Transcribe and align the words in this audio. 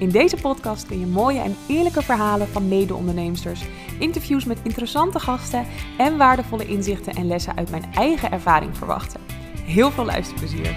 In 0.00 0.10
deze 0.10 0.36
podcast 0.36 0.86
kun 0.86 1.00
je 1.00 1.06
mooie 1.06 1.40
en 1.40 1.56
eerlijke 1.68 2.02
verhalen 2.02 2.48
van 2.48 2.68
mede-onderneemsters, 2.68 3.64
interviews 3.98 4.44
met 4.44 4.60
interessante 4.62 5.18
gasten 5.18 5.66
en 5.98 6.16
waardevolle 6.16 6.66
inzichten 6.66 7.14
en 7.14 7.26
lessen 7.26 7.56
uit 7.56 7.70
mijn 7.70 7.92
eigen 7.94 8.30
ervaring 8.30 8.76
verwachten. 8.76 9.20
Heel 9.64 9.90
veel 9.90 10.04
luisterplezier! 10.04 10.74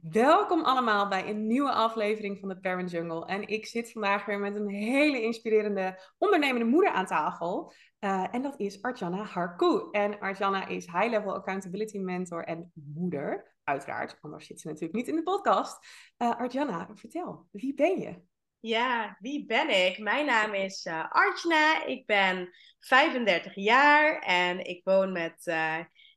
Welkom 0.00 0.64
allemaal 0.64 1.08
bij 1.08 1.28
een 1.28 1.46
nieuwe 1.46 1.72
aflevering 1.72 2.38
van 2.38 2.48
de 2.48 2.60
Parent 2.60 2.90
Jungle. 2.90 3.26
En 3.26 3.48
ik 3.48 3.66
zit 3.66 3.92
vandaag 3.92 4.24
weer 4.24 4.38
met 4.38 4.54
een 4.54 4.68
hele 4.68 5.22
inspirerende 5.22 5.98
ondernemende 6.18 6.66
moeder 6.66 6.90
aan 6.90 7.06
tafel. 7.06 7.72
Uh, 8.00 8.34
en 8.34 8.42
dat 8.42 8.60
is 8.60 8.82
Arjana 8.82 9.22
Harkoe. 9.24 9.90
En 9.90 10.20
Arjana 10.20 10.66
is 10.66 10.86
high-level 10.86 11.34
accountability 11.34 11.98
mentor 11.98 12.44
en 12.44 12.72
moeder. 12.74 13.56
Uiteraard, 13.64 14.18
anders 14.20 14.46
zit 14.46 14.60
ze 14.60 14.66
natuurlijk 14.66 14.94
niet 14.94 15.08
in 15.08 15.16
de 15.16 15.22
podcast. 15.22 15.86
Uh, 16.18 16.30
Arjana, 16.30 16.88
vertel, 16.94 17.46
wie 17.50 17.74
ben 17.74 18.00
je? 18.00 18.22
Ja, 18.60 19.16
wie 19.20 19.46
ben 19.46 19.86
ik? 19.86 19.98
Mijn 19.98 20.26
naam 20.26 20.54
is 20.54 20.86
uh, 20.86 21.10
Arjana. 21.10 21.84
Ik 21.84 22.06
ben 22.06 22.50
35 22.78 23.54
jaar 23.54 24.18
en 24.18 24.64
ik 24.64 24.80
woon 24.84 25.12
met 25.12 25.42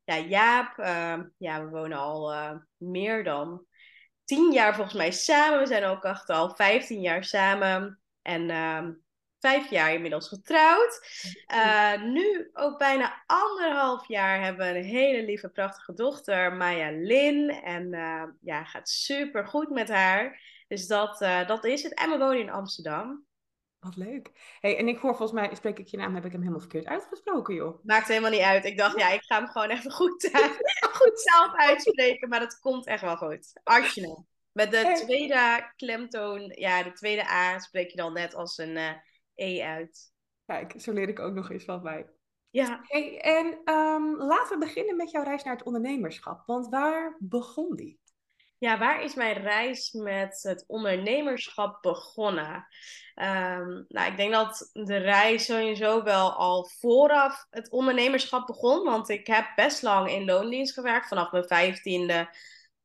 ja, 0.04 0.18
Jaap. 0.28 0.78
Ehm, 0.78 1.24
ja, 1.38 1.64
we 1.64 1.70
wonen 1.70 1.98
al 1.98 2.34
meer 2.78 3.24
dan 3.24 3.66
10 4.24 4.52
jaar 4.52 4.76
volgens 4.76 4.96
mij 4.96 5.12
samen. 5.12 5.60
We 5.60 5.66
zijn 5.66 5.84
ook 5.84 6.04
echt 6.04 6.30
al 6.30 6.56
15 6.56 7.02
jaar 7.02 7.24
samen. 7.24 8.02
En 8.22 8.50
ehm, 8.50 8.92
vijf 9.42 9.70
jaar 9.70 9.94
inmiddels 9.94 10.28
getrouwd. 10.28 11.02
Uh, 11.54 12.04
nu 12.04 12.50
ook 12.54 12.78
bijna 12.78 13.24
anderhalf 13.26 14.08
jaar 14.08 14.44
hebben 14.44 14.74
we 14.74 14.80
een 14.80 14.86
hele 14.86 15.24
lieve, 15.26 15.50
prachtige 15.50 15.94
dochter, 15.94 16.54
Maya 16.54 16.92
Lin. 16.92 17.50
En 17.50 17.94
uh, 17.94 18.24
ja, 18.42 18.64
gaat 18.64 18.90
super 18.90 19.48
goed 19.48 19.70
met 19.70 19.90
haar. 19.90 20.42
Dus 20.68 20.88
dat, 20.88 21.22
uh, 21.22 21.48
dat 21.48 21.66
is 21.66 21.84
het. 21.84 21.94
En 21.94 22.10
we 22.10 22.18
wonen 22.18 22.40
in 22.40 22.52
Amsterdam. 22.52 23.26
Wat 23.80 23.96
leuk. 23.96 24.32
Hey, 24.60 24.78
en 24.78 24.88
ik 24.88 24.98
hoor 24.98 25.16
volgens 25.16 25.40
mij, 25.40 25.56
spreek 25.56 25.80
ik 25.80 25.88
je 25.88 25.98
naam, 25.98 26.16
heb 26.16 26.26
ik 26.26 26.32
hem 26.32 26.40
helemaal 26.40 26.60
verkeerd 26.60 26.86
uitgesproken, 26.86 27.56
joh. 27.56 27.84
Maakt 27.84 28.08
helemaal 28.08 28.32
niet 28.32 28.40
uit. 28.40 28.66
Ik 28.66 28.78
dacht, 28.78 29.00
ja, 29.00 29.10
ik 29.10 29.24
ga 29.24 29.38
hem 29.38 29.48
gewoon 29.48 29.70
even 29.70 29.92
goed, 29.92 30.30
goed 31.00 31.22
zelf 31.22 31.56
uitspreken, 31.56 32.30
maar 32.30 32.40
dat 32.40 32.60
komt 32.60 32.88
echt 32.88 33.02
wel 33.02 33.18
goed. 33.18 33.60
Arjuna. 33.64 34.24
Met 34.52 34.72
de 34.72 35.02
tweede 35.06 35.72
klemtoon, 35.76 36.52
ja, 36.56 36.84
de 36.84 36.92
tweede 36.92 37.30
A 37.30 37.60
spreek 37.60 37.90
je 37.90 37.98
dan 37.98 38.14
net 38.14 38.36
als 38.36 38.58
een 38.58 38.78
E 39.36 39.62
uit. 39.62 40.14
Kijk, 40.46 40.74
zo 40.78 40.92
leer 40.92 41.10
ik 41.10 41.20
ook 41.20 41.34
nog 41.34 41.52
eens 41.52 41.66
wat 41.66 41.84
bij. 41.84 42.10
Ja. 42.50 42.80
Hey, 42.84 43.22
en 43.22 43.74
um, 43.74 44.16
laten 44.16 44.60
we 44.60 44.66
beginnen 44.66 44.96
met 44.96 45.12
jouw 45.12 45.24
reis 45.24 45.44
naar 45.44 45.56
het 45.56 45.66
ondernemerschap. 45.66 46.44
Want 46.46 46.70
waar 46.70 47.18
begon 47.20 47.76
die? 47.76 48.00
Ja, 48.58 48.78
waar 48.78 49.04
is 49.04 49.16
mijn 49.16 49.42
reis 49.42 49.92
met 49.92 50.40
het 50.42 50.64
ondernemerschap 50.68 51.82
begonnen? 51.82 52.68
Um, 53.16 53.86
nou, 53.88 54.12
ik 54.12 54.18
denk 54.18 54.32
dat 54.32 54.70
de 54.74 54.98
reis 54.98 55.46
sowieso 55.46 56.04
wel 56.04 56.34
al 56.34 56.66
vooraf 56.66 57.46
het 57.50 57.70
ondernemerschap 57.70 58.48
begon. 58.48 58.84
Want 58.84 59.10
ik 59.10 59.28
heb 59.28 59.52
best 59.56 59.82
lang 59.82 60.10
in 60.10 60.26
loondienst 60.26 60.74
gewerkt, 60.74 61.08
vanaf 61.08 61.32
mijn 61.32 61.48
vijftiende 61.48 62.36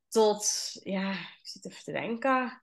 tot, 0.08 0.70
ja, 0.82 1.10
ik 1.10 1.40
zit 1.42 1.66
even 1.66 1.84
te 1.84 1.92
denken. 1.92 2.62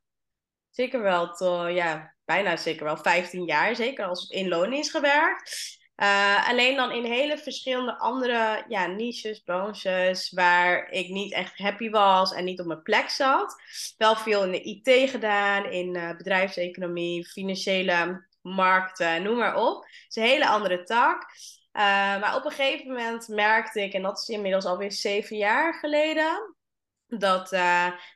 Zeker 0.74 1.02
wel 1.02 1.34
tot, 1.34 1.72
ja, 1.74 2.16
bijna 2.26 2.58
zeker 2.58 2.84
wel 2.84 2.98
15 2.98 3.46
jaar, 3.46 3.76
zeker 3.76 4.06
als 4.06 4.30
in 4.30 4.48
loon 4.48 4.74
is 4.74 4.90
gewerkt. 4.90 5.82
Uh, 5.96 6.50
alleen 6.50 6.76
dan 6.76 6.92
in 6.92 7.04
hele 7.04 7.38
verschillende 7.38 7.98
andere 7.98 8.66
ja, 8.68 8.86
niches, 8.88 9.40
branches, 9.40 10.32
waar 10.32 10.90
ik 10.90 11.10
niet 11.10 11.34
echt 11.34 11.58
happy 11.58 11.90
was 11.90 12.34
en 12.34 12.44
niet 12.44 12.60
op 12.60 12.66
mijn 12.66 12.82
plek 12.82 13.10
zat. 13.10 13.56
Wel 13.98 14.16
veel 14.16 14.44
in 14.44 14.52
de 14.52 14.62
IT 14.62 15.10
gedaan, 15.10 15.66
in 15.66 15.96
uh, 15.96 16.18
bedrijfseconomie, 16.18 17.28
financiële 17.28 18.28
markten, 18.42 19.24
noem 19.24 19.38
maar 19.38 19.56
op. 19.56 19.84
Het 19.84 20.06
is 20.10 20.16
een 20.16 20.30
hele 20.30 20.48
andere 20.48 20.84
tak. 20.84 21.22
Uh, 21.74 21.84
maar 22.20 22.36
op 22.36 22.46
een 22.46 22.52
gegeven 22.52 22.88
moment 22.88 23.28
merkte 23.28 23.82
ik, 23.82 23.94
en 23.94 24.02
dat 24.02 24.22
is 24.22 24.28
inmiddels 24.28 24.66
alweer 24.66 24.92
zeven 24.92 25.38
jaar 25.38 25.74
geleden, 25.74 26.56
dat, 27.19 27.50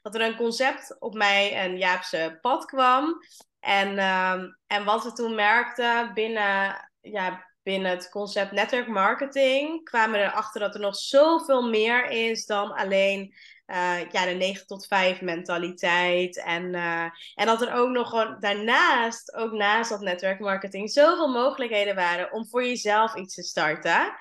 dat 0.02 0.16
er 0.16 0.22
een 0.22 0.36
concept 0.36 0.96
op 1.00 1.14
mij 1.14 1.54
en 1.54 1.78
Jaapse 1.78 2.38
pad 2.42 2.66
kwam. 2.66 3.20
En, 3.60 3.88
um, 3.90 4.58
en 4.68 4.86
wat 4.86 5.04
we 5.04 5.12
toen 5.12 5.36
merkten 5.36 6.14
binnen, 6.14 6.90
ja, 7.02 7.46
binnen 7.64 7.92
het 7.92 8.10
concept 8.10 8.52
network 8.52 8.88
marketing, 8.88 9.84
kwamen 9.84 10.20
we 10.20 10.26
erachter 10.26 10.60
dat 10.60 10.74
er 10.74 10.82
nog 10.82 10.96
zoveel 10.96 11.70
meer 11.70 12.06
is 12.10 12.46
dan 12.46 12.72
alleen 12.72 13.34
uh, 13.68 14.12
ja, 14.12 14.26
de 14.26 14.32
9 14.32 14.68
tot 14.68 14.88
5 14.88 15.22
mentaliteit. 15.22 16.44
En, 16.44 16.74
uh, 16.74 17.04
en 17.36 17.46
dat 17.46 17.62
er 17.62 17.74
ook 17.74 17.90
nog 17.90 18.38
daarnaast, 18.40 19.34
ook 19.34 19.52
naast 19.52 19.90
dat 19.90 20.02
netwerk 20.02 20.40
marketing, 20.40 20.92
zoveel 20.92 21.28
mogelijkheden 21.28 21.96
waren 21.96 22.32
om 22.32 22.48
voor 22.48 22.66
jezelf 22.66 23.16
iets 23.16 23.36
te 23.36 23.44
starten. 23.44 24.16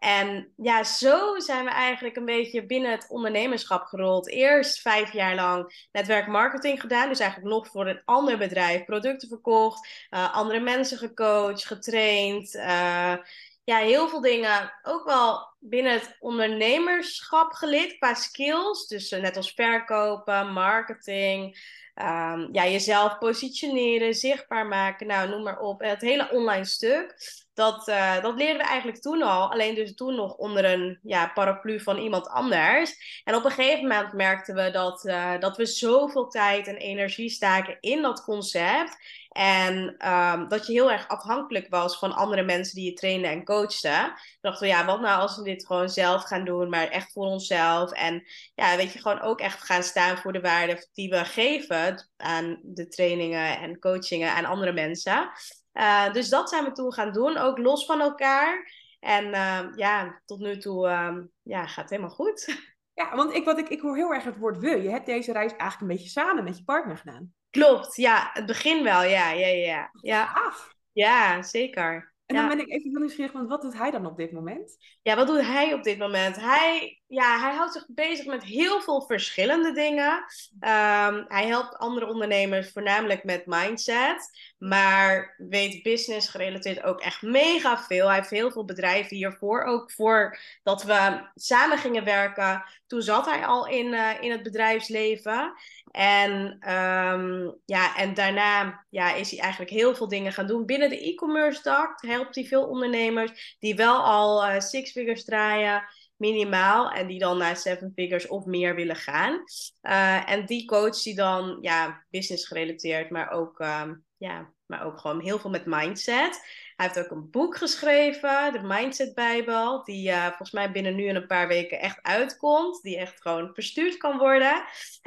En 0.00 0.52
ja, 0.56 0.84
zo 0.84 1.38
zijn 1.38 1.64
we 1.64 1.70
eigenlijk 1.70 2.16
een 2.16 2.24
beetje 2.24 2.66
binnen 2.66 2.90
het 2.90 3.06
ondernemerschap 3.08 3.84
gerold. 3.84 4.28
Eerst 4.28 4.80
vijf 4.80 5.12
jaar 5.12 5.34
lang 5.34 5.88
netwerkmarketing 5.92 6.80
gedaan. 6.80 7.08
Dus 7.08 7.18
eigenlijk 7.18 7.52
nog 7.52 7.68
voor 7.68 7.86
een 7.86 8.02
ander 8.04 8.38
bedrijf 8.38 8.84
producten 8.84 9.28
verkocht. 9.28 10.06
Uh, 10.10 10.34
andere 10.34 10.60
mensen 10.60 10.98
gecoacht, 10.98 11.66
getraind. 11.66 12.54
Uh, 12.54 13.16
ja, 13.64 13.76
heel 13.76 14.08
veel 14.08 14.20
dingen. 14.20 14.72
Ook 14.82 15.04
wel 15.04 15.48
binnen 15.58 15.92
het 15.92 16.16
ondernemerschap 16.18 17.52
geleerd 17.52 17.98
qua 17.98 18.14
skills. 18.14 18.86
Dus 18.86 19.12
uh, 19.12 19.20
net 19.20 19.36
als 19.36 19.52
verkopen, 19.52 20.52
marketing. 20.52 21.58
Um, 21.94 22.48
ja, 22.52 22.66
jezelf 22.66 23.18
positioneren, 23.18 24.14
zichtbaar 24.14 24.66
maken. 24.66 25.06
Nou, 25.06 25.28
noem 25.28 25.42
maar 25.42 25.60
op. 25.60 25.80
Het 25.80 26.00
hele 26.00 26.30
online 26.30 26.64
stuk. 26.64 27.14
Dat, 27.60 27.88
uh, 27.88 28.22
dat 28.22 28.36
leerden 28.36 28.56
we 28.56 28.68
eigenlijk 28.68 29.00
toen 29.00 29.22
al. 29.22 29.52
Alleen 29.52 29.74
dus 29.74 29.94
toen 29.94 30.14
nog 30.14 30.34
onder 30.34 30.64
een 30.64 30.98
ja, 31.02 31.30
paraplu 31.34 31.80
van 31.80 31.98
iemand 31.98 32.28
anders. 32.28 33.22
En 33.24 33.34
op 33.34 33.44
een 33.44 33.50
gegeven 33.50 33.82
moment 33.82 34.12
merkten 34.12 34.54
we 34.54 34.70
dat, 34.70 35.04
uh, 35.04 35.38
dat 35.38 35.56
we 35.56 35.66
zoveel 35.66 36.28
tijd 36.28 36.66
en 36.66 36.76
energie 36.76 37.30
staken 37.30 37.76
in 37.80 38.02
dat 38.02 38.24
concept. 38.24 38.96
En 39.30 40.08
um, 40.12 40.48
dat 40.48 40.66
je 40.66 40.72
heel 40.72 40.90
erg 40.90 41.08
afhankelijk 41.08 41.66
was 41.68 41.98
van 41.98 42.12
andere 42.12 42.42
mensen 42.42 42.74
die 42.74 42.84
je 42.84 42.92
trainden 42.92 43.30
en 43.30 43.44
coachten. 43.44 44.04
Toen 44.04 44.14
dachten 44.40 44.62
we, 44.62 44.72
ja, 44.72 44.84
wat 44.84 45.00
nou 45.00 45.20
als 45.20 45.36
we 45.36 45.42
dit 45.42 45.66
gewoon 45.66 45.88
zelf 45.88 46.22
gaan 46.22 46.44
doen, 46.44 46.68
maar 46.68 46.88
echt 46.88 47.12
voor 47.12 47.26
onszelf. 47.26 47.92
En 47.92 48.22
ja, 48.54 48.76
weet 48.76 48.92
je, 48.92 48.98
gewoon 48.98 49.20
ook 49.20 49.40
echt 49.40 49.64
gaan 49.64 49.82
staan 49.82 50.18
voor 50.18 50.32
de 50.32 50.40
waarde 50.40 50.88
die 50.92 51.10
we 51.10 51.24
geven 51.24 52.10
aan 52.16 52.60
de 52.62 52.88
trainingen 52.88 53.58
en 53.58 53.78
coachingen 53.78 54.32
aan 54.32 54.44
andere 54.44 54.72
mensen. 54.72 55.30
Uh, 55.74 56.12
dus 56.12 56.28
dat 56.28 56.48
zijn 56.48 56.64
we 56.64 56.72
toen 56.72 56.92
gaan 56.92 57.12
doen, 57.12 57.36
ook 57.36 57.58
los 57.58 57.84
van 57.84 58.00
elkaar. 58.00 58.72
En 59.00 59.26
uh, 59.26 59.76
ja, 59.76 60.20
tot 60.24 60.38
nu 60.38 60.58
toe 60.58 60.88
uh, 60.88 61.16
ja, 61.42 61.66
gaat 61.66 61.82
het 61.82 61.90
helemaal 61.90 62.14
goed. 62.14 62.46
Ja, 62.94 63.16
want 63.16 63.34
ik, 63.34 63.44
wat 63.44 63.58
ik, 63.58 63.68
ik 63.68 63.80
hoor 63.80 63.96
heel 63.96 64.14
erg 64.14 64.24
het 64.24 64.36
woord 64.36 64.58
we. 64.58 64.82
Je 64.82 64.90
hebt 64.90 65.06
deze 65.06 65.32
reis 65.32 65.50
eigenlijk 65.50 65.80
een 65.80 65.96
beetje 65.96 66.08
samen 66.08 66.44
met 66.44 66.58
je 66.58 66.64
partner 66.64 66.96
gedaan. 66.96 67.34
Klopt, 67.50 67.96
ja. 67.96 68.30
Het 68.32 68.46
begin 68.46 68.82
wel, 68.82 69.02
ja. 69.02 69.30
Ja, 69.30 69.46
ja, 69.46 69.90
ja. 70.00 70.32
Af. 70.34 70.74
Ja, 70.92 71.42
zeker. 71.42 72.14
En 72.26 72.36
dan 72.36 72.48
ben 72.48 72.58
ik 72.58 72.68
even 72.68 72.90
heel 72.90 72.98
nieuwsgierig, 72.98 73.32
want 73.32 73.48
wat 73.48 73.62
doet 73.62 73.78
hij 73.78 73.90
dan 73.90 74.06
op 74.06 74.16
dit 74.16 74.32
moment? 74.32 74.76
Ja, 75.02 75.16
wat 75.16 75.26
doet 75.26 75.40
hij 75.40 75.74
op 75.74 75.82
dit 75.82 75.98
moment? 75.98 76.36
Hij, 76.36 76.99
ja, 77.10 77.40
hij 77.40 77.54
houdt 77.54 77.72
zich 77.72 77.84
bezig 77.88 78.26
met 78.26 78.44
heel 78.44 78.80
veel 78.80 79.02
verschillende 79.02 79.72
dingen. 79.72 80.12
Um, 80.60 81.24
hij 81.28 81.46
helpt 81.46 81.76
andere 81.76 82.06
ondernemers 82.06 82.72
voornamelijk 82.72 83.24
met 83.24 83.46
mindset. 83.46 84.30
Maar 84.58 85.34
weet 85.38 85.82
business 85.82 86.28
gerelateerd 86.28 86.82
ook 86.82 87.00
echt 87.00 87.22
mega 87.22 87.78
veel. 87.78 88.06
Hij 88.06 88.16
heeft 88.16 88.30
heel 88.30 88.50
veel 88.50 88.64
bedrijven 88.64 89.16
hiervoor. 89.16 89.62
Ook 89.62 89.92
voordat 89.92 90.82
we 90.82 91.28
samen 91.34 91.78
gingen 91.78 92.04
werken. 92.04 92.64
Toen 92.86 93.02
zat 93.02 93.26
hij 93.26 93.46
al 93.46 93.66
in, 93.66 93.86
uh, 93.86 94.10
in 94.20 94.30
het 94.30 94.42
bedrijfsleven. 94.42 95.52
En, 95.90 96.32
um, 96.72 97.56
ja, 97.64 97.96
en 97.96 98.14
daarna 98.14 98.84
ja, 98.90 99.14
is 99.14 99.30
hij 99.30 99.40
eigenlijk 99.40 99.70
heel 99.72 99.94
veel 99.94 100.08
dingen 100.08 100.32
gaan 100.32 100.46
doen. 100.46 100.66
Binnen 100.66 100.90
de 100.90 101.00
e-commerce 101.00 101.62
dak 101.62 102.02
helpt 102.02 102.34
hij 102.34 102.44
veel 102.44 102.66
ondernemers 102.66 103.56
die 103.60 103.74
wel 103.74 104.04
al 104.04 104.48
uh, 104.48 104.60
six 104.60 104.90
figures 104.90 105.24
draaien. 105.24 105.84
Minimaal. 106.20 106.90
En 106.90 107.06
die 107.06 107.18
dan 107.18 107.38
naar 107.38 107.56
seven 107.56 107.92
figures 107.94 108.26
of 108.26 108.44
meer 108.44 108.74
willen 108.74 108.96
gaan. 108.96 109.42
Uh, 109.82 110.30
en 110.30 110.46
die 110.46 110.66
coach 110.66 111.02
die 111.02 111.14
dan, 111.14 111.58
ja, 111.60 112.04
business 112.10 112.46
gerelateerd, 112.46 113.10
maar 113.10 113.30
ook, 113.30 113.58
um, 113.58 114.04
ja, 114.16 114.52
maar 114.66 114.84
ook 114.84 114.98
gewoon 114.98 115.20
heel 115.20 115.38
veel 115.38 115.50
met 115.50 115.66
mindset. 115.66 116.40
Hij 116.76 116.86
heeft 116.88 116.98
ook 116.98 117.10
een 117.10 117.30
boek 117.30 117.56
geschreven, 117.56 118.52
de 118.52 118.60
Mindset 118.62 119.14
Bijbel, 119.14 119.84
die 119.84 120.08
uh, 120.08 120.26
volgens 120.26 120.50
mij 120.50 120.70
binnen 120.70 120.94
nu 120.94 121.06
en 121.06 121.16
een 121.16 121.26
paar 121.26 121.48
weken 121.48 121.80
echt 121.80 122.02
uitkomt. 122.02 122.82
Die 122.82 122.98
echt 122.98 123.20
gewoon 123.20 123.50
verstuurd 123.54 123.96
kan 123.96 124.18
worden. 124.18 124.64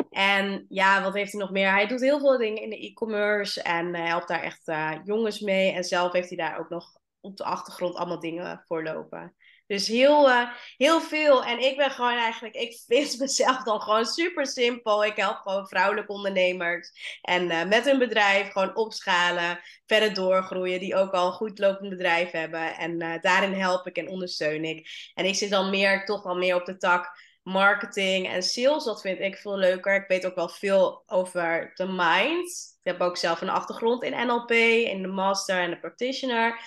En 0.10 0.66
ja, 0.70 1.04
wat 1.04 1.14
heeft 1.14 1.32
hij 1.32 1.42
nog 1.42 1.52
meer? 1.52 1.72
Hij 1.72 1.88
doet 1.88 2.02
heel 2.02 2.20
veel 2.20 2.38
dingen 2.38 2.62
in 2.62 2.70
de 2.70 2.80
e-commerce 2.80 3.62
en 3.62 3.96
uh, 3.96 4.06
helpt 4.06 4.28
daar 4.28 4.42
echt 4.42 4.72
jongens 5.04 5.40
mee. 5.40 5.72
En 5.72 5.84
zelf 5.84 6.12
heeft 6.12 6.30
hij 6.30 6.38
daar 6.38 6.60
ook 6.60 6.70
nog 6.70 6.86
op 7.20 7.38
de 7.38 7.44
achtergrond 7.44 7.96
allemaal 7.96 8.20
dingen 8.20 8.64
voor 8.68 8.84
lopen. 8.84 9.36
Dus 9.68 9.88
heel, 9.88 10.30
uh, 10.30 10.50
heel 10.78 11.02
veel. 11.02 11.44
En 11.44 11.60
ik 11.60 11.78
ben 11.78 11.92
gewoon 11.92 12.18
eigenlijk, 12.18 12.56
ik 12.56 12.82
vind 12.88 13.18
mezelf 13.20 13.64
dan 13.64 13.82
gewoon 13.82 14.06
super 14.06 14.48
simpel. 14.48 15.06
Ik 15.06 15.16
help 15.16 15.38
gewoon 15.38 15.68
vrouwelijke 15.68 16.12
ondernemers. 16.12 16.92
En 17.22 17.44
uh, 17.44 17.66
met 17.66 17.86
hun 17.86 18.00
bedrijf 18.00 18.52
gewoon 18.52 18.76
opschalen, 18.76 19.60
verder 19.86 20.14
doorgroeien. 20.14 20.80
Die 20.80 20.96
ook 20.96 21.12
al 21.12 21.28
een 21.28 21.34
goed 21.34 21.60
lopend 21.60 21.90
bedrijf 21.90 22.32
hebben. 22.32 22.76
En 22.76 23.02
uh, 23.02 23.14
daarin 23.22 23.54
help 23.54 23.88
ik 23.88 23.98
en 23.98 24.10
ondersteun 24.10 24.64
ik. 24.64 25.12
En 25.14 25.26
ik 25.26 25.36
zit 25.36 25.50
dan 25.50 25.70
meer, 25.70 26.06
toch 26.06 26.24
wel 26.24 26.36
meer 26.36 26.56
op 26.56 26.66
de 26.66 26.78
tak 26.78 27.32
marketing 27.44 28.28
en 28.28 28.44
sales. 28.44 28.84
Dat 28.84 29.02
vind 29.02 29.20
ik 29.20 29.36
veel 29.36 29.58
leuker. 29.58 29.96
Ik 29.96 30.08
weet 30.08 30.26
ook 30.26 30.36
wel 30.36 30.50
veel 30.50 31.04
over 31.06 31.72
de 31.74 31.88
mind. 31.88 32.78
Ik 32.84 32.92
heb 32.92 33.02
ook 33.02 33.18
zelf 33.18 33.42
een 33.42 33.50
achtergrond 33.50 34.04
in 34.04 34.28
NLP, 34.28 34.52
in 34.52 35.02
de 35.02 35.08
master 35.08 35.60
en 35.60 35.70
de 35.70 35.80
practitioner. 35.80 36.60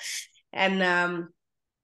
En 0.50 0.80
um, 0.80 1.34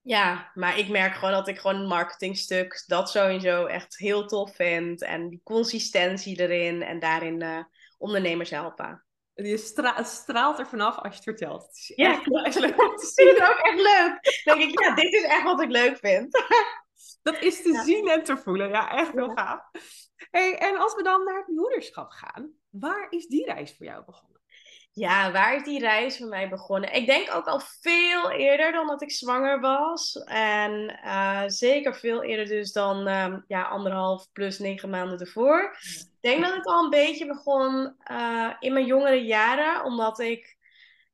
ja, 0.03 0.51
maar 0.55 0.79
ik 0.79 0.89
merk 0.89 1.15
gewoon 1.15 1.33
dat 1.33 1.49
ik 1.49 1.59
gewoon 1.59 1.79
het 1.79 1.89
marketingstuk, 1.89 2.85
dat 2.87 3.11
sowieso 3.11 3.67
echt 3.67 3.99
heel 3.99 4.27
tof 4.27 4.55
vind. 4.55 5.03
En 5.03 5.29
die 5.29 5.41
consistentie 5.45 6.41
erin 6.41 6.83
en 6.83 6.99
daarin 6.99 7.43
uh, 7.43 7.65
ondernemers 7.99 8.51
helpen. 8.51 9.05
Je 9.35 9.57
stra 9.57 10.03
straalt 10.03 10.59
er 10.59 10.67
vanaf 10.67 10.97
als 10.97 11.09
je 11.09 11.15
het 11.15 11.23
vertelt. 11.23 11.67
Het 11.67 11.77
is 11.77 11.93
ja, 11.95 12.23
echt 12.45 12.59
leuk 12.59 12.83
om 12.83 12.97
te 12.97 13.07
zien. 13.07 13.27
Ik 13.27 13.33
vind 13.33 13.49
het 13.49 13.51
ook 13.51 13.65
echt 13.65 13.81
leuk. 13.81 14.43
Dan 14.45 14.59
denk 14.59 14.71
ik, 14.71 14.81
ja, 14.81 14.95
dit 14.95 15.13
is 15.13 15.25
echt 15.25 15.43
wat 15.43 15.63
ik 15.63 15.71
leuk 15.71 15.99
vind. 15.99 16.45
dat 17.23 17.43
is 17.43 17.63
te 17.63 17.73
ja. 17.73 17.85
zien 17.85 18.09
en 18.09 18.23
te 18.23 18.37
voelen. 18.37 18.69
Ja, 18.69 18.91
echt 18.91 19.13
heel 19.13 19.33
gaaf. 19.35 19.61
Hey, 20.31 20.59
en 20.59 20.77
als 20.77 20.95
we 20.95 21.03
dan 21.03 21.25
naar 21.25 21.39
het 21.39 21.57
moederschap 21.57 22.11
gaan, 22.11 22.53
waar 22.71 23.07
is 23.11 23.27
die 23.27 23.45
reis 23.45 23.77
voor 23.77 23.87
jou 23.87 24.05
begonnen? 24.05 24.32
Ja, 24.95 25.33
waar 25.33 25.57
is 25.57 25.63
die 25.65 25.81
reis 25.81 26.19
voor 26.19 26.27
mij 26.27 26.49
begonnen? 26.49 26.95
Ik 26.95 27.07
denk 27.07 27.35
ook 27.35 27.47
al 27.47 27.61
veel 27.81 28.31
eerder 28.31 28.73
dan 28.73 28.87
dat 28.87 29.03
ik 29.03 29.11
zwanger 29.11 29.61
was. 29.61 30.23
En 30.25 31.01
uh, 31.05 31.43
zeker 31.47 31.95
veel 31.95 32.23
eerder 32.23 32.47
dus 32.47 32.73
dan 32.73 33.09
um, 33.09 33.45
ja, 33.47 33.63
anderhalf 33.63 34.33
plus 34.33 34.59
negen 34.59 34.91
maanden 34.91 35.19
ervoor. 35.19 35.77
Ik 35.81 36.19
denk 36.21 36.43
dat 36.43 36.55
het 36.55 36.67
al 36.67 36.85
een 36.85 36.91
beetje 36.91 37.27
begon 37.27 37.97
uh, 38.11 38.53
in 38.59 38.73
mijn 38.73 38.87
jongere 38.87 39.25
jaren. 39.25 39.85
Omdat 39.85 40.19
ik 40.19 40.57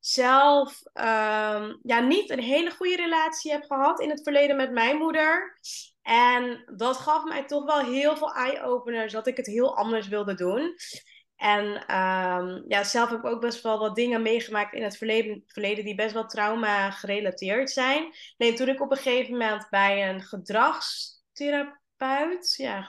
zelf 0.01 0.83
um, 0.95 1.79
ja, 1.83 2.01
niet 2.01 2.31
een 2.31 2.43
hele 2.43 2.71
goede 2.71 2.97
relatie 2.97 3.53
heb 3.53 3.65
gehad 3.65 4.01
in 4.01 4.11
het 4.11 4.23
verleden 4.23 4.57
met 4.57 4.73
mijn 4.73 4.97
moeder. 4.97 5.59
En 6.03 6.65
dat 6.77 6.97
gaf 6.97 7.25
mij 7.25 7.45
toch 7.45 7.65
wel 7.65 7.79
heel 7.79 8.17
veel 8.17 8.35
eye-openers 8.35 9.13
dat 9.13 9.27
ik 9.27 9.37
het 9.37 9.47
heel 9.47 9.77
anders 9.77 10.09
wilde 10.09 10.35
doen. 10.35 10.75
En 11.39 11.95
um, 11.97 12.65
ja, 12.69 12.85
zelf 12.85 13.11
heb 13.11 13.19
ik 13.19 13.25
ook 13.25 13.41
best 13.41 13.63
wel 13.63 13.79
wat 13.79 13.95
dingen 13.95 14.23
meegemaakt 14.23 14.75
in 14.75 14.83
het 14.83 14.97
verleden, 14.97 15.85
die 15.85 15.95
best 15.95 16.13
wel 16.13 16.27
trauma 16.27 16.91
gerelateerd 16.91 17.71
zijn. 17.71 18.15
Nee, 18.37 18.53
toen 18.53 18.69
ik 18.69 18.81
op 18.81 18.91
een 18.91 18.97
gegeven 18.97 19.33
moment 19.33 19.67
bij 19.71 20.09
een 20.09 20.23
gedragstherapeut, 20.23 22.55
ja, 22.57 22.89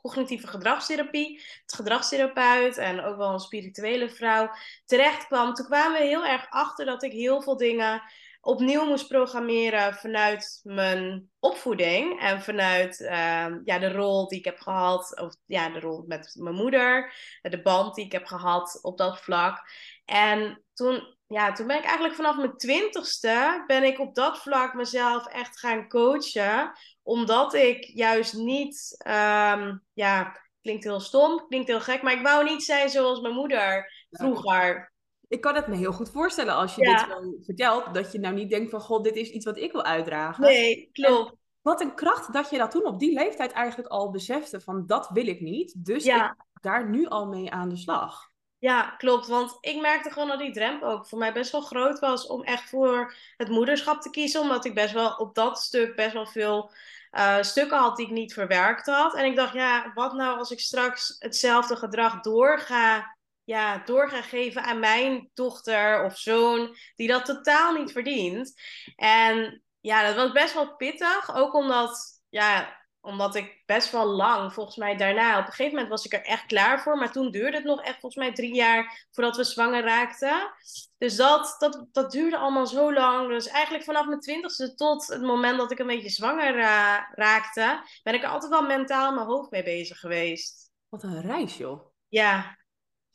cognitieve 0.00 0.46
gedragstherapie, 0.46 1.42
het 1.62 1.74
gedragstherapeut 1.74 2.76
en 2.76 3.00
ook 3.00 3.16
wel 3.16 3.32
een 3.32 3.38
spirituele 3.38 4.10
vrouw 4.10 4.50
terecht 4.84 5.26
kwam, 5.26 5.54
toen 5.54 5.66
kwamen 5.66 6.00
we 6.00 6.06
heel 6.06 6.26
erg 6.26 6.46
achter 6.50 6.84
dat 6.84 7.02
ik 7.02 7.12
heel 7.12 7.42
veel 7.42 7.56
dingen 7.56 8.02
opnieuw 8.44 8.84
moest 8.84 9.08
programmeren 9.08 9.94
vanuit 9.94 10.60
mijn 10.62 11.30
opvoeding 11.38 12.20
en 12.20 12.42
vanuit 12.42 13.00
uh, 13.00 13.46
ja, 13.64 13.78
de 13.78 13.92
rol 13.92 14.28
die 14.28 14.38
ik 14.38 14.44
heb 14.44 14.58
gehad, 14.58 15.20
of 15.20 15.34
ja, 15.46 15.70
de 15.70 15.80
rol 15.80 16.04
met 16.06 16.34
mijn 16.38 16.54
moeder, 16.54 17.14
de 17.42 17.62
band 17.62 17.94
die 17.94 18.04
ik 18.04 18.12
heb 18.12 18.26
gehad 18.26 18.78
op 18.82 18.98
dat 18.98 19.20
vlak. 19.20 19.58
En 20.04 20.62
toen, 20.74 21.16
ja, 21.26 21.52
toen 21.52 21.66
ben 21.66 21.76
ik 21.76 21.84
eigenlijk 21.84 22.14
vanaf 22.14 22.36
mijn 22.36 22.56
twintigste, 22.56 23.64
ben 23.66 23.82
ik 23.84 23.98
op 23.98 24.14
dat 24.14 24.38
vlak 24.38 24.74
mezelf 24.74 25.26
echt 25.26 25.58
gaan 25.58 25.88
coachen, 25.88 26.72
omdat 27.02 27.54
ik 27.54 27.84
juist 27.84 28.34
niet, 28.34 29.02
um, 29.06 29.82
ja, 29.92 30.40
klinkt 30.60 30.84
heel 30.84 31.00
stom, 31.00 31.46
klinkt 31.48 31.68
heel 31.68 31.80
gek, 31.80 32.02
maar 32.02 32.12
ik 32.12 32.22
wou 32.22 32.44
niet 32.44 32.62
zijn 32.62 32.90
zoals 32.90 33.20
mijn 33.20 33.34
moeder 33.34 33.92
vroeger 34.10 34.91
ik 35.32 35.40
kan 35.40 35.54
het 35.54 35.66
me 35.66 35.76
heel 35.76 35.92
goed 35.92 36.10
voorstellen 36.10 36.54
als 36.54 36.74
je 36.74 36.84
dit 36.84 37.00
zo 37.00 37.34
vertelt, 37.44 37.94
dat 37.94 38.12
je 38.12 38.18
nou 38.18 38.34
niet 38.34 38.50
denkt 38.50 38.70
van, 38.70 38.80
god, 38.80 39.04
dit 39.04 39.16
is 39.16 39.30
iets 39.30 39.44
wat 39.44 39.56
ik 39.56 39.72
wil 39.72 39.84
uitdragen. 39.84 40.44
Nee, 40.44 40.88
klopt. 40.92 41.30
En 41.30 41.38
wat 41.62 41.80
een 41.80 41.94
kracht 41.94 42.32
dat 42.32 42.50
je 42.50 42.58
dat 42.58 42.70
toen 42.70 42.86
op 42.86 42.98
die 42.98 43.12
leeftijd 43.12 43.52
eigenlijk 43.52 43.88
al 43.88 44.10
besefte 44.10 44.60
van, 44.60 44.86
dat 44.86 45.08
wil 45.12 45.26
ik 45.26 45.40
niet. 45.40 45.84
Dus 45.84 46.04
ja. 46.04 46.30
ik 46.30 46.60
daar 46.60 46.90
nu 46.90 47.06
al 47.06 47.26
mee 47.26 47.50
aan 47.50 47.68
de 47.68 47.76
slag. 47.76 48.30
Ja, 48.58 48.90
klopt. 48.90 49.26
Want 49.26 49.56
ik 49.60 49.80
merkte 49.80 50.10
gewoon 50.10 50.28
dat 50.28 50.38
die 50.38 50.52
drempel 50.52 50.88
ook 50.88 51.06
voor 51.06 51.18
mij 51.18 51.32
best 51.32 51.52
wel 51.52 51.60
groot 51.60 51.98
was 51.98 52.26
om 52.26 52.42
echt 52.42 52.68
voor 52.68 53.14
het 53.36 53.48
moederschap 53.48 54.00
te 54.00 54.10
kiezen. 54.10 54.40
Omdat 54.40 54.64
ik 54.64 54.74
best 54.74 54.92
wel 54.92 55.10
op 55.10 55.34
dat 55.34 55.58
stuk 55.58 55.96
best 55.96 56.12
wel 56.12 56.26
veel 56.26 56.72
uh, 57.12 57.42
stukken 57.42 57.78
had 57.78 57.96
die 57.96 58.06
ik 58.06 58.12
niet 58.12 58.32
verwerkt 58.32 58.86
had. 58.86 59.14
En 59.14 59.24
ik 59.24 59.36
dacht, 59.36 59.54
ja, 59.54 59.92
wat 59.94 60.12
nou 60.12 60.38
als 60.38 60.50
ik 60.50 60.60
straks 60.60 61.16
hetzelfde 61.18 61.76
gedrag 61.76 62.20
doorga 62.20 63.16
ja, 63.44 63.78
door 63.78 64.08
gaan 64.08 64.22
geven 64.22 64.62
aan 64.62 64.78
mijn 64.78 65.30
dochter 65.34 66.04
of 66.04 66.18
zoon, 66.18 66.76
die 66.94 67.08
dat 67.08 67.24
totaal 67.24 67.72
niet 67.72 67.92
verdient. 67.92 68.60
En 68.96 69.62
ja, 69.80 70.06
dat 70.06 70.16
was 70.16 70.32
best 70.32 70.54
wel 70.54 70.76
pittig, 70.76 71.34
ook 71.34 71.54
omdat, 71.54 72.20
ja, 72.28 72.80
omdat 73.00 73.34
ik 73.34 73.62
best 73.66 73.90
wel 73.90 74.06
lang, 74.06 74.52
volgens 74.52 74.76
mij 74.76 74.96
daarna, 74.96 75.38
op 75.38 75.46
een 75.46 75.52
gegeven 75.52 75.72
moment 75.72 75.88
was 75.88 76.04
ik 76.04 76.12
er 76.12 76.24
echt 76.24 76.46
klaar 76.46 76.82
voor, 76.82 76.96
maar 76.96 77.12
toen 77.12 77.30
duurde 77.30 77.56
het 77.56 77.66
nog 77.66 77.82
echt 77.82 78.00
volgens 78.00 78.24
mij 78.24 78.32
drie 78.32 78.54
jaar 78.54 79.06
voordat 79.10 79.36
we 79.36 79.44
zwanger 79.44 79.82
raakten. 79.82 80.54
Dus 80.98 81.16
dat, 81.16 81.54
dat, 81.58 81.86
dat 81.92 82.12
duurde 82.12 82.36
allemaal 82.36 82.66
zo 82.66 82.92
lang. 82.92 83.28
Dus 83.28 83.46
eigenlijk 83.46 83.84
vanaf 83.84 84.06
mijn 84.06 84.20
twintigste 84.20 84.74
tot 84.74 85.06
het 85.06 85.22
moment 85.22 85.58
dat 85.58 85.70
ik 85.70 85.78
een 85.78 85.86
beetje 85.86 86.08
zwanger 86.08 86.58
uh, 86.58 86.98
raakte, 87.12 87.82
ben 88.02 88.14
ik 88.14 88.22
er 88.22 88.28
altijd 88.28 88.50
wel 88.50 88.66
mentaal 88.66 89.14
mijn 89.14 89.26
hoofd 89.26 89.50
mee 89.50 89.62
bezig 89.62 89.98
geweest. 89.98 90.70
Wat 90.88 91.02
een 91.02 91.20
reis, 91.20 91.56
joh. 91.56 91.86
Ja, 92.08 92.56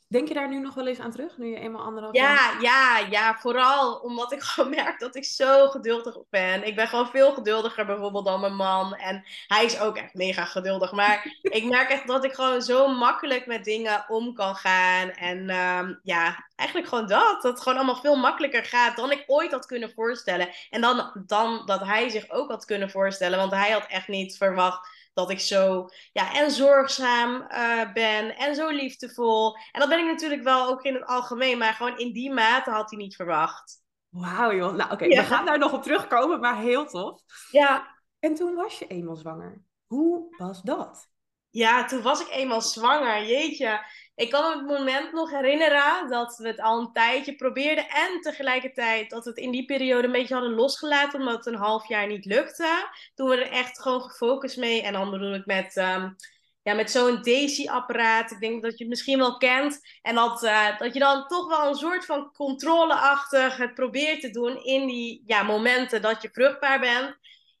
Denk 0.08 0.28
je 0.28 0.34
daar 0.34 0.48
nu 0.48 0.58
nog 0.58 0.74
wel 0.74 0.86
eens 0.86 0.98
aan 0.98 1.10
terug, 1.10 1.36
nu 1.36 1.46
je 1.46 1.58
eenmaal 1.58 1.82
anderhalf 1.82 2.14
ja, 2.14 2.34
jaar... 2.34 2.62
Ja, 2.62 2.98
ja, 3.10 3.38
vooral 3.38 3.94
omdat 3.94 4.32
ik 4.32 4.42
gewoon 4.48 4.70
merk 4.70 5.00
dat 5.00 5.16
ik 5.16 5.24
zo 5.24 5.68
geduldig 5.68 6.16
ben. 6.30 6.66
Ik 6.66 6.76
ben 6.76 6.88
gewoon 6.88 7.08
veel 7.08 7.32
geduldiger 7.32 7.86
bijvoorbeeld 7.86 8.24
dan 8.24 8.40
mijn 8.40 8.56
man. 8.56 8.94
En 8.94 9.24
hij 9.46 9.64
is 9.64 9.80
ook 9.80 9.96
echt 9.96 10.14
mega 10.14 10.44
geduldig. 10.44 10.92
Maar 10.92 11.36
ik 11.42 11.64
merk 11.64 11.90
echt 11.90 12.06
dat 12.06 12.24
ik 12.24 12.32
gewoon 12.32 12.62
zo 12.62 12.88
makkelijk 12.88 13.46
met 13.46 13.64
dingen 13.64 14.04
om 14.08 14.34
kan 14.34 14.54
gaan. 14.54 15.10
En 15.10 15.38
um, 15.50 16.00
ja, 16.02 16.46
eigenlijk 16.56 16.88
gewoon 16.88 17.06
dat. 17.06 17.42
Dat 17.42 17.52
het 17.52 17.60
gewoon 17.60 17.78
allemaal 17.78 18.00
veel 18.00 18.16
makkelijker 18.16 18.64
gaat 18.64 18.96
dan 18.96 19.10
ik 19.10 19.24
ooit 19.26 19.50
had 19.50 19.66
kunnen 19.66 19.92
voorstellen. 19.92 20.48
En 20.70 20.80
dan, 20.80 21.12
dan 21.26 21.62
dat 21.66 21.80
hij 21.80 22.08
zich 22.08 22.30
ook 22.30 22.50
had 22.50 22.64
kunnen 22.64 22.90
voorstellen. 22.90 23.38
Want 23.38 23.52
hij 23.52 23.70
had 23.70 23.86
echt 23.88 24.08
niet 24.08 24.36
verwacht 24.36 24.88
dat 25.18 25.30
ik 25.30 25.40
zo 25.40 25.88
ja, 26.12 26.34
en 26.34 26.50
zorgzaam 26.50 27.46
uh, 27.50 27.92
ben 27.92 28.36
en 28.36 28.54
zo 28.54 28.68
liefdevol. 28.68 29.56
En 29.72 29.80
dat 29.80 29.88
ben 29.88 29.98
ik 29.98 30.06
natuurlijk 30.06 30.42
wel 30.42 30.66
ook 30.66 30.82
in 30.82 30.94
het 30.94 31.06
algemeen, 31.06 31.58
maar 31.58 31.72
gewoon 31.72 31.98
in 31.98 32.12
die 32.12 32.32
mate 32.32 32.70
had 32.70 32.90
hij 32.90 32.98
niet 32.98 33.16
verwacht. 33.16 33.82
Wauw 34.08 34.54
joh, 34.54 34.74
nou 34.74 34.92
oké, 34.92 35.06
we 35.06 35.24
gaan 35.24 35.44
daar 35.44 35.58
nog 35.58 35.72
op 35.72 35.82
terugkomen, 35.82 36.40
maar 36.40 36.58
heel 36.58 36.86
tof. 36.86 37.22
Ja. 37.50 37.96
En 38.18 38.34
toen 38.34 38.54
was 38.54 38.78
je 38.78 38.86
eenmaal 38.86 39.16
zwanger. 39.16 39.62
Hoe 39.86 40.34
was 40.36 40.62
dat? 40.62 41.08
Ja, 41.50 41.84
toen 41.84 42.02
was 42.02 42.20
ik 42.20 42.28
eenmaal 42.30 42.62
zwanger. 42.62 43.26
Jeetje. 43.26 43.80
Ik 44.18 44.30
kan 44.30 44.42
me 44.42 44.56
het 44.56 44.78
moment 44.78 45.12
nog 45.12 45.30
herinneren 45.30 46.08
dat 46.08 46.36
we 46.36 46.48
het 46.48 46.60
al 46.60 46.80
een 46.80 46.92
tijdje 46.92 47.34
probeerden. 47.34 47.88
En 47.88 48.20
tegelijkertijd 48.20 49.10
dat 49.10 49.24
we 49.24 49.30
het 49.30 49.38
in 49.38 49.50
die 49.50 49.64
periode 49.64 50.06
een 50.06 50.12
beetje 50.12 50.34
hadden 50.34 50.52
losgelaten. 50.52 51.18
Omdat 51.18 51.36
het 51.36 51.46
een 51.46 51.60
half 51.60 51.88
jaar 51.88 52.06
niet 52.06 52.24
lukte. 52.24 52.88
Toen 53.14 53.28
we 53.28 53.36
er 53.36 53.50
echt 53.50 53.80
gewoon 53.80 54.02
gefocust 54.02 54.56
mee. 54.56 54.82
En 54.82 54.92
dan 54.92 55.10
bedoel 55.10 55.34
ik 55.34 55.46
met, 55.46 55.76
um, 55.76 56.16
ja, 56.62 56.74
met 56.74 56.90
zo'n 56.90 57.22
Daisy-apparaat. 57.22 58.30
Ik 58.30 58.40
denk 58.40 58.62
dat 58.62 58.72
je 58.72 58.78
het 58.78 58.88
misschien 58.88 59.18
wel 59.18 59.36
kent. 59.36 59.80
En 60.02 60.14
dat, 60.14 60.42
uh, 60.42 60.78
dat 60.78 60.94
je 60.94 61.00
dan 61.00 61.26
toch 61.26 61.48
wel 61.48 61.68
een 61.68 61.74
soort 61.74 62.04
van 62.04 62.32
controleachtig 62.32 63.56
het 63.56 63.74
probeert 63.74 64.20
te 64.20 64.30
doen. 64.30 64.64
In 64.64 64.86
die 64.86 65.22
ja, 65.26 65.42
momenten 65.42 66.02
dat 66.02 66.22
je 66.22 66.30
vruchtbaar 66.32 66.80
bent. 66.80 67.16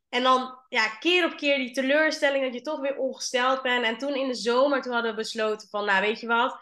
En 0.08 0.22
dan 0.22 0.58
ja, 0.68 0.88
keer 0.88 1.24
op 1.24 1.36
keer 1.36 1.56
die 1.56 1.70
teleurstelling 1.70 2.44
dat 2.44 2.54
je 2.54 2.60
toch 2.60 2.80
weer 2.80 2.96
ongesteld 2.96 3.62
bent. 3.62 3.84
En 3.84 3.98
toen 3.98 4.14
in 4.14 4.28
de 4.28 4.34
zomer, 4.34 4.82
toen 4.82 4.92
hadden 4.92 5.10
we 5.10 5.16
besloten 5.16 5.68
van, 5.68 5.84
nou 5.84 6.00
weet 6.00 6.20
je 6.20 6.26
wat, 6.26 6.58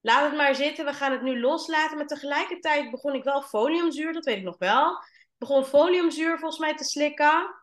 laat 0.00 0.24
het 0.24 0.36
maar 0.36 0.54
zitten, 0.54 0.84
we 0.84 0.92
gaan 0.92 1.12
het 1.12 1.22
nu 1.22 1.40
loslaten. 1.40 1.96
Maar 1.96 2.06
tegelijkertijd 2.06 2.90
begon 2.90 3.14
ik 3.14 3.24
wel 3.24 3.42
foliumzuur, 3.42 4.12
dat 4.12 4.24
weet 4.24 4.36
ik 4.36 4.42
nog 4.42 4.58
wel. 4.58 4.90
Ik 4.92 5.38
begon 5.38 5.64
foliumzuur 5.64 6.38
volgens 6.38 6.60
mij 6.60 6.76
te 6.76 6.84
slikken 6.84 7.54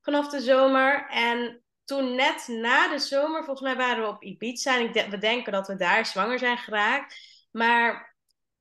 vanaf 0.00 0.28
de 0.28 0.40
zomer. 0.40 1.06
En 1.08 1.62
toen 1.84 2.14
net 2.14 2.48
na 2.48 2.88
de 2.88 2.98
zomer, 2.98 3.44
volgens 3.44 3.60
mij 3.60 3.76
waren 3.76 4.02
we 4.02 4.08
op 4.08 4.22
Ibiza. 4.22 4.78
En 4.78 5.10
we 5.10 5.18
denken 5.18 5.52
dat 5.52 5.66
we 5.66 5.76
daar 5.76 6.06
zwanger 6.06 6.38
zijn 6.38 6.58
geraakt. 6.58 7.16
Maar 7.50 8.15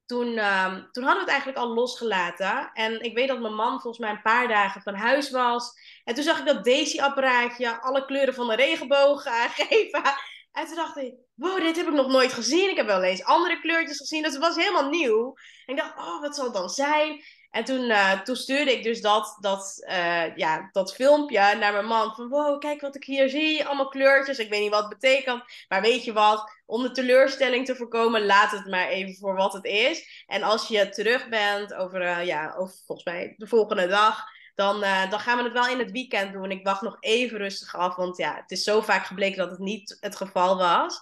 toen, 0.05 0.37
ehm, 0.37 0.83
toen 0.91 1.03
hadden 1.03 1.25
we 1.25 1.31
het 1.31 1.39
eigenlijk 1.41 1.57
al 1.57 1.73
losgelaten. 1.73 2.69
En 2.73 3.01
ik 3.01 3.15
weet 3.15 3.27
dat 3.27 3.39
mijn 3.39 3.55
man 3.55 3.81
volgens 3.81 3.97
mij 3.97 4.09
een 4.09 4.21
paar 4.21 4.47
dagen 4.47 4.81
van 4.81 4.95
huis 4.95 5.29
was. 5.29 5.71
En 6.03 6.13
toen 6.15 6.23
zag 6.23 6.39
ik 6.39 6.45
dat 6.45 6.65
Daisy-apparaatje 6.65 7.81
alle 7.81 8.05
kleuren 8.05 8.33
van 8.33 8.47
de 8.47 8.55
regenboog 8.55 9.25
aangeven. 9.41 10.03
En 10.51 10.65
toen 10.65 10.75
dacht 10.75 10.97
ik, 10.97 11.13
wow, 11.35 11.59
dit 11.59 11.75
heb 11.75 11.87
ik 11.87 11.93
nog 11.93 12.07
nooit 12.07 12.33
gezien. 12.33 12.69
Ik 12.69 12.75
heb 12.75 12.85
wel 12.85 13.03
eens 13.03 13.23
andere 13.23 13.59
kleurtjes 13.59 13.97
gezien. 13.97 14.23
Dus 14.23 14.33
het 14.33 14.41
was 14.41 14.55
helemaal 14.55 14.89
nieuw. 14.89 15.33
En 15.65 15.75
ik 15.75 15.81
dacht, 15.81 15.97
oh, 15.97 16.21
wat 16.21 16.35
zal 16.35 16.45
het 16.45 16.53
dan 16.53 16.69
zijn? 16.69 17.23
En 17.55 17.63
toen, 17.63 17.89
uh, 17.89 18.19
stuurde 18.23 18.71
ik 18.71 18.83
dus 18.83 19.01
dat, 19.01 19.37
dat, 19.39 19.85
uh, 19.87 20.35
ja, 20.35 20.69
dat 20.71 20.95
filmpje 20.95 21.39
naar 21.39 21.73
mijn 21.73 21.85
man. 21.85 22.15
Van 22.15 22.29
wow, 22.29 22.59
kijk 22.59 22.81
wat 22.81 22.95
ik 22.95 23.03
hier 23.03 23.29
zie. 23.29 23.65
Allemaal 23.65 23.87
kleurtjes. 23.87 24.39
Ik 24.39 24.49
weet 24.49 24.61
niet 24.61 24.71
wat 24.71 24.89
het 24.89 24.99
betekent. 24.99 25.43
Maar 25.67 25.81
weet 25.81 26.03
je 26.03 26.13
wat? 26.13 26.51
Om 26.65 26.81
de 26.81 26.91
teleurstelling 26.91 27.65
te 27.65 27.75
voorkomen, 27.75 28.25
laat 28.25 28.51
het 28.51 28.67
maar 28.67 28.87
even 28.87 29.15
voor 29.15 29.35
wat 29.35 29.53
het 29.53 29.65
is. 29.65 30.23
En 30.27 30.43
als 30.43 30.67
je 30.67 30.89
terug 30.89 31.29
bent 31.29 31.73
over, 31.73 32.01
uh, 32.01 32.25
ja, 32.25 32.53
over 32.57 32.75
volgens 32.85 33.07
mij 33.07 33.33
de 33.37 33.47
volgende 33.47 33.87
dag. 33.87 34.23
Dan, 34.55 34.79
dan 35.09 35.19
gaan 35.19 35.37
we 35.37 35.43
het 35.43 35.53
wel 35.53 35.67
in 35.67 35.79
het 35.79 35.91
weekend 35.91 36.33
doen. 36.33 36.51
Ik 36.51 36.65
wacht 36.65 36.81
nog 36.81 36.97
even 36.99 37.37
rustig 37.37 37.75
af. 37.75 37.95
Want 37.95 38.17
ja, 38.17 38.35
het 38.35 38.51
is 38.51 38.63
zo 38.63 38.81
vaak 38.81 39.05
gebleken 39.05 39.37
dat 39.37 39.49
het 39.49 39.59
niet 39.59 39.97
het 39.99 40.15
geval 40.15 40.57
was. 40.57 41.01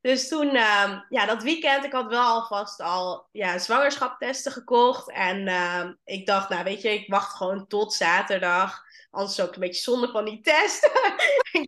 Dus 0.00 0.28
toen, 0.28 0.54
uh, 0.54 1.00
ja, 1.08 1.26
dat 1.26 1.42
weekend, 1.42 1.84
ik 1.84 1.92
had 1.92 2.08
wel 2.08 2.22
alvast 2.22 2.80
al 2.80 3.28
ja, 3.32 3.58
zwangerschaptesten 3.58 4.52
gekocht. 4.52 5.10
En 5.10 5.46
uh, 5.46 5.90
ik 6.04 6.26
dacht, 6.26 6.48
nou 6.48 6.64
weet 6.64 6.82
je, 6.82 6.92
ik 6.92 7.10
wacht 7.10 7.36
gewoon 7.36 7.66
tot 7.66 7.94
zaterdag. 7.94 8.84
Anders 9.10 9.38
is 9.38 9.44
ook 9.44 9.54
een 9.54 9.60
beetje 9.60 9.82
zonde 9.82 10.10
van 10.10 10.24
die 10.24 10.40
test. 10.40 10.82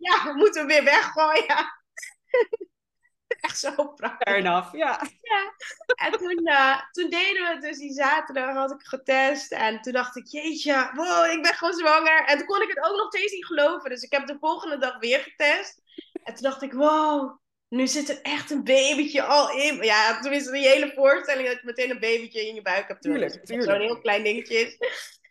ja, 0.06 0.24
we 0.24 0.32
moeten 0.36 0.60
hem 0.60 0.66
weer 0.66 0.84
weggooien. 0.84 1.78
Echt 3.40 3.58
zo 3.58 3.88
prachtig. 3.88 4.28
Fair 4.28 4.36
enough, 4.36 4.72
ja. 4.72 5.02
ja. 5.20 5.54
En 6.06 6.12
toen, 6.12 6.48
uh, 6.48 6.80
toen 6.90 7.10
deden 7.10 7.42
we 7.42 7.48
het 7.48 7.62
dus 7.62 7.78
die 7.78 7.92
zaterdag, 7.92 8.54
had 8.54 8.70
ik 8.70 8.86
getest. 8.86 9.52
En 9.52 9.80
toen 9.80 9.92
dacht 9.92 10.16
ik, 10.16 10.26
jeetje, 10.26 10.90
wow, 10.94 11.30
ik 11.30 11.42
ben 11.42 11.54
gewoon 11.54 11.74
zwanger. 11.74 12.24
En 12.24 12.38
toen 12.38 12.46
kon 12.46 12.62
ik 12.62 12.68
het 12.68 12.84
ook 12.84 12.96
nog 12.96 13.06
steeds 13.08 13.32
niet 13.32 13.46
geloven. 13.46 13.90
Dus 13.90 14.02
ik 14.02 14.12
heb 14.12 14.26
de 14.26 14.36
volgende 14.40 14.78
dag 14.78 14.98
weer 14.98 15.20
getest. 15.20 15.82
En 16.24 16.34
toen 16.34 16.42
dacht 16.42 16.62
ik, 16.62 16.72
wow, 16.72 17.38
nu 17.70 17.86
zit 17.86 18.08
er 18.08 18.22
echt 18.22 18.50
een 18.50 18.64
babytje 18.64 19.22
al 19.22 19.50
in. 19.50 19.82
Ja, 19.82 20.20
tenminste, 20.20 20.52
die 20.52 20.68
hele 20.68 20.92
voorstelling 20.94 21.48
dat 21.48 21.56
je 21.56 21.66
meteen 21.66 21.90
een 21.90 22.00
babytje 22.00 22.48
in 22.48 22.54
je 22.54 22.62
buik 22.62 22.88
hebt. 22.88 23.02
Tuurlijk, 23.02 23.44
tuurlijk. 23.44 23.70
Zo'n 23.70 23.80
heel 23.80 24.00
klein 24.00 24.22
dingetje 24.22 24.54
is. 24.54 24.76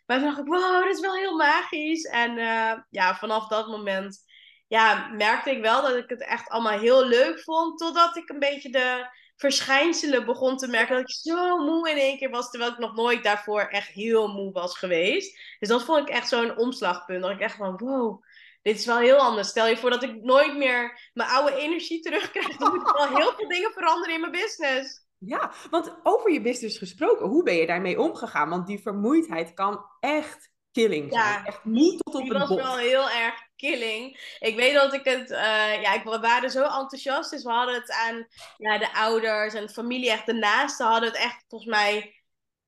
Maar 0.06 0.18
toen 0.18 0.26
dacht 0.26 0.38
ik, 0.38 0.46
wow, 0.46 0.84
dat 0.84 0.94
is 0.94 1.00
wel 1.00 1.14
heel 1.14 1.36
magisch. 1.36 2.04
En 2.04 2.38
uh, 2.38 2.72
ja, 2.90 3.14
vanaf 3.14 3.48
dat 3.48 3.68
moment 3.68 4.24
ja, 4.68 5.08
merkte 5.08 5.50
ik 5.50 5.62
wel 5.62 5.82
dat 5.82 5.96
ik 5.96 6.08
het 6.08 6.24
echt 6.24 6.48
allemaal 6.48 6.78
heel 6.78 7.06
leuk 7.06 7.40
vond. 7.40 7.78
Totdat 7.78 8.16
ik 8.16 8.28
een 8.28 8.38
beetje 8.38 8.70
de 8.70 9.06
verschijnselen 9.36 10.24
begon 10.24 10.56
te 10.56 10.68
merken. 10.68 10.96
Dat 10.96 11.08
ik 11.08 11.14
zo 11.14 11.58
moe 11.58 11.90
in 11.90 11.96
één 11.96 12.18
keer 12.18 12.30
was. 12.30 12.50
Terwijl 12.50 12.72
ik 12.72 12.78
nog 12.78 12.94
nooit 12.94 13.24
daarvoor 13.24 13.60
echt 13.60 13.88
heel 13.88 14.28
moe 14.28 14.52
was 14.52 14.78
geweest. 14.78 15.38
Dus 15.58 15.68
dat 15.68 15.84
vond 15.84 16.08
ik 16.08 16.14
echt 16.14 16.28
zo'n 16.28 16.56
omslagpunt. 16.56 17.22
Dat 17.22 17.30
ik 17.30 17.40
echt 17.40 17.56
van, 17.56 17.76
wow 17.76 18.22
dit 18.62 18.78
is 18.78 18.86
wel 18.86 18.98
heel 18.98 19.16
anders. 19.16 19.48
Stel 19.48 19.66
je 19.66 19.76
voor 19.76 19.90
dat 19.90 20.02
ik 20.02 20.22
nooit 20.22 20.56
meer 20.56 21.10
mijn 21.12 21.28
oude 21.28 21.56
energie 21.56 22.00
terugkrijg. 22.00 22.56
Dan 22.56 22.70
moet 22.70 22.88
ik 22.88 22.96
wel 22.96 23.16
heel 23.16 23.32
veel 23.36 23.48
dingen 23.48 23.72
veranderen 23.72 24.14
in 24.14 24.20
mijn 24.20 24.32
business. 24.32 25.08
Ja, 25.18 25.52
want 25.70 25.96
over 26.02 26.32
je 26.32 26.40
business 26.40 26.78
gesproken, 26.78 27.26
hoe 27.26 27.42
ben 27.42 27.54
je 27.54 27.66
daarmee 27.66 28.00
omgegaan? 28.00 28.48
Want 28.48 28.66
die 28.66 28.82
vermoeidheid 28.82 29.54
kan 29.54 29.84
echt 30.00 30.50
killing 30.72 31.12
zijn. 31.12 31.24
Ja, 31.24 31.44
echt 31.44 31.64
niet 31.64 31.98
tot 31.98 32.14
op 32.14 32.28
het 32.28 32.38
bot. 32.38 32.48
Die 32.48 32.56
was 32.56 32.66
wel 32.66 32.76
heel 32.76 33.10
erg 33.10 33.34
killing. 33.56 34.36
Ik 34.38 34.56
weet 34.56 34.74
dat 34.74 34.92
ik 34.92 35.04
het... 35.04 35.30
Uh, 35.30 35.82
ja, 35.82 35.94
ik, 35.94 36.04
we 36.04 36.18
waren 36.20 36.50
zo 36.50 36.62
enthousiast. 36.62 37.30
Dus 37.30 37.42
we 37.42 37.50
hadden 37.50 37.74
het 37.74 37.90
aan 37.90 38.26
ja, 38.56 38.78
de 38.78 38.94
ouders 38.94 39.54
en 39.54 39.66
de 39.66 39.72
familie 39.72 40.10
echt 40.10 40.26
de 40.26 40.32
naasten 40.32 40.86
hadden 40.86 41.08
het 41.08 41.18
echt 41.18 41.44
volgens 41.48 41.70
mij 41.70 42.19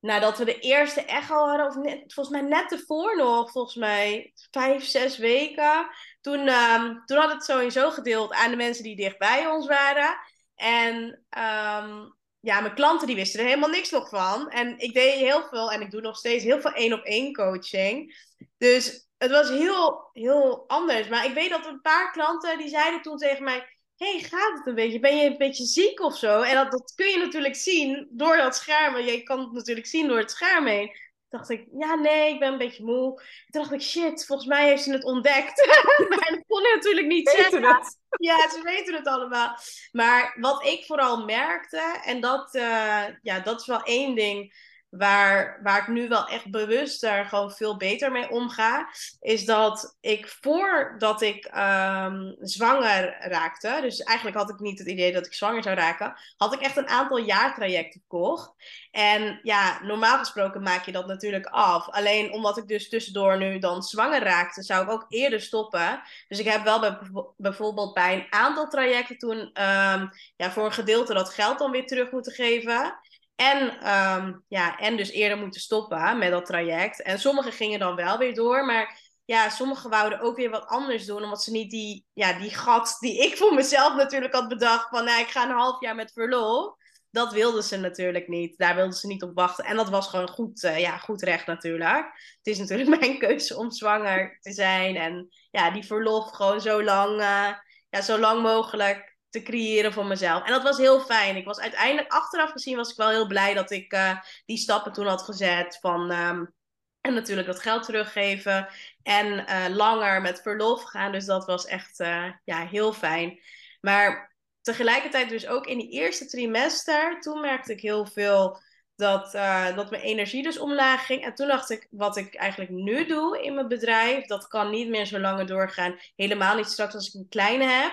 nadat 0.03 0.39
we 0.39 0.45
de 0.45 0.59
eerste 0.59 1.05
echo 1.05 1.47
hadden, 1.47 1.67
of 1.67 1.75
net, 1.75 2.15
volgens 2.15 2.41
mij 2.41 2.49
net 2.49 2.73
ervoor 2.73 3.17
nog, 3.17 3.51
volgens 3.51 3.75
mij 3.75 4.33
vijf, 4.51 4.85
zes 4.85 5.19
weken. 5.19 5.89
Toen, 6.21 6.49
um, 6.49 7.03
toen 7.05 7.19
had 7.19 7.33
het 7.33 7.45
sowieso 7.45 7.91
gedeeld 7.91 8.33
aan 8.33 8.51
de 8.51 8.57
mensen 8.57 8.85
die 8.85 8.97
dichtbij 8.97 9.47
ons 9.47 9.67
waren. 9.67 10.17
En 10.55 10.97
um, 11.39 12.15
ja, 12.41 12.61
mijn 12.61 12.75
klanten 12.75 13.07
die 13.07 13.17
wisten 13.17 13.41
er 13.41 13.47
helemaal 13.47 13.69
niks 13.69 13.91
nog 13.91 14.09
van. 14.09 14.51
En 14.51 14.79
ik 14.79 14.95
deed 14.95 15.15
heel 15.15 15.43
veel, 15.43 15.71
en 15.73 15.81
ik 15.81 15.91
doe 15.91 16.01
nog 16.01 16.17
steeds 16.17 16.45
heel 16.45 16.61
veel 16.61 16.73
één 16.73 16.93
op 16.93 17.05
één 17.05 17.33
coaching. 17.33 18.15
Dus 18.59 19.09
het 19.19 19.31
was 19.31 19.49
heel, 19.49 20.11
heel 20.13 20.65
anders. 20.67 21.09
Maar 21.09 21.25
ik 21.25 21.35
weet 21.35 21.51
dat 21.51 21.67
een 21.67 21.81
paar 21.81 22.13
klanten 22.13 22.59
die 22.59 22.69
zeiden 22.69 23.03
toen 23.03 23.17
tegen 23.17 23.45
mij 23.45 23.72
hey, 24.03 24.21
gaat 24.21 24.59
het 24.59 24.67
een 24.67 24.75
beetje? 24.75 25.01
Ben 25.01 25.17
je 25.17 25.25
een 25.25 25.39
beetje 25.39 25.65
ziek 25.65 26.01
of 26.01 26.17
zo? 26.17 26.41
En 26.41 26.55
dat, 26.55 26.71
dat 26.71 26.93
kun 26.95 27.07
je 27.07 27.19
natuurlijk 27.19 27.57
zien 27.57 28.09
door 28.11 28.37
dat 28.37 28.57
scherm. 28.57 28.99
Je 28.99 29.23
kan 29.23 29.41
het 29.41 29.53
natuurlijk 29.53 29.87
zien 29.87 30.09
door 30.09 30.19
het 30.19 30.31
scherm 30.31 30.67
heen. 30.67 30.87
Toen 30.87 31.41
dacht 31.41 31.51
ik, 31.51 31.67
ja, 31.79 31.95
nee, 31.95 32.33
ik 32.33 32.39
ben 32.39 32.53
een 32.53 32.59
beetje 32.59 32.85
moe. 32.85 33.23
Toen 33.51 33.63
dacht 33.63 33.73
ik, 33.73 33.83
shit, 33.83 34.27
volgens 34.27 34.49
mij 34.49 34.67
heeft 34.67 34.83
ze 34.83 34.93
het 34.93 35.05
ontdekt. 35.05 35.67
maar 36.09 36.31
dat 36.31 36.45
kon 36.47 36.63
je 36.63 36.73
natuurlijk 36.75 37.07
niet 37.07 37.29
zeggen. 37.29 37.65
Het. 37.65 37.99
Ja, 38.19 38.51
ze 38.51 38.61
weten 38.63 38.95
het 38.95 39.07
allemaal. 39.07 39.59
Maar 39.93 40.37
wat 40.41 40.65
ik 40.65 40.85
vooral 40.85 41.25
merkte, 41.25 42.01
en 42.05 42.21
dat, 42.21 42.55
uh, 42.55 43.05
ja, 43.23 43.41
dat 43.41 43.61
is 43.61 43.67
wel 43.67 43.83
één 43.83 44.15
ding 44.15 44.55
waar, 44.93 45.61
waar 45.63 45.79
ik 45.79 45.89
nu 45.89 46.09
wel 46.09 46.27
echt 46.27 46.51
bewuster 46.51 47.25
gewoon 47.25 47.51
veel 47.51 47.77
beter 47.77 48.13
mee 48.13 48.31
omga, 48.31 48.89
is 49.21 49.45
dat 49.45 49.97
ik 50.01 50.37
voordat 50.41 51.23
ik 51.23 51.51
um, 51.57 52.37
zwanger 52.41 53.17
raakte, 53.21 53.79
dus 53.81 54.03
eigenlijk 54.03 54.37
had 54.37 54.51
ik 54.51 54.59
niet 54.59 54.79
het 54.79 54.89
idee 54.89 55.13
dat 55.13 55.27
ik 55.27 55.35
zwanger 55.35 55.63
zou 55.63 55.77
raken, 55.77 56.15
had 56.37 56.55
ik 56.55 56.61
echt 56.61 56.77
een 56.77 56.89
aantal 56.89 57.19
jaartrajecten 57.19 58.01
gekocht. 58.01 58.51
En 58.91 59.41
ja, 59.43 59.83
normaal 59.83 60.19
gesproken 60.19 60.63
maak 60.63 60.85
je 60.85 60.93
dat 60.93 61.07
natuurlijk 61.07 61.47
af. 61.47 61.89
Alleen 61.89 62.33
omdat 62.33 62.57
ik 62.57 62.69
dus 62.69 62.89
tussendoor 62.89 63.39
nu 63.39 63.59
dan 63.59 63.83
zwanger 63.83 64.23
raakte, 64.23 64.63
zou 64.63 64.85
ik 64.85 64.91
ook 64.91 65.07
eerder 65.09 65.41
stoppen. 65.41 66.03
Dus 66.29 66.39
ik 66.39 66.47
heb 66.47 66.65
wel 66.65 66.81
bij, 66.81 66.99
bijvoorbeeld 67.37 67.95
bij 67.95 68.15
een 68.15 68.27
aantal 68.31 68.69
trajecten 68.69 69.19
toen 69.19 69.39
um, 69.39 70.11
ja, 70.37 70.51
voor 70.51 70.65
een 70.65 70.73
gedeelte 70.73 71.15
dat 71.15 71.35
geld 71.35 71.59
dan 71.59 71.71
weer 71.71 71.87
terug 71.87 72.11
moeten 72.11 72.33
geven. 72.33 72.99
En, 73.35 73.89
um, 73.93 74.45
ja, 74.49 74.79
en 74.79 74.97
dus 74.97 75.11
eerder 75.11 75.39
moeten 75.39 75.61
stoppen 75.61 76.19
met 76.19 76.31
dat 76.31 76.47
traject. 76.47 77.03
En 77.03 77.19
sommigen 77.19 77.53
gingen 77.53 77.79
dan 77.79 77.97
wel 77.97 78.19
weer 78.19 78.35
door. 78.35 78.65
Maar 78.65 79.01
ja, 79.25 79.49
sommigen 79.49 79.91
wouden 79.91 80.21
ook 80.21 80.37
weer 80.37 80.51
wat 80.51 80.67
anders 80.67 81.07
doen. 81.07 81.23
Omdat 81.23 81.43
ze 81.43 81.51
niet 81.51 81.71
die, 81.71 82.07
ja, 82.13 82.33
die 82.39 82.55
gat 82.55 82.97
die 83.01 83.19
ik 83.19 83.37
voor 83.37 83.55
mezelf 83.55 83.95
natuurlijk 83.95 84.35
had 84.35 84.49
bedacht. 84.49 84.89
Van 84.89 85.05
nou, 85.05 85.21
ik 85.21 85.29
ga 85.29 85.45
een 85.45 85.57
half 85.57 85.81
jaar 85.81 85.95
met 85.95 86.13
verlof. 86.13 86.75
Dat 87.11 87.33
wilden 87.33 87.63
ze 87.63 87.77
natuurlijk 87.77 88.29
niet. 88.29 88.59
Daar 88.59 88.75
wilden 88.75 88.93
ze 88.93 89.07
niet 89.07 89.23
op 89.23 89.35
wachten. 89.35 89.65
En 89.65 89.77
dat 89.77 89.89
was 89.89 90.09
gewoon 90.09 90.29
goed, 90.29 90.63
uh, 90.63 90.79
ja, 90.79 90.99
goed 90.99 91.23
recht 91.23 91.47
natuurlijk. 91.47 92.05
Het 92.37 92.47
is 92.47 92.59
natuurlijk 92.59 92.89
mijn 93.01 93.19
keuze 93.19 93.57
om 93.57 93.71
zwanger 93.71 94.39
te 94.41 94.53
zijn. 94.53 94.97
En 94.97 95.29
ja, 95.51 95.71
die 95.71 95.85
verlof 95.85 96.31
gewoon 96.31 96.61
zo 96.61 96.83
lang, 96.83 97.21
uh, 97.21 97.53
ja, 97.91 98.01
zo 98.03 98.19
lang 98.19 98.43
mogelijk 98.43 99.12
te 99.33 99.43
creëren 99.43 99.93
voor 99.93 100.07
mezelf. 100.07 100.45
En 100.45 100.53
dat 100.53 100.63
was 100.63 100.79
heel 100.79 101.01
fijn. 101.01 101.37
Ik 101.37 101.45
was 101.45 101.61
uiteindelijk, 101.61 102.13
achteraf 102.13 102.51
gezien, 102.51 102.77
was 102.77 102.91
ik 102.91 102.97
wel 102.97 103.09
heel 103.09 103.27
blij 103.27 103.55
dat 103.55 103.71
ik 103.71 103.93
uh, 103.93 104.19
die 104.45 104.57
stappen 104.57 104.93
toen 104.93 105.07
had 105.07 105.23
gezet. 105.23 105.79
Van, 105.81 106.11
um, 106.11 106.55
en 107.01 107.15
natuurlijk 107.15 107.47
dat 107.47 107.61
geld 107.61 107.85
teruggeven. 107.85 108.69
En 109.03 109.27
uh, 109.27 109.77
langer 109.77 110.21
met 110.21 110.43
verlof 110.43 110.83
gaan. 110.83 111.13
Dus 111.13 111.25
dat 111.25 111.47
was 111.47 111.67
echt 111.67 112.01
uh, 112.01 112.31
ja, 112.45 112.67
heel 112.67 112.93
fijn. 112.93 113.41
Maar 113.81 114.35
tegelijkertijd 114.61 115.29
dus 115.29 115.47
ook 115.47 115.67
in 115.67 115.79
die 115.79 115.91
eerste 115.91 116.27
trimester. 116.27 117.21
Toen 117.21 117.41
merkte 117.41 117.73
ik 117.73 117.81
heel 117.81 118.07
veel 118.07 118.61
dat, 118.97 119.33
dat 119.75 119.91
mijn 119.91 120.03
energie 120.03 120.43
dus 120.43 120.59
omlaag 120.59 121.07
ging. 121.07 121.25
En 121.25 121.35
toen 121.35 121.49
dacht 121.49 121.71
ik, 121.71 121.87
wat 121.91 122.17
ik 122.17 122.35
eigenlijk 122.35 122.71
nu 122.71 123.07
doe 123.07 123.43
in 123.43 123.55
mijn 123.55 123.69
bedrijf, 123.69 124.27
dat 124.27 124.49
kan 124.49 124.71
niet 124.71 124.89
meer 124.89 125.07
zo 125.07 125.19
lang 125.19 125.49
doorgaan. 125.49 125.99
Helemaal 126.17 126.57
niet 126.57 126.67
straks 126.67 126.95
als 126.95 127.09
ik 127.09 127.15
een 127.15 127.29
kleine 127.29 127.65
heb 127.65 127.93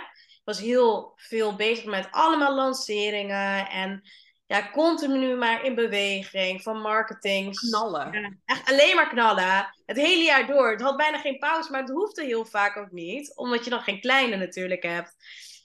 was 0.50 0.60
heel 0.60 1.13
veel 1.15 1.56
bezig 1.56 1.86
met 1.86 2.08
allemaal 2.12 2.56
lanceringen 2.56 3.70
en 3.70 4.01
ja, 4.46 4.70
continu 4.72 5.36
maar 5.36 5.63
in 5.63 5.75
beweging 5.75 6.62
van 6.62 6.82
marketing. 6.82 7.60
Knallen. 7.60 8.12
Ja, 8.12 8.32
echt 8.46 8.70
alleen 8.70 8.96
maar 8.96 9.10
knallen. 9.10 9.75
Het 9.86 9.98
hele 9.98 10.24
jaar 10.24 10.48
door. 10.48 10.72
Het 10.72 10.82
had 10.82 10.98
bijna 10.98 11.18
geen 11.18 11.39
pauze, 11.39 11.72
maar 11.72 11.82
het 11.82 11.89
hoefde 11.89 12.24
heel 12.24 12.46
vaak 12.46 12.77
ook 12.77 12.91
niet. 12.91 13.36
Omdat 13.36 13.63
je 13.63 13.70
dan 13.70 13.82
geen 13.82 14.01
kleine 14.01 14.36
natuurlijk 14.36 14.84
hebt. 14.84 15.15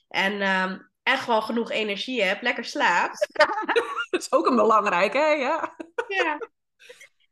En 0.08 0.42
um, 0.42 0.90
echt 1.02 1.22
gewoon 1.22 1.42
genoeg 1.42 1.70
energie 1.70 2.22
hebt, 2.22 2.42
lekker 2.42 2.64
slaapt. 2.64 3.28
dat 4.10 4.20
is 4.20 4.32
ook 4.32 4.46
een 4.46 4.56
belangrijke, 4.56 5.18
hè? 5.18 5.30
Ja. 5.30 5.76
ja. 6.08 6.38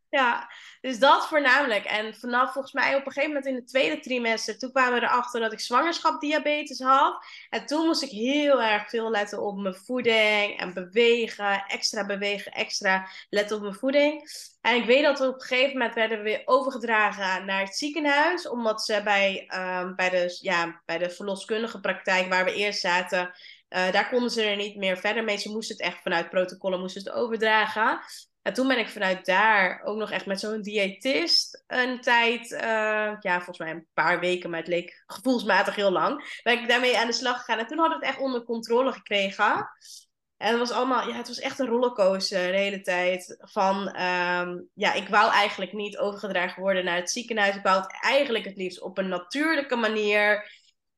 Ja, 0.09 0.51
Dus 0.83 0.99
dat 0.99 1.27
voornamelijk. 1.27 1.85
En 1.85 2.15
vanaf 2.15 2.53
volgens 2.53 2.73
mij 2.73 2.95
op 2.95 3.07
een 3.07 3.13
gegeven 3.13 3.29
moment 3.29 3.47
in 3.47 3.55
het 3.55 3.69
tweede 3.69 4.01
trimester, 4.01 4.59
toen 4.59 4.73
kwamen 4.73 5.01
we 5.01 5.07
erachter 5.07 5.41
dat 5.41 5.53
ik 5.53 5.61
zwangerschapdiabetes 5.61 6.81
had. 6.81 7.25
En 7.51 7.67
toen 7.67 7.87
moest 7.87 8.03
ik 8.03 8.11
heel 8.11 8.63
erg 8.63 8.89
veel 8.89 9.11
letten 9.11 9.43
op 9.43 9.57
mijn 9.57 9.75
voeding 9.75 10.59
en 10.59 10.75
bewegen, 10.75 11.65
extra 11.67 12.07
bewegen, 12.07 12.53
extra 12.53 13.09
letten 13.31 13.57
op 13.57 13.63
mijn 13.63 13.75
voeding. 13.75 14.31
En 14.61 14.77
ik 14.77 14.85
weet 14.85 15.03
dat 15.03 15.19
we 15.19 15.29
op 15.29 15.35
een 15.35 15.41
gegeven 15.41 15.73
moment 15.73 15.95
werden 15.95 16.19
we 16.19 16.25
weer 16.25 16.43
overgedragen 16.45 17.47
naar 17.47 17.61
het 17.61 17.77
ziekenhuis, 17.77 18.49
omdat 18.49 18.83
ze 18.83 19.01
bij, 19.05 19.49
um, 19.55 19.97
bij, 19.97 20.11
de, 20.11 20.39
ja, 20.41 20.83
bij 20.85 20.99
de 20.99 21.11
verloskundige 21.11 21.81
praktijk 21.81 22.29
waar 22.29 22.45
we 22.45 22.55
eerst 22.55 22.81
zaten, 22.81 23.35
uh, 23.69 23.93
daar 23.93 24.09
konden 24.09 24.31
ze 24.31 24.43
er 24.43 24.57
niet 24.57 24.77
meer 24.77 24.97
verder 24.97 25.25
mee. 25.25 25.39
Ze 25.39 25.51
moesten 25.51 25.77
het 25.77 25.85
echt 25.85 26.03
vanuit 26.03 26.31
protocollen 26.31 26.81
moesten 26.81 27.03
het 27.03 27.13
overdragen. 27.13 28.01
En 28.43 28.53
toen 28.53 28.69
ben 28.69 28.79
ik 28.79 28.89
vanuit 28.89 29.27
daar 29.27 29.83
ook 29.85 29.97
nog 29.97 30.11
echt 30.11 30.27
met 30.27 30.41
zo'n 30.41 30.63
diëtist 30.63 31.65
een 31.67 32.01
tijd, 32.01 32.51
uh, 32.51 32.61
ja, 33.21 33.35
volgens 33.35 33.59
mij 33.59 33.71
een 33.71 33.87
paar 33.95 34.21
weken, 34.21 34.51
maar 34.51 34.59
het 34.59 34.69
leek 34.69 35.03
gevoelsmatig 35.07 35.75
heel 35.75 35.91
lang, 35.91 36.41
ben 36.43 36.61
ik 36.61 36.69
daarmee 36.69 36.99
aan 36.99 37.07
de 37.07 37.13
slag 37.13 37.39
gegaan. 37.39 37.59
En 37.59 37.67
toen 37.67 37.79
hadden 37.79 37.99
we 37.99 38.07
het 38.07 38.15
echt 38.15 38.25
onder 38.25 38.45
controle 38.45 38.93
gekregen. 38.93 39.71
En 40.37 40.49
het 40.49 40.59
was 40.59 40.71
allemaal, 40.71 41.09
ja, 41.09 41.17
het 41.17 41.29
was 41.29 41.39
echt 41.39 41.59
een 41.59 41.67
rollercoaster 41.67 42.53
de 42.53 42.59
hele 42.59 42.81
tijd. 42.81 43.37
Van, 43.39 44.01
um, 44.01 44.69
ja, 44.75 44.93
ik 44.93 45.09
wou 45.09 45.33
eigenlijk 45.33 45.73
niet 45.73 45.99
overgedragen 45.99 46.63
worden 46.63 46.85
naar 46.85 46.97
het 46.97 47.11
ziekenhuis. 47.11 47.57
Ik 47.57 47.63
wou 47.63 47.81
het 47.81 47.99
eigenlijk 48.01 48.45
het 48.45 48.57
liefst 48.57 48.81
op 48.81 48.99
een 48.99 49.09
natuurlijke 49.09 49.77
manier. 49.77 50.51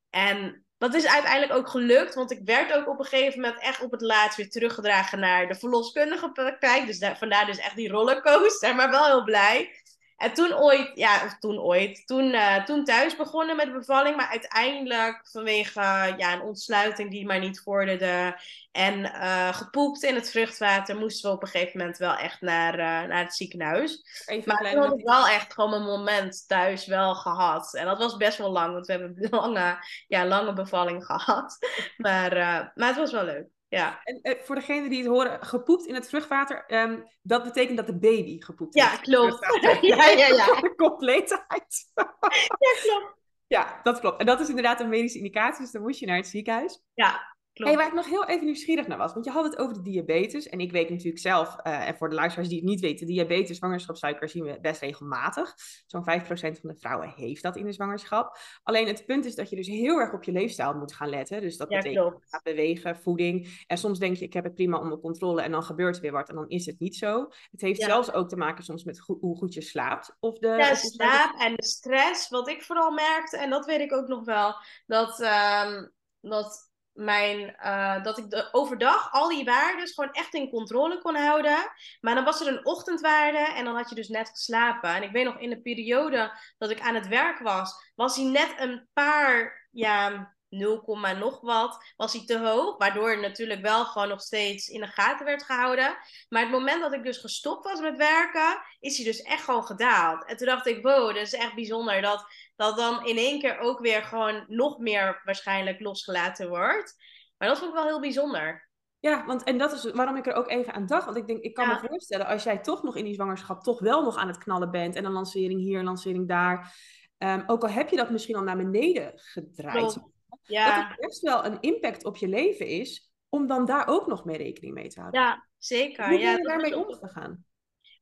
En 0.09 0.64
dat 0.77 0.93
is 0.93 1.07
uiteindelijk 1.07 1.53
ook 1.53 1.67
gelukt, 1.67 2.15
want 2.15 2.31
ik 2.31 2.41
werd 2.45 2.73
ook 2.73 2.87
op 2.87 2.99
een 2.99 3.05
gegeven 3.05 3.41
moment 3.41 3.61
echt 3.61 3.81
op 3.81 3.91
het 3.91 4.01
laatst 4.01 4.37
weer 4.37 4.49
teruggedragen 4.49 5.19
naar 5.19 5.47
de 5.47 5.55
verloskundige 5.55 6.31
praktijk. 6.31 6.85
Dus 6.85 6.99
daar, 6.99 7.17
vandaar 7.17 7.45
dus 7.45 7.57
echt 7.57 7.75
die 7.75 7.89
rollercoaster, 7.89 8.75
maar 8.75 8.89
wel 8.89 9.05
heel 9.05 9.23
blij. 9.23 9.83
En 10.17 10.33
toen 10.33 10.53
ooit, 10.53 10.91
ja, 10.93 11.25
of 11.25 11.37
toen 11.39 11.59
ooit, 11.59 12.07
toen, 12.07 12.33
uh, 12.33 12.63
toen 12.63 12.83
thuis 12.83 13.15
begonnen 13.15 13.55
met 13.55 13.65
de 13.65 13.71
bevalling, 13.71 14.15
maar 14.15 14.27
uiteindelijk 14.27 15.27
vanwege 15.31 15.81
ja, 16.17 16.33
een 16.33 16.41
ontsluiting 16.41 17.11
die 17.11 17.25
maar 17.25 17.39
niet 17.39 17.61
vorderde 17.61 18.39
en 18.71 18.99
uh, 18.99 19.53
gepoept 19.53 20.03
in 20.03 20.15
het 20.15 20.29
vruchtwater, 20.29 20.95
moesten 20.97 21.29
we 21.29 21.35
op 21.35 21.41
een 21.41 21.47
gegeven 21.47 21.79
moment 21.79 21.97
wel 21.97 22.15
echt 22.15 22.41
naar, 22.41 22.73
uh, 22.73 23.07
naar 23.09 23.23
het 23.23 23.35
ziekenhuis. 23.35 24.23
Even 24.25 24.53
maar 24.53 24.71
toen 24.71 24.81
had 24.81 24.99
ik 24.99 25.05
wel 25.05 25.27
echt 25.27 25.53
gewoon 25.53 25.73
een 25.73 25.83
moment 25.83 26.47
thuis 26.47 26.85
wel 26.85 27.15
gehad. 27.15 27.73
En 27.73 27.85
dat 27.85 27.97
was 27.97 28.17
best 28.17 28.37
wel 28.37 28.51
lang, 28.51 28.73
want 28.73 28.85
we 28.85 28.91
hebben 28.91 29.15
een 29.17 29.29
lange, 29.39 29.77
ja, 30.07 30.25
lange 30.25 30.53
bevalling 30.53 31.05
gehad. 31.05 31.57
Maar, 31.97 32.33
maar 32.75 32.87
het 32.87 32.97
was 32.97 33.11
wel 33.11 33.23
leuk. 33.23 33.54
Ja. 33.67 34.01
En 34.03 34.19
uh, 34.23 34.33
voor 34.43 34.55
degenen 34.55 34.89
die 34.89 34.99
het 34.99 35.07
horen, 35.07 35.45
gepoept 35.45 35.85
in 35.85 35.93
het 35.93 36.09
vruchtwater, 36.09 36.63
um, 36.67 37.03
dat 37.21 37.43
betekent 37.43 37.77
dat 37.77 37.87
de 37.87 37.97
baby 37.97 38.41
gepoept 38.41 38.73
ja, 38.73 38.89
heeft. 38.89 39.01
Klopt. 39.01 39.39
ja, 39.81 40.09
ja, 40.09 40.27
ja. 40.27 40.61
De 40.61 40.73
compleetheid. 40.75 41.91
ja, 41.95 42.81
klopt. 42.81 43.15
Ja, 43.47 43.79
dat 43.83 43.99
klopt. 43.99 44.19
En 44.19 44.25
dat 44.25 44.39
is 44.39 44.49
inderdaad 44.49 44.79
een 44.79 44.89
medische 44.89 45.17
indicatie, 45.17 45.61
dus 45.61 45.71
dan 45.71 45.81
moest 45.81 45.99
je 45.99 46.05
naar 46.05 46.17
het 46.17 46.27
ziekenhuis. 46.27 46.83
Ja, 46.93 47.34
Hey, 47.63 47.75
waar 47.75 47.87
ik 47.87 47.93
nog 47.93 48.09
heel 48.09 48.25
even 48.25 48.45
nieuwsgierig 48.45 48.87
naar 48.87 48.97
was, 48.97 49.13
want 49.13 49.25
je 49.25 49.31
had 49.31 49.43
het 49.43 49.57
over 49.57 49.73
de 49.73 49.81
diabetes. 49.81 50.49
En 50.49 50.59
ik 50.59 50.71
weet 50.71 50.89
natuurlijk 50.89 51.19
zelf, 51.19 51.55
uh, 51.63 51.87
en 51.87 51.97
voor 51.97 52.09
de 52.09 52.15
luisteraars 52.15 52.49
die 52.49 52.59
het 52.59 52.67
niet 52.67 52.79
weten, 52.79 53.07
diabetes, 53.07 53.57
zwangerschapssuiker 53.57 54.29
zien 54.29 54.43
we 54.43 54.59
best 54.61 54.81
regelmatig. 54.81 55.53
Zo'n 55.87 56.03
5% 56.03 56.59
van 56.59 56.69
de 56.69 56.75
vrouwen 56.79 57.13
heeft 57.15 57.43
dat 57.43 57.55
in 57.55 57.65
de 57.65 57.71
zwangerschap. 57.71 58.37
Alleen 58.63 58.87
het 58.87 59.05
punt 59.05 59.25
is 59.25 59.35
dat 59.35 59.49
je 59.49 59.55
dus 59.55 59.67
heel 59.67 59.99
erg 59.99 60.13
op 60.13 60.23
je 60.23 60.31
leefstijl 60.31 60.73
moet 60.73 60.93
gaan 60.93 61.09
letten. 61.09 61.41
Dus 61.41 61.57
dat 61.57 61.69
ja, 61.69 61.77
betekent 61.77 62.39
bewegen, 62.43 62.97
voeding. 62.97 63.63
En 63.67 63.77
soms 63.77 63.99
denk 63.99 64.17
je, 64.17 64.25
ik 64.25 64.33
heb 64.33 64.43
het 64.43 64.55
prima 64.55 64.79
onder 64.79 64.99
controle 64.99 65.41
en 65.41 65.51
dan 65.51 65.63
gebeurt 65.63 65.95
er 65.95 66.01
weer 66.01 66.11
wat 66.11 66.29
en 66.29 66.35
dan 66.35 66.49
is 66.49 66.65
het 66.65 66.79
niet 66.79 66.95
zo. 66.95 67.27
Het 67.51 67.61
heeft 67.61 67.79
ja. 67.79 67.85
zelfs 67.85 68.13
ook 68.13 68.29
te 68.29 68.37
maken 68.37 68.63
soms 68.63 68.83
met 68.83 69.01
go 69.01 69.17
hoe 69.19 69.37
goed 69.37 69.53
je 69.53 69.61
slaapt. 69.61 70.15
Of 70.19 70.37
de, 70.37 70.47
ja, 70.47 70.75
slaap 70.75 71.39
en 71.39 71.55
de 71.55 71.65
stress. 71.65 72.29
Wat 72.29 72.49
ik 72.49 72.63
vooral 72.63 72.91
merkte, 72.91 73.37
en 73.37 73.49
dat 73.49 73.65
weet 73.65 73.81
ik 73.81 73.93
ook 73.93 74.07
nog 74.07 74.25
wel, 74.25 74.55
dat... 74.85 75.19
Um, 75.19 75.93
dat 76.29 76.64
mijn, 76.95 77.55
uh, 77.65 78.03
dat 78.03 78.17
ik 78.17 78.29
de, 78.29 78.49
overdag 78.51 79.11
al 79.11 79.29
die 79.29 79.45
waarden 79.45 79.87
gewoon 79.87 80.11
echt 80.11 80.33
in 80.33 80.49
controle 80.49 80.97
kon 81.01 81.15
houden. 81.15 81.57
Maar 82.01 82.15
dan 82.15 82.23
was 82.23 82.41
er 82.41 82.47
een 82.47 82.65
ochtendwaarde 82.65 83.37
en 83.37 83.65
dan 83.65 83.75
had 83.75 83.89
je 83.89 83.95
dus 83.95 84.07
net 84.07 84.29
geslapen. 84.29 84.89
En 84.89 85.03
ik 85.03 85.11
weet 85.11 85.25
nog 85.25 85.39
in 85.39 85.49
de 85.49 85.61
periode 85.61 86.31
dat 86.57 86.69
ik 86.69 86.79
aan 86.79 86.95
het 86.95 87.07
werk 87.07 87.39
was, 87.39 87.91
was 87.95 88.15
hij 88.15 88.25
net 88.25 88.53
een 88.57 88.87
paar, 88.93 89.67
ja, 89.71 90.34
0, 90.49 90.97
nog 91.19 91.41
wat, 91.41 91.93
was 91.97 92.13
hij 92.13 92.25
te 92.25 92.39
hoog. 92.39 92.77
Waardoor 92.77 93.09
het 93.09 93.21
natuurlijk 93.21 93.61
wel 93.61 93.85
gewoon 93.85 94.07
nog 94.07 94.21
steeds 94.21 94.67
in 94.67 94.79
de 94.79 94.87
gaten 94.87 95.25
werd 95.25 95.43
gehouden. 95.43 95.97
Maar 96.29 96.41
het 96.41 96.51
moment 96.51 96.81
dat 96.81 96.93
ik 96.93 97.03
dus 97.03 97.17
gestopt 97.17 97.63
was 97.63 97.79
met 97.79 97.97
werken, 97.97 98.61
is 98.79 98.97
hij 98.97 99.05
dus 99.05 99.21
echt 99.21 99.43
gewoon 99.43 99.65
gedaald. 99.65 100.25
En 100.25 100.37
toen 100.37 100.47
dacht 100.47 100.67
ik, 100.67 100.83
wow, 100.83 101.07
dat 101.07 101.15
is 101.15 101.33
echt 101.33 101.55
bijzonder 101.55 102.01
dat 102.01 102.25
dat 102.55 102.77
dan 102.77 103.05
in 103.05 103.17
één 103.17 103.39
keer 103.39 103.59
ook 103.59 103.79
weer 103.79 104.03
gewoon 104.03 104.45
nog 104.47 104.77
meer 104.77 105.21
waarschijnlijk 105.23 105.79
losgelaten 105.79 106.49
wordt. 106.49 106.95
Maar 107.37 107.47
dat 107.47 107.57
vond 107.57 107.69
ik 107.69 107.75
wel 107.77 107.87
heel 107.87 107.99
bijzonder. 107.99 108.69
Ja, 108.99 109.25
want 109.25 109.43
en 109.43 109.57
dat 109.57 109.73
is 109.73 109.91
waarom 109.91 110.15
ik 110.15 110.27
er 110.27 110.33
ook 110.33 110.49
even 110.49 110.73
aan 110.73 110.85
dacht. 110.85 111.05
Want 111.05 111.17
ik 111.17 111.27
denk, 111.27 111.43
ik 111.43 111.53
kan 111.53 111.67
ja. 111.67 111.73
me 111.73 111.87
voorstellen, 111.87 112.25
als 112.25 112.43
jij 112.43 112.57
toch 112.57 112.83
nog 112.83 112.95
in 112.95 113.03
die 113.03 113.13
zwangerschap 113.13 113.63
toch 113.63 113.79
wel 113.79 114.03
nog 114.03 114.17
aan 114.17 114.27
het 114.27 114.37
knallen 114.37 114.71
bent. 114.71 114.95
En 114.95 115.05
een 115.05 115.11
lancering 115.11 115.59
hier, 115.59 115.79
een 115.79 115.85
lancering 115.85 116.27
daar. 116.27 116.75
Um, 117.17 117.43
ook 117.47 117.63
al 117.63 117.69
heb 117.69 117.89
je 117.89 117.95
dat 117.95 118.09
misschien 118.09 118.35
al 118.35 118.43
naar 118.43 118.57
beneden 118.57 119.11
gedraaid. 119.15 119.97
Ja. 120.45 120.75
Dat 120.75 120.89
het 120.89 120.99
best 120.99 121.21
wel 121.21 121.45
een 121.45 121.57
impact 121.59 122.05
op 122.05 122.17
je 122.17 122.27
leven 122.27 122.67
is. 122.67 123.09
Om 123.29 123.47
dan 123.47 123.65
daar 123.65 123.87
ook 123.87 124.07
nog 124.07 124.25
mee 124.25 124.37
rekening 124.37 124.73
mee 124.73 124.87
te 124.87 124.99
houden. 124.99 125.21
Ja, 125.21 125.47
zeker. 125.57 126.07
Hoe 126.07 126.17
ben 126.17 126.27
ja, 126.27 126.37
je 126.37 126.43
daarmee 126.43 126.77
omgegaan? 126.77 127.45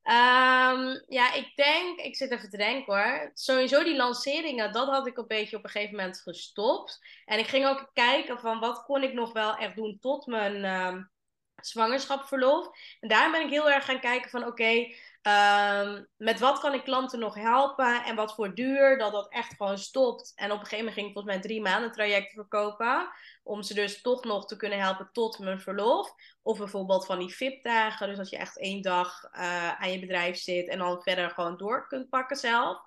Um, 0.03 1.03
ja, 1.07 1.33
ik 1.33 1.51
denk, 1.55 1.99
ik 1.99 2.15
zit 2.15 2.31
even 2.31 2.49
te 2.49 2.57
denken 2.57 2.93
hoor. 2.93 3.31
Sowieso 3.33 3.83
die 3.83 3.95
lanceringen, 3.95 4.71
dat 4.71 4.87
had 4.87 5.07
ik 5.07 5.17
een 5.17 5.27
beetje 5.27 5.57
op 5.57 5.63
een 5.63 5.69
gegeven 5.69 5.95
moment 5.95 6.21
gestopt. 6.21 6.99
En 7.25 7.39
ik 7.39 7.47
ging 7.47 7.65
ook 7.65 7.89
kijken 7.93 8.39
van 8.39 8.59
wat 8.59 8.83
kon 8.83 9.03
ik 9.03 9.13
nog 9.13 9.33
wel 9.33 9.55
echt 9.55 9.75
doen 9.75 9.97
tot 9.99 10.25
mijn 10.25 10.65
um, 10.65 11.11
zwangerschapverlof. 11.55 12.69
En 12.99 13.09
daar 13.09 13.31
ben 13.31 13.41
ik 13.41 13.49
heel 13.49 13.71
erg 13.71 13.85
gaan 13.85 13.99
kijken 13.99 14.29
van 14.29 14.45
oké, 14.45 14.87
um, 15.27 16.07
met 16.17 16.39
wat 16.39 16.59
kan 16.59 16.73
ik 16.73 16.83
klanten 16.83 17.19
nog 17.19 17.35
helpen 17.35 18.03
en 18.03 18.15
wat 18.15 18.33
voor 18.33 18.55
duur, 18.55 18.97
dat 18.97 19.11
dat 19.11 19.29
echt 19.29 19.55
gewoon 19.55 19.77
stopt. 19.77 20.31
En 20.35 20.51
op 20.51 20.59
een 20.59 20.65
gegeven 20.65 20.77
moment 20.77 20.95
ging 20.95 21.07
ik 21.07 21.13
volgens 21.13 21.33
mij 21.33 21.43
drie 21.43 21.61
maanden 21.61 21.91
trajecten 21.91 22.35
verkopen. 22.35 23.09
Om 23.43 23.63
ze 23.63 23.73
dus 23.73 24.01
toch 24.01 24.23
nog 24.23 24.45
te 24.45 24.55
kunnen 24.55 24.79
helpen 24.79 25.09
tot 25.11 25.39
mijn 25.39 25.61
verlof. 25.61 26.13
Of 26.41 26.57
bijvoorbeeld 26.57 27.05
van 27.05 27.19
die 27.19 27.35
VIP-dagen. 27.35 28.07
Dus 28.07 28.17
dat 28.17 28.29
je 28.29 28.37
echt 28.37 28.59
één 28.59 28.81
dag 28.81 29.23
uh, 29.23 29.81
aan 29.81 29.91
je 29.91 29.99
bedrijf 29.99 30.37
zit 30.37 30.67
en 30.67 30.77
dan 30.77 31.01
verder 31.01 31.29
gewoon 31.29 31.57
door 31.57 31.87
kunt 31.87 32.09
pakken 32.09 32.37
zelf. 32.37 32.81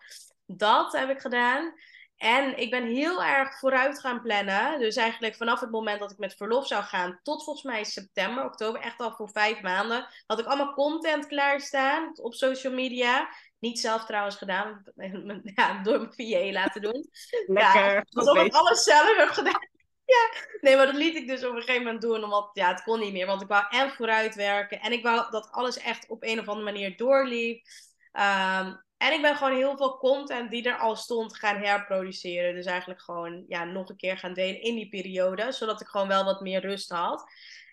Dat 0.47 0.93
heb 0.93 1.11
ik 1.11 1.21
gedaan. 1.21 1.75
En 2.17 2.59
ik 2.59 2.71
ben 2.71 2.85
heel 2.85 3.23
erg 3.25 3.59
vooruit 3.59 4.01
gaan 4.01 4.23
plannen. 4.23 4.79
Dus 4.79 4.97
eigenlijk 4.97 5.37
vanaf 5.37 5.61
het 5.61 5.71
moment 5.71 6.01
dat 6.01 6.11
ik 6.11 6.19
met 6.19 6.35
verlof 6.35 6.67
zou 6.67 6.83
gaan, 6.83 7.21
tot 7.23 7.45
volgens 7.45 7.65
mij 7.65 7.85
september, 7.85 8.45
oktober, 8.45 8.81
echt 8.81 9.01
al 9.01 9.13
voor 9.13 9.31
vijf 9.31 9.63
maanden, 9.63 10.09
had 10.27 10.39
ik 10.39 10.47
allemaal 10.47 10.75
content 10.75 11.27
klaarstaan 11.27 12.13
op 12.15 12.35
social 12.35 12.73
media. 12.73 13.29
Niet 13.59 13.79
zelf 13.79 14.05
trouwens 14.05 14.37
gedaan, 14.37 14.83
ja, 15.55 15.83
door 15.83 15.99
mijn 15.99 16.13
VA 16.13 16.53
laten 16.53 16.83
doen. 16.83 17.09
Lekker. 17.47 17.95
Ja, 17.95 18.05
alsof 18.11 18.39
ik 18.39 18.55
alles 18.55 18.83
zelf 18.83 19.17
heb 19.17 19.29
gedaan. 19.29 19.69
Ja, 20.07 20.31
nee, 20.61 20.77
maar 20.77 20.87
dat 20.87 20.95
liet 20.95 21.17
ik 21.17 21.27
dus 21.27 21.45
op 21.45 21.55
een 21.55 21.61
gegeven 21.61 21.83
moment 21.83 22.03
doen, 22.03 22.25
omdat 22.25 22.51
ja, 22.53 22.69
het 22.69 22.83
kon 22.83 23.01
niet 23.01 23.13
meer. 23.13 23.27
Want 23.27 23.43
ik 23.43 23.49
wou 23.49 23.65
en 23.71 23.91
vooruit 23.91 24.35
werken 24.35 24.81
en 24.81 24.93
ik 24.93 25.03
wou 25.03 25.31
dat 25.31 25.49
alles 25.51 25.79
echt 25.79 26.09
op 26.09 26.23
een 26.23 26.39
of 26.39 26.49
andere 26.49 26.73
manier 26.73 26.97
doorliep. 26.97 27.67
Um, 28.13 28.85
en 28.97 29.13
ik 29.13 29.23
ben 29.23 29.37
gewoon 29.37 29.57
heel 29.57 29.77
veel 29.77 29.97
content 29.97 30.51
die 30.51 30.69
er 30.69 30.79
al 30.79 30.97
stond 30.97 31.37
gaan 31.37 31.57
herproduceren. 31.57 32.55
Dus 32.55 32.67
eigenlijk 32.67 33.03
gewoon 33.03 33.45
ja, 33.49 33.65
nog 33.65 33.89
een 33.89 33.97
keer 33.97 34.19
gaan 34.19 34.35
delen 34.35 34.61
in 34.61 34.75
die 34.75 34.89
periode. 34.89 35.53
Zodat 35.53 35.81
ik 35.81 35.87
gewoon 35.87 36.09
wel 36.09 36.25
wat 36.25 36.41
meer 36.41 36.61
rust 36.61 36.91
had. 36.91 37.25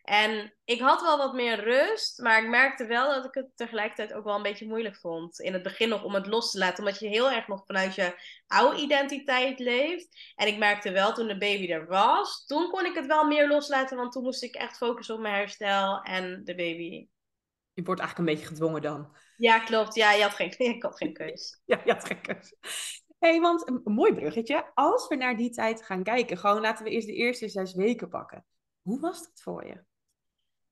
En 0.04 0.54
ik 0.66 0.80
had 0.80 1.02
wel 1.02 1.18
wat 1.18 1.34
meer 1.34 1.64
rust, 1.64 2.22
maar 2.22 2.44
ik 2.44 2.50
merkte 2.50 2.86
wel 2.86 3.10
dat 3.10 3.26
ik 3.26 3.34
het 3.34 3.48
tegelijkertijd 3.56 4.14
ook 4.14 4.24
wel 4.24 4.36
een 4.36 4.42
beetje 4.42 4.68
moeilijk 4.68 4.96
vond. 4.96 5.40
In 5.40 5.54
het 5.54 5.64
begin 5.64 5.90
nog 5.90 6.04
om 6.04 6.14
het 6.14 6.28
los 6.28 6.52
te 6.52 6.58
laten, 6.58 6.84
omdat 6.84 7.00
je 7.00 7.08
heel 7.08 7.32
erg 7.32 7.48
nog 7.48 7.66
vanuit 7.66 7.96
je 7.96 8.16
oude 8.48 8.82
identiteit 8.82 9.60
leeft. 9.60 10.34
En 10.36 10.48
ik 10.48 10.58
merkte 10.58 10.92
wel 10.92 11.14
toen 11.14 11.28
de 11.28 11.38
baby 11.38 11.72
er 11.72 11.88
was, 11.88 12.46
toen 12.46 12.70
kon 12.70 12.86
ik 12.86 12.96
het 12.96 13.06
wel 13.06 13.28
meer 13.28 13.48
loslaten, 13.48 13.98
want 13.98 14.12
toen 14.12 14.24
moest 14.24 14.44
ik 14.44 14.56
echt 14.56 14.78
focussen 14.78 15.16
op 15.16 15.22
mijn 15.22 15.36
herstel 15.36 16.02
en 16.02 16.44
de 16.44 16.56
baby. 16.56 17.08
Je 17.74 17.84
wordt 17.84 18.02
eigenlijk 18.02 18.30
een 18.30 18.36
beetje 18.36 18.54
gedwongen 18.54 18.82
dan. 18.82 19.16
Ja, 19.38 19.60
klopt. 19.60 19.96
Ja, 19.96 20.12
je 20.12 20.22
had 20.22 20.34
geen, 20.34 20.54
ik 20.76 20.84
had 20.84 20.98
geen 20.98 21.14
keus. 21.14 21.62
Ja, 21.66 21.82
je 21.86 21.92
had 21.92 22.06
geen 22.06 22.22
keus. 22.22 22.56
hey, 23.20 23.40
want 23.40 23.68
een 23.68 23.82
mooi 23.84 24.14
bruggetje. 24.14 24.72
Als 24.74 25.08
we 25.08 25.16
naar 25.16 25.38
die 25.38 25.50
tijd 25.50 25.86
gaan 25.86 26.04
kijken, 26.04 26.38
gewoon 26.38 26.62
laten 26.62 26.86
we 26.86 26.92
eerst 26.92 27.08
de 27.08 27.14
eerste 27.14 27.48
zes 27.48 27.74
weken 27.74 28.10
pakken. 28.10 28.46
Hoe 28.82 29.00
was 29.00 29.20
dat 29.20 29.42
voor 29.42 29.66
je? 29.66 29.84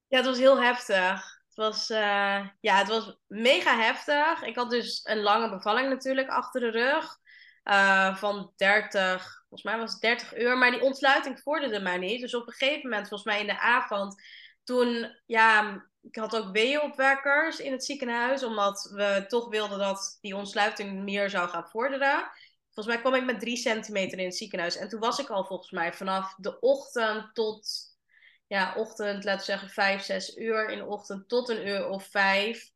Ja, 0.07 0.17
het 0.17 0.25
was 0.25 0.37
heel 0.37 0.61
heftig. 0.61 1.39
Het 1.47 1.55
was, 1.55 1.89
uh, 1.89 2.47
ja, 2.59 2.77
het 2.77 2.87
was 2.87 3.17
mega 3.27 3.77
heftig. 3.77 4.43
Ik 4.43 4.55
had 4.55 4.69
dus 4.69 4.99
een 5.03 5.21
lange 5.21 5.49
bevalling 5.49 5.89
natuurlijk 5.89 6.29
achter 6.29 6.61
de 6.61 6.69
rug. 6.69 7.19
Uh, 7.63 8.15
van 8.15 8.53
30, 8.55 9.43
volgens 9.49 9.63
mij 9.63 9.77
was 9.77 9.91
het 9.91 10.01
30 10.01 10.37
uur. 10.37 10.57
Maar 10.57 10.71
die 10.71 10.81
ontsluiting 10.81 11.39
vorderde 11.39 11.79
maar 11.79 11.99
niet. 11.99 12.21
Dus 12.21 12.35
op 12.35 12.47
een 12.47 12.53
gegeven 12.53 12.89
moment, 12.89 13.07
volgens 13.07 13.29
mij 13.31 13.39
in 13.41 13.47
de 13.47 13.59
avond, 13.59 14.21
toen 14.63 15.17
ja, 15.25 15.83
ik 16.01 16.15
had 16.15 16.35
ook 16.35 16.51
weeopwekkers 16.51 17.59
in 17.59 17.71
het 17.71 17.85
ziekenhuis, 17.85 18.43
omdat 18.43 18.91
we 18.93 19.25
toch 19.27 19.49
wilden 19.49 19.79
dat 19.79 20.17
die 20.21 20.35
ontsluiting 20.35 21.03
meer 21.03 21.29
zou 21.29 21.49
gaan 21.49 21.69
vorderen. 21.69 22.31
Volgens 22.71 22.95
mij 22.95 22.99
kwam 22.99 23.15
ik 23.15 23.25
met 23.25 23.39
drie 23.39 23.57
centimeter 23.57 24.19
in 24.19 24.25
het 24.25 24.35
ziekenhuis. 24.35 24.75
En 24.75 24.89
toen 24.89 24.99
was 24.99 25.19
ik 25.19 25.29
al 25.29 25.45
volgens 25.45 25.71
mij 25.71 25.93
vanaf 25.93 26.35
de 26.37 26.59
ochtend 26.59 27.35
tot, 27.35 27.69
ja, 28.47 28.75
ochtend, 28.75 29.23
laten 29.23 29.39
we 29.39 29.51
zeggen 29.51 29.69
vijf, 29.69 30.01
zes 30.01 30.35
uur 30.35 30.69
in 30.69 30.77
de 30.77 30.85
ochtend 30.85 31.27
tot 31.29 31.49
een 31.49 31.67
uur 31.67 31.87
of 31.87 32.05
vijf, 32.05 32.71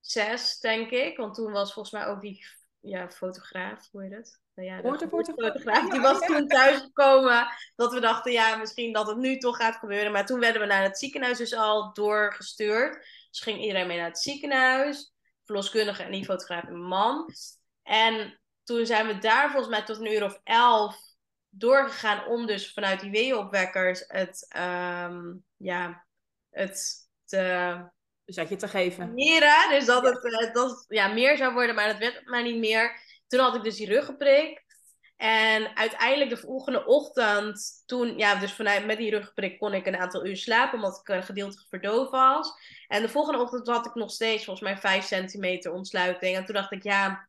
zes, 0.00 0.58
denk 0.58 0.90
ik. 0.90 1.16
Want 1.16 1.34
toen 1.34 1.52
was 1.52 1.72
volgens 1.72 1.94
mij 1.94 2.06
ook 2.06 2.20
die 2.20 2.44
ja, 2.80 3.10
fotograaf, 3.10 3.88
hoe 3.90 4.02
heet 4.02 4.12
het? 4.12 4.41
Nou 4.54 4.68
ja, 4.68 4.80
de 4.80 5.08
fotograaf, 5.08 5.90
die 5.90 6.00
was 6.00 6.18
toen 6.20 6.46
thuisgekomen. 6.46 7.46
Dat 7.76 7.92
we 7.92 8.00
dachten, 8.00 8.32
ja, 8.32 8.56
misschien 8.56 8.92
dat 8.92 9.06
het 9.06 9.16
nu 9.16 9.38
toch 9.38 9.56
gaat 9.56 9.76
gebeuren. 9.76 10.12
Maar 10.12 10.26
toen 10.26 10.40
werden 10.40 10.60
we 10.60 10.66
naar 10.66 10.82
het 10.82 10.98
ziekenhuis 10.98 11.38
dus 11.38 11.54
al 11.54 11.92
doorgestuurd. 11.92 12.94
Dus 13.30 13.40
ging 13.40 13.60
iedereen 13.60 13.86
mee 13.86 13.96
naar 13.96 14.06
het 14.06 14.18
ziekenhuis. 14.18 15.12
Verloskundige 15.44 16.02
en 16.02 16.12
die 16.12 16.24
fotograaf 16.24 16.62
en 16.62 16.72
mijn 16.72 16.84
man. 16.84 17.28
En 17.82 18.40
toen 18.64 18.86
zijn 18.86 19.06
we 19.06 19.18
daar 19.18 19.50
volgens 19.50 19.70
mij 19.70 19.84
tot 19.84 19.98
een 19.98 20.12
uur 20.12 20.24
of 20.24 20.40
elf 20.44 20.96
doorgegaan 21.48 22.26
om 22.26 22.46
dus 22.46 22.72
vanuit 22.72 23.00
die 23.00 23.10
weeopwekkers 23.10 24.04
het, 24.06 24.54
um, 24.56 25.44
ja, 25.56 26.06
het 26.50 27.08
te... 27.24 28.00
Dus 28.24 28.48
je 28.48 28.56
te 28.56 28.68
geven. 28.68 29.14
Meren, 29.14 29.70
dus 29.70 29.84
dat 29.84 30.02
het 30.02 30.24
uh, 30.24 30.52
dat, 30.52 30.84
ja, 30.88 31.08
meer 31.08 31.36
zou 31.36 31.52
worden, 31.52 31.74
maar 31.74 31.88
dat 31.88 31.98
werd 31.98 32.26
maar 32.26 32.42
niet 32.42 32.58
meer. 32.58 33.00
Toen 33.32 33.40
had 33.40 33.54
ik 33.54 33.62
dus 33.62 33.76
die 33.76 33.86
ruggenprik. 33.86 34.64
En 35.16 35.76
uiteindelijk 35.76 36.30
de 36.30 36.36
volgende 36.36 36.86
ochtend, 36.86 37.82
toen, 37.86 38.18
ja, 38.18 38.34
dus 38.34 38.52
vanuit 38.52 38.86
met 38.86 38.96
die 38.96 39.10
ruggenprik 39.10 39.58
kon 39.58 39.74
ik 39.74 39.86
een 39.86 39.96
aantal 39.96 40.26
uur 40.26 40.36
slapen, 40.36 40.74
omdat 40.74 41.02
ik 41.04 41.14
uh, 41.14 41.22
gedeeltelijk 41.22 41.68
verdoofd 41.68 42.10
was. 42.10 42.52
En 42.88 43.02
de 43.02 43.08
volgende 43.08 43.40
ochtend 43.40 43.66
had 43.66 43.86
ik 43.86 43.94
nog 43.94 44.10
steeds 44.10 44.44
volgens 44.44 44.68
mij 44.68 44.78
5 44.78 45.04
centimeter 45.04 45.72
ontsluiting. 45.72 46.36
En 46.36 46.44
toen 46.44 46.54
dacht 46.54 46.72
ik, 46.72 46.82
ja, 46.82 47.28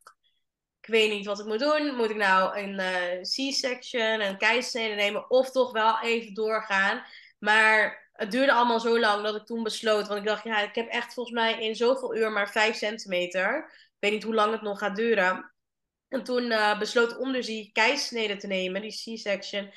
ik 0.80 0.86
weet 0.86 1.10
niet 1.10 1.26
wat 1.26 1.40
ik 1.40 1.46
moet 1.46 1.58
doen. 1.58 1.94
Moet 1.94 2.10
ik 2.10 2.16
nou 2.16 2.58
een 2.58 2.80
uh, 2.80 3.20
C-section, 3.20 4.20
een 4.20 4.38
keizersnede 4.38 4.94
nemen 4.94 5.30
of 5.30 5.50
toch 5.50 5.72
wel 5.72 6.00
even 6.00 6.34
doorgaan? 6.34 7.04
Maar 7.38 8.08
het 8.12 8.30
duurde 8.30 8.52
allemaal 8.52 8.80
zo 8.80 8.98
lang 8.98 9.22
dat 9.22 9.36
ik 9.36 9.46
toen 9.46 9.62
besloot. 9.62 10.06
Want 10.06 10.20
ik 10.20 10.26
dacht, 10.26 10.44
ja, 10.44 10.60
ik 10.60 10.74
heb 10.74 10.88
echt 10.88 11.14
volgens 11.14 11.36
mij 11.36 11.60
in 11.60 11.74
zoveel 11.74 12.16
uur 12.16 12.32
maar 12.32 12.50
5 12.50 12.76
centimeter. 12.76 13.56
Ik 13.74 13.96
weet 13.98 14.12
niet 14.12 14.22
hoe 14.22 14.34
lang 14.34 14.52
het 14.52 14.62
nog 14.62 14.78
gaat 14.78 14.96
duren. 14.96 15.53
En 16.14 16.24
toen 16.24 16.44
uh, 16.44 16.78
besloot 16.78 17.18
om 17.18 17.32
die 17.32 17.70
keizersnede 17.72 18.36
te 18.36 18.46
nemen, 18.46 18.82
die 18.82 19.16
C-section. 19.16 19.72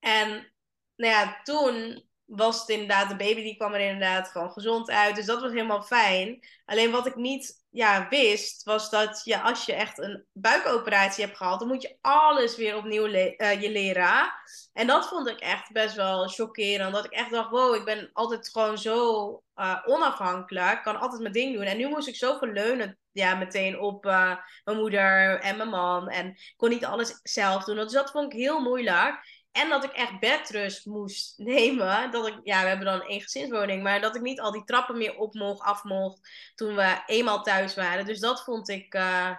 En 0.00 0.52
nou 0.96 1.12
ja, 1.12 1.40
toen 1.42 2.04
was 2.24 2.60
het 2.60 2.68
inderdaad, 2.68 3.08
de 3.08 3.16
baby 3.16 3.42
die 3.42 3.56
kwam 3.56 3.74
er 3.74 3.80
inderdaad 3.80 4.28
gewoon 4.28 4.50
gezond 4.50 4.90
uit. 4.90 5.16
Dus 5.16 5.26
dat 5.26 5.40
was 5.40 5.50
helemaal 5.50 5.82
fijn. 5.82 6.46
Alleen 6.64 6.90
wat 6.90 7.06
ik 7.06 7.16
niet 7.16 7.65
ja, 7.76 8.08
wist, 8.08 8.64
was 8.64 8.90
dat 8.90 9.20
je 9.24 9.40
als 9.40 9.66
je 9.66 9.72
echt 9.72 9.98
een 9.98 10.24
buikoperatie 10.32 11.24
hebt 11.24 11.36
gehad, 11.36 11.58
dan 11.58 11.68
moet 11.68 11.82
je 11.82 11.96
alles 12.00 12.56
weer 12.56 12.76
opnieuw 12.76 13.06
le 13.06 13.34
uh, 13.36 13.62
je 13.62 13.70
leren. 13.70 14.32
En 14.72 14.86
dat 14.86 15.08
vond 15.08 15.28
ik 15.28 15.40
echt 15.40 15.72
best 15.72 15.94
wel 15.94 16.28
chockerend. 16.28 16.94
Dat 16.94 17.04
ik 17.04 17.10
echt 17.10 17.30
dacht, 17.30 17.50
wow, 17.50 17.74
ik 17.74 17.84
ben 17.84 18.10
altijd 18.12 18.48
gewoon 18.48 18.78
zo 18.78 19.28
uh, 19.56 19.82
onafhankelijk. 19.86 20.82
kan 20.82 21.00
altijd 21.00 21.20
mijn 21.20 21.32
ding 21.32 21.54
doen. 21.54 21.64
En 21.64 21.76
nu 21.76 21.88
moest 21.88 22.08
ik 22.08 22.16
zoveel 22.16 22.48
leunen 22.48 22.98
ja, 23.12 23.34
meteen 23.34 23.80
op 23.80 24.06
uh, 24.06 24.36
mijn 24.64 24.78
moeder 24.78 25.40
en 25.40 25.56
mijn 25.56 25.68
man. 25.68 26.08
En 26.08 26.36
kon 26.56 26.68
niet 26.68 26.84
alles 26.84 27.20
zelf 27.22 27.64
doen. 27.64 27.76
Dus 27.76 27.92
dat 27.92 28.10
vond 28.10 28.32
ik 28.32 28.38
heel 28.38 28.60
moeilijk. 28.60 29.35
En 29.56 29.68
dat 29.68 29.84
ik 29.84 29.92
echt 29.92 30.20
bedrust 30.20 30.86
moest 30.86 31.38
nemen. 31.38 32.10
Dat 32.10 32.26
ik, 32.26 32.34
ja, 32.42 32.62
we 32.62 32.68
hebben 32.68 32.86
dan 32.86 33.02
een 33.06 33.20
gezinswoning. 33.20 33.82
Maar 33.82 34.00
dat 34.00 34.16
ik 34.16 34.22
niet 34.22 34.40
al 34.40 34.52
die 34.52 34.64
trappen 34.64 34.98
meer 34.98 35.16
op 35.16 35.34
mocht, 35.34 35.60
af 35.60 35.84
mocht. 35.84 36.30
Toen 36.54 36.74
we 36.74 37.02
eenmaal 37.06 37.42
thuis 37.42 37.74
waren. 37.74 38.04
Dus 38.04 38.20
dat 38.20 38.44
vond 38.44 38.68
ik 38.68 38.94
uh, 38.94 39.30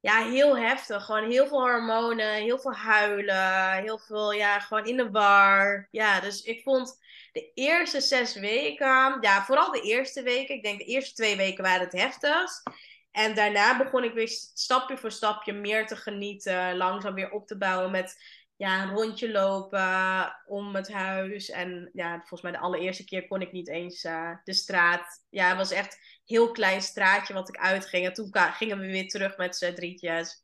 ja, 0.00 0.24
heel 0.24 0.58
heftig. 0.58 1.04
Gewoon 1.04 1.30
heel 1.30 1.46
veel 1.46 1.60
hormonen, 1.60 2.34
heel 2.34 2.58
veel 2.58 2.74
huilen. 2.74 3.72
Heel 3.72 3.98
veel, 3.98 4.32
ja, 4.32 4.60
gewoon 4.60 4.86
in 4.86 4.96
de 4.96 5.10
war. 5.10 5.88
Ja, 5.90 6.20
dus 6.20 6.42
ik 6.42 6.62
vond 6.62 6.98
de 7.32 7.52
eerste 7.54 8.00
zes 8.00 8.34
weken. 8.34 9.18
Ja, 9.20 9.44
vooral 9.44 9.70
de 9.70 9.80
eerste 9.80 10.22
weken. 10.22 10.54
Ik 10.54 10.62
denk 10.62 10.78
de 10.78 10.84
eerste 10.84 11.14
twee 11.14 11.36
weken 11.36 11.64
waren 11.64 11.84
het 11.84 12.00
heftigst. 12.00 12.62
En 13.10 13.34
daarna 13.34 13.76
begon 13.76 14.04
ik 14.04 14.14
weer 14.14 14.28
stapje 14.54 14.98
voor 14.98 15.10
stapje 15.12 15.52
meer 15.52 15.86
te 15.86 15.96
genieten. 15.96 16.76
Langzaam 16.76 17.14
weer 17.14 17.30
op 17.30 17.46
te 17.46 17.58
bouwen 17.58 17.90
met 17.90 18.42
ja, 18.64 18.82
een 18.82 18.94
rondje 18.94 19.30
lopen 19.30 20.36
om 20.46 20.74
het 20.74 20.92
huis. 20.92 21.50
En 21.50 21.90
ja, 21.92 22.18
volgens 22.18 22.42
mij 22.42 22.52
de 22.52 22.58
allereerste 22.58 23.04
keer 23.04 23.26
kon 23.26 23.40
ik 23.40 23.52
niet 23.52 23.68
eens 23.68 24.04
uh, 24.04 24.30
de 24.44 24.52
straat. 24.52 25.24
Ja, 25.30 25.48
het 25.48 25.56
was 25.56 25.70
echt 25.70 25.94
een 25.94 26.00
heel 26.24 26.50
klein 26.50 26.82
straatje 26.82 27.34
wat 27.34 27.48
ik 27.48 27.56
uitging. 27.56 28.06
En 28.06 28.12
toen 28.12 28.32
gingen 28.32 28.78
we 28.78 28.86
weer 28.86 29.08
terug 29.08 29.36
met 29.36 29.56
z'n 29.56 29.74
drietjes. 29.74 30.42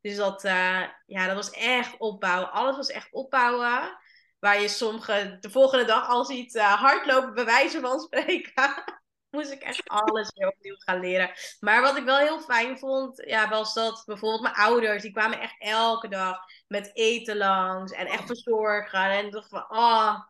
Dus 0.00 0.16
dat, 0.16 0.44
uh, 0.44 0.82
ja, 1.06 1.26
dat 1.26 1.34
was 1.34 1.50
echt 1.50 1.98
opbouwen. 1.98 2.52
Alles 2.52 2.76
was 2.76 2.90
echt 2.90 3.08
opbouwen. 3.12 3.98
Waar 4.38 4.60
je 4.60 4.68
sommige 4.68 5.36
de 5.40 5.50
volgende 5.50 5.84
dag 5.84 6.08
al 6.08 6.24
ziet 6.24 6.54
uh, 6.54 6.72
hardlopen, 6.72 7.34
bij 7.34 7.44
wijze 7.44 7.80
van 7.80 8.00
spreken. 8.06 8.97
Moest 9.30 9.52
ik 9.52 9.62
echt 9.62 9.88
alles 9.88 10.30
weer 10.34 10.48
opnieuw 10.48 10.76
gaan 10.78 11.00
leren. 11.00 11.30
Maar 11.60 11.82
wat 11.82 11.96
ik 11.96 12.04
wel 12.04 12.18
heel 12.18 12.40
fijn 12.40 12.78
vond, 12.78 13.22
ja, 13.26 13.48
was 13.48 13.74
dat 13.74 14.02
bijvoorbeeld 14.06 14.42
mijn 14.42 14.54
ouders, 14.54 15.02
die 15.02 15.12
kwamen 15.12 15.40
echt 15.40 15.56
elke 15.58 16.08
dag 16.08 16.38
met 16.68 16.90
eten 16.94 17.36
langs 17.36 17.92
en 17.92 18.06
echt 18.06 18.26
verzorgen. 18.26 19.10
En 19.10 19.30
dacht 19.30 19.48
van, 19.48 19.64
oh, 19.68 20.20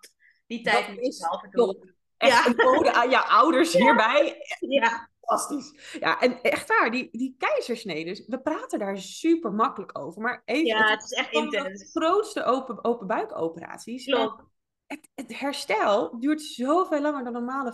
die 0.47 0.63
tijd 0.63 0.89
moet 0.89 1.05
ik 1.05 1.15
zelf 1.15 1.43
doen. 1.43 1.97
Echt 2.17 2.45
ja. 2.45 2.47
een 2.47 2.57
code 2.57 2.93
aan 2.93 3.11
jouw 3.11 3.25
ouders 3.25 3.73
hierbij. 3.73 4.37
Ja. 4.59 5.09
Fantastisch. 5.21 5.97
Ja, 6.01 6.21
en 6.21 6.43
echt 6.43 6.69
waar, 6.69 6.91
die, 6.91 7.09
die 7.13 7.35
keizersneden, 7.39 8.25
we 8.27 8.41
praten 8.41 8.79
daar 8.79 8.99
super 8.99 9.53
makkelijk 9.53 9.99
over. 9.99 10.23
Maar 10.23 10.43
even, 10.45 10.67
ja, 10.67 10.91
het 10.91 11.03
is 11.03 11.13
echt 11.13 11.33
intens. 11.33 11.93
De 11.93 12.01
grootste 12.01 12.45
open, 12.45 12.85
open 12.85 13.07
buikoperaties. 13.07 14.05
Klopt. 14.05 14.43
Het, 14.87 15.09
het, 15.15 15.39
herstel 15.39 16.19
duurt 16.21 16.43
zoveel 16.43 17.01
langer 17.01 17.25
dan 17.25 17.33
normale 17.33 17.73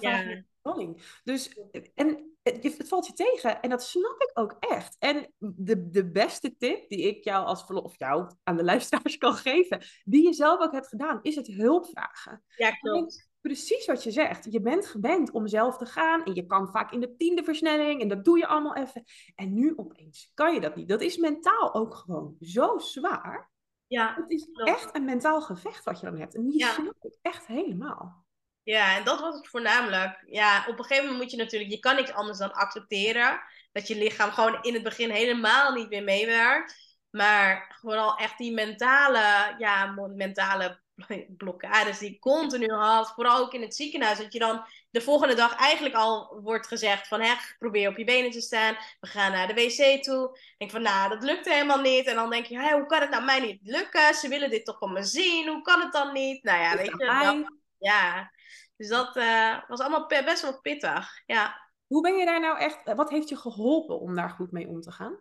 Dus, 1.24 1.58
en 1.94 2.36
het, 2.42 2.62
het, 2.62 2.88
valt 2.88 3.06
je 3.06 3.12
tegen 3.12 3.60
en 3.60 3.70
dat 3.70 3.82
snap 3.82 4.16
ik 4.18 4.30
ook 4.34 4.56
echt. 4.60 4.96
En 4.98 5.32
de, 5.38 5.90
de 5.90 6.10
beste 6.10 6.56
tip 6.56 6.88
die 6.88 7.08
ik 7.08 7.24
jou 7.24 7.46
als 7.46 7.66
of 7.66 7.98
jou 7.98 8.30
aan 8.42 8.56
de 8.56 8.64
luisteraars 8.64 9.18
kan 9.24 9.34
geven, 9.34 9.82
die 10.04 10.24
je 10.24 10.32
zelf 10.32 10.60
ook 10.60 10.72
hebt 10.72 10.88
gedaan, 10.88 11.18
is 11.22 11.36
het 11.36 11.46
hulp 11.46 11.86
vragen. 11.86 12.42
Ja, 12.56 12.70
klopt. 12.70 13.32
Precies 13.40 13.86
wat 13.86 14.02
je 14.02 14.10
zegt. 14.10 14.52
Je 14.52 14.60
bent 14.60 14.86
gewend 14.86 15.30
om 15.30 15.46
zelf 15.46 15.76
te 15.76 15.86
gaan 15.86 16.24
en 16.24 16.34
je 16.34 16.46
kan 16.46 16.70
vaak 16.70 16.92
in 16.92 17.00
de 17.00 17.16
tiende 17.16 17.44
versnelling 17.44 18.00
en 18.00 18.08
dat 18.08 18.24
doe 18.24 18.38
je 18.38 18.46
allemaal 18.46 18.76
even. 18.76 19.04
En 19.34 19.54
nu 19.54 19.72
opeens 19.76 20.30
kan 20.34 20.54
je 20.54 20.60
dat 20.60 20.76
niet. 20.76 20.88
Dat 20.88 21.00
is 21.00 21.16
mentaal 21.16 21.74
ook 21.74 21.94
gewoon 21.94 22.36
zo 22.40 22.78
zwaar. 22.78 23.52
Ja, 23.86 24.14
het 24.14 24.30
is 24.30 24.48
echt 24.52 24.96
een 24.96 25.04
mentaal 25.04 25.40
gevecht 25.40 25.84
wat 25.84 26.00
je 26.00 26.06
dan 26.06 26.18
hebt. 26.18 26.34
En 26.34 26.44
die 26.44 26.58
ja. 26.58 26.72
snap 26.72 26.96
ik 27.00 27.18
echt 27.22 27.46
helemaal. 27.46 28.23
Ja, 28.64 28.96
en 28.96 29.04
dat 29.04 29.20
was 29.20 29.34
het 29.34 29.48
voornamelijk. 29.48 30.24
Ja, 30.26 30.64
op 30.68 30.78
een 30.78 30.84
gegeven 30.84 31.04
moment 31.04 31.22
moet 31.22 31.30
je 31.30 31.36
natuurlijk, 31.36 31.70
je 31.70 31.78
kan 31.78 31.96
niks 31.96 32.12
anders 32.12 32.38
dan 32.38 32.52
accepteren. 32.52 33.40
Dat 33.72 33.88
je 33.88 33.96
lichaam 33.96 34.30
gewoon 34.30 34.62
in 34.62 34.74
het 34.74 34.82
begin 34.82 35.10
helemaal 35.10 35.72
niet 35.72 35.88
meer 35.88 36.02
meewerkt. 36.02 36.96
Maar 37.10 37.76
vooral 37.80 38.16
echt 38.16 38.38
die 38.38 38.52
mentale, 38.52 39.54
ja, 39.58 39.94
mentale 40.16 40.80
blokkades 41.36 41.98
die 41.98 42.10
ik 42.10 42.20
continu 42.20 42.72
had. 42.72 43.12
Vooral 43.14 43.38
ook 43.38 43.52
in 43.52 43.62
het 43.62 43.74
ziekenhuis. 43.74 44.18
Dat 44.18 44.32
je 44.32 44.38
dan 44.38 44.64
de 44.90 45.00
volgende 45.00 45.34
dag 45.34 45.56
eigenlijk 45.56 45.94
al 45.94 46.40
wordt 46.42 46.66
gezegd 46.66 47.08
van... 47.08 47.20
Hè, 47.20 47.34
probeer 47.58 47.88
op 47.88 47.96
je 47.96 48.04
benen 48.04 48.30
te 48.30 48.40
staan. 48.40 48.76
We 49.00 49.06
gaan 49.06 49.32
naar 49.32 49.46
de 49.46 49.54
wc 49.54 50.02
toe. 50.02 50.38
denk 50.58 50.70
van, 50.70 50.82
nou, 50.82 51.08
dat 51.08 51.22
lukt 51.22 51.48
helemaal 51.48 51.80
niet. 51.80 52.06
En 52.06 52.14
dan 52.14 52.30
denk 52.30 52.46
je, 52.46 52.58
hé, 52.58 52.72
hoe 52.72 52.86
kan 52.86 53.00
het 53.00 53.10
nou 53.10 53.24
mij 53.24 53.40
niet 53.40 53.60
lukken? 53.62 54.14
Ze 54.14 54.28
willen 54.28 54.50
dit 54.50 54.64
toch 54.64 54.78
van 54.78 54.92
me 54.92 55.02
zien. 55.02 55.48
Hoe 55.48 55.62
kan 55.62 55.80
het 55.80 55.92
dan 55.92 56.12
niet? 56.12 56.42
Nou 56.42 56.60
ja, 56.60 56.76
weet 56.76 56.86
je. 56.86 57.06
Dan, 57.06 57.58
ja, 57.78 58.32
dus 58.76 58.88
dat 58.88 59.16
uh, 59.16 59.68
was 59.68 59.80
allemaal 59.80 60.06
best 60.06 60.42
wel 60.42 60.60
pittig. 60.60 61.22
Ja. 61.26 61.62
Hoe 61.86 62.02
ben 62.02 62.16
je 62.16 62.24
daar 62.24 62.40
nou 62.40 62.58
echt, 62.58 62.94
wat 62.94 63.10
heeft 63.10 63.28
je 63.28 63.36
geholpen 63.36 64.00
om 64.00 64.14
daar 64.14 64.30
goed 64.30 64.52
mee 64.52 64.68
om 64.68 64.80
te 64.80 64.92
gaan? 64.92 65.20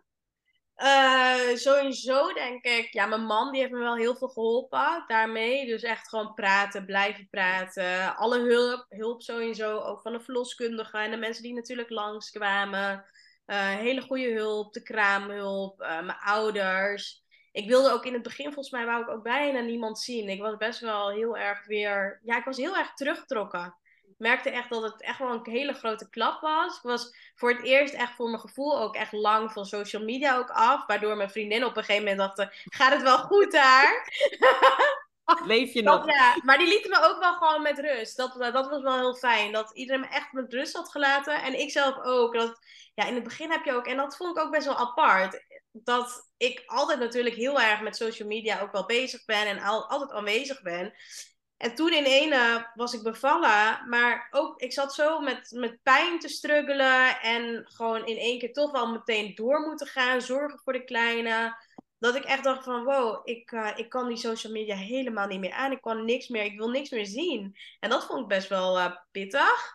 Uh, 0.76 1.56
sowieso 1.56 2.32
denk 2.32 2.64
ik, 2.64 2.92
ja, 2.92 3.06
mijn 3.06 3.24
man 3.24 3.52
die 3.52 3.60
heeft 3.60 3.72
me 3.72 3.78
wel 3.78 3.96
heel 3.96 4.16
veel 4.16 4.28
geholpen 4.28 5.04
daarmee. 5.06 5.66
Dus 5.66 5.82
echt 5.82 6.08
gewoon 6.08 6.34
praten, 6.34 6.86
blijven 6.86 7.28
praten. 7.30 8.16
Alle 8.16 8.38
hulp, 8.38 8.86
hulp 8.88 9.22
sowieso, 9.22 9.78
ook 9.78 10.02
van 10.02 10.12
de 10.12 10.20
verloskundige 10.20 10.98
en 10.98 11.10
de 11.10 11.16
mensen 11.16 11.42
die 11.42 11.54
natuurlijk 11.54 11.90
langskwamen. 11.90 13.04
Uh, 13.46 13.68
hele 13.68 14.00
goede 14.00 14.32
hulp, 14.32 14.72
de 14.72 14.82
kraamhulp, 14.82 15.78
mijn 15.78 16.18
ouders 16.24 17.23
ik 17.54 17.68
wilde 17.68 17.90
ook 17.90 18.04
in 18.04 18.12
het 18.12 18.22
begin, 18.22 18.44
volgens 18.44 18.70
mij, 18.70 18.84
wou 18.84 19.02
ik 19.02 19.08
ook 19.08 19.22
bijna 19.22 19.60
niemand 19.60 19.98
zien. 19.98 20.28
Ik 20.28 20.40
was 20.40 20.56
best 20.56 20.80
wel 20.80 21.10
heel 21.10 21.36
erg 21.36 21.66
weer. 21.66 22.20
Ja, 22.22 22.36
ik 22.36 22.44
was 22.44 22.56
heel 22.56 22.76
erg 22.76 22.94
teruggetrokken. 22.94 23.74
Ik 24.02 24.14
merkte 24.18 24.50
echt 24.50 24.70
dat 24.70 24.82
het 24.82 25.02
echt 25.02 25.18
wel 25.18 25.30
een 25.30 25.52
hele 25.52 25.72
grote 25.72 26.10
klap 26.10 26.40
was. 26.40 26.76
Ik 26.76 26.82
was 26.82 27.16
voor 27.34 27.50
het 27.50 27.62
eerst 27.62 27.94
echt 27.94 28.14
voor 28.14 28.28
mijn 28.28 28.40
gevoel 28.40 28.80
ook 28.80 28.94
echt 28.94 29.12
lang 29.12 29.52
van 29.52 29.66
social 29.66 30.04
media 30.04 30.36
ook 30.38 30.50
af. 30.50 30.86
Waardoor 30.86 31.16
mijn 31.16 31.30
vriendin 31.30 31.64
op 31.64 31.76
een 31.76 31.84
gegeven 31.84 32.08
moment 32.08 32.36
dacht: 32.36 32.64
gaat 32.64 32.92
het 32.92 33.02
wel 33.02 33.18
goed 33.18 33.52
daar? 33.52 34.08
Leef 35.46 35.72
je 35.72 35.82
nog? 35.92 36.06
ja, 36.06 36.36
maar 36.44 36.58
die 36.58 36.68
lieten 36.68 36.90
me 36.90 37.08
ook 37.08 37.18
wel 37.18 37.34
gewoon 37.34 37.62
met 37.62 37.78
rust. 37.78 38.16
Dat, 38.16 38.34
dat 38.38 38.68
was 38.68 38.82
wel 38.82 38.98
heel 38.98 39.14
fijn. 39.14 39.52
Dat 39.52 39.70
iedereen 39.74 40.00
me 40.00 40.08
echt 40.08 40.32
met 40.32 40.52
rust 40.52 40.76
had 40.76 40.90
gelaten. 40.90 41.42
En 41.42 41.60
ik 41.60 41.70
zelf 41.70 41.98
ook. 42.02 42.34
Dat, 42.34 42.58
ja, 42.94 43.04
in 43.04 43.14
het 43.14 43.24
begin 43.24 43.50
heb 43.50 43.64
je 43.64 43.72
ook, 43.72 43.86
en 43.86 43.96
dat 43.96 44.16
vond 44.16 44.36
ik 44.36 44.42
ook 44.42 44.50
best 44.50 44.66
wel 44.66 44.76
apart. 44.76 45.44
Dat 45.76 46.30
ik 46.36 46.62
altijd 46.66 46.98
natuurlijk 46.98 47.34
heel 47.34 47.60
erg 47.60 47.80
met 47.80 47.96
social 47.96 48.28
media 48.28 48.60
ook 48.60 48.72
wel 48.72 48.86
bezig 48.86 49.24
ben 49.24 49.46
en 49.46 49.58
al, 49.60 49.88
altijd 49.88 50.10
aanwezig 50.10 50.62
ben. 50.62 50.94
En 51.56 51.74
toen 51.74 51.92
in 51.92 52.04
ene 52.04 52.70
was 52.74 52.92
ik 52.92 53.02
bevallen, 53.02 53.88
maar 53.88 54.28
ook 54.30 54.60
ik 54.60 54.72
zat 54.72 54.94
zo 54.94 55.20
met, 55.20 55.50
met 55.50 55.82
pijn 55.82 56.18
te 56.18 56.28
struggelen 56.28 57.20
en 57.20 57.62
gewoon 57.64 58.06
in 58.06 58.16
één 58.16 58.38
keer 58.38 58.52
toch 58.52 58.70
wel 58.70 58.92
meteen 58.92 59.34
door 59.34 59.60
moeten 59.60 59.86
gaan, 59.86 60.20
zorgen 60.20 60.60
voor 60.64 60.72
de 60.72 60.84
kleine. 60.84 61.56
Dat 61.98 62.14
ik 62.14 62.24
echt 62.24 62.44
dacht 62.44 62.64
van 62.64 62.84
wow, 62.84 63.28
ik, 63.28 63.52
uh, 63.52 63.70
ik 63.76 63.88
kan 63.88 64.08
die 64.08 64.16
social 64.16 64.52
media 64.52 64.76
helemaal 64.76 65.26
niet 65.26 65.40
meer 65.40 65.52
aan. 65.52 65.72
Ik 65.72 65.80
kan 65.80 66.04
niks 66.04 66.28
meer, 66.28 66.44
ik 66.44 66.58
wil 66.58 66.68
niks 66.68 66.90
meer 66.90 67.06
zien. 67.06 67.56
En 67.80 67.90
dat 67.90 68.06
vond 68.06 68.20
ik 68.20 68.26
best 68.28 68.48
wel 68.48 68.78
uh, 68.78 68.96
pittig. 69.10 69.72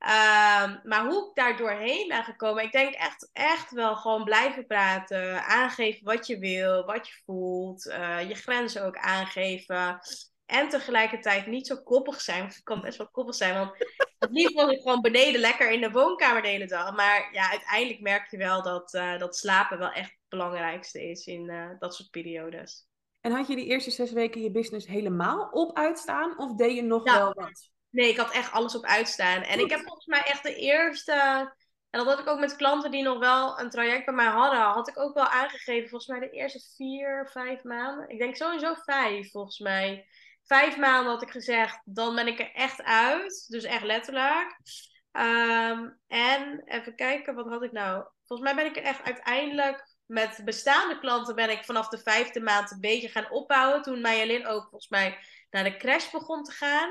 Uh, 0.00 0.74
maar 0.82 1.06
hoe 1.06 1.28
ik 1.28 1.34
daar 1.34 1.56
doorheen 1.56 2.08
ben 2.08 2.24
gekomen, 2.24 2.64
ik 2.64 2.72
denk 2.72 2.94
echt, 2.94 3.30
echt 3.32 3.70
wel 3.70 3.96
gewoon 3.96 4.24
blijven 4.24 4.66
praten, 4.66 5.44
aangeven 5.44 6.04
wat 6.04 6.26
je 6.26 6.38
wil, 6.38 6.84
wat 6.84 7.08
je 7.08 7.14
voelt, 7.24 7.86
uh, 7.86 8.28
je 8.28 8.34
grenzen 8.34 8.84
ook 8.84 8.96
aangeven. 8.96 10.00
En 10.46 10.68
tegelijkertijd 10.68 11.46
niet 11.46 11.66
zo 11.66 11.76
koppig 11.76 12.20
zijn. 12.20 12.40
Want 12.40 12.54
het 12.54 12.62
kan 12.62 12.80
best 12.80 12.98
wel 12.98 13.08
koppig 13.08 13.34
zijn. 13.34 13.54
Want 13.54 13.70
het 14.18 14.30
liefst 14.30 14.54
was 14.54 14.70
ik 14.70 14.80
gewoon 14.82 15.00
beneden 15.00 15.40
lekker 15.40 15.70
in 15.70 15.80
de 15.80 15.90
woonkamer 15.90 16.42
de 16.42 16.48
hele 16.48 16.66
dag. 16.66 16.96
Maar 16.96 17.28
ja, 17.32 17.50
uiteindelijk 17.50 18.00
merk 18.00 18.30
je 18.30 18.36
wel 18.36 18.62
dat, 18.62 18.94
uh, 18.94 19.18
dat 19.18 19.36
slapen 19.36 19.78
wel 19.78 19.90
echt 19.90 20.10
het 20.10 20.28
belangrijkste 20.28 21.10
is 21.10 21.26
in 21.26 21.50
uh, 21.50 21.70
dat 21.78 21.94
soort 21.94 22.10
periodes. 22.10 22.86
En 23.20 23.32
had 23.32 23.48
je 23.48 23.56
die 23.56 23.66
eerste 23.66 23.90
zes 23.90 24.12
weken 24.12 24.42
je 24.42 24.50
business 24.50 24.86
helemaal 24.86 25.48
op 25.50 25.76
uitstaan? 25.76 26.38
Of 26.38 26.54
deed 26.54 26.74
je 26.74 26.82
nog 26.82 27.04
ja. 27.04 27.14
wel 27.14 27.32
wat? 27.32 27.70
Nee, 27.90 28.08
ik 28.08 28.16
had 28.16 28.32
echt 28.32 28.52
alles 28.52 28.76
op 28.76 28.84
uitstaan. 28.84 29.42
En 29.42 29.58
ik 29.58 29.70
heb 29.70 29.80
volgens 29.80 30.06
mij 30.06 30.22
echt 30.22 30.42
de 30.42 30.54
eerste... 30.54 31.12
En 31.90 31.98
dat 31.98 32.08
had 32.08 32.18
ik 32.18 32.28
ook 32.28 32.38
met 32.38 32.56
klanten 32.56 32.90
die 32.90 33.02
nog 33.02 33.18
wel 33.18 33.60
een 33.60 33.70
traject 33.70 34.04
bij 34.04 34.14
mij 34.14 34.26
hadden, 34.26 34.60
had 34.60 34.88
ik 34.88 34.98
ook 34.98 35.14
wel 35.14 35.26
aangegeven. 35.26 35.88
Volgens 35.88 36.10
mij 36.10 36.20
de 36.20 36.30
eerste 36.30 36.60
vier, 36.76 37.28
vijf 37.32 37.62
maanden. 37.62 38.08
Ik 38.08 38.18
denk 38.18 38.36
sowieso 38.36 38.74
vijf, 38.74 39.30
volgens 39.30 39.58
mij 39.58 40.06
vijf 40.44 40.76
maanden 40.76 41.12
had 41.12 41.22
ik 41.22 41.30
gezegd, 41.30 41.80
dan 41.84 42.14
ben 42.14 42.26
ik 42.26 42.38
er 42.38 42.52
echt 42.52 42.82
uit. 42.82 43.44
Dus 43.48 43.64
echt 43.64 43.82
letterlijk. 43.82 44.60
Um, 45.12 45.98
en 46.06 46.62
even 46.64 46.94
kijken, 46.94 47.34
wat 47.34 47.48
had 47.48 47.62
ik 47.62 47.72
nou? 47.72 48.04
Volgens 48.26 48.52
mij 48.52 48.64
ben 48.64 48.70
ik 48.70 48.76
er 48.76 48.82
echt 48.82 49.02
uiteindelijk 49.02 49.96
met 50.06 50.40
bestaande 50.44 50.98
klanten 50.98 51.34
ben 51.34 51.50
ik 51.50 51.64
vanaf 51.64 51.88
de 51.88 51.98
vijfde 51.98 52.40
maand 52.40 52.70
een 52.70 52.80
beetje 52.80 53.08
gaan 53.08 53.30
opbouwen. 53.30 53.82
Toen 53.82 54.00
Marjolein 54.00 54.46
ook 54.46 54.62
volgens 54.62 54.88
mij 54.88 55.18
naar 55.50 55.64
de 55.64 55.76
crash 55.76 56.10
begon 56.10 56.44
te 56.44 56.52
gaan. 56.52 56.90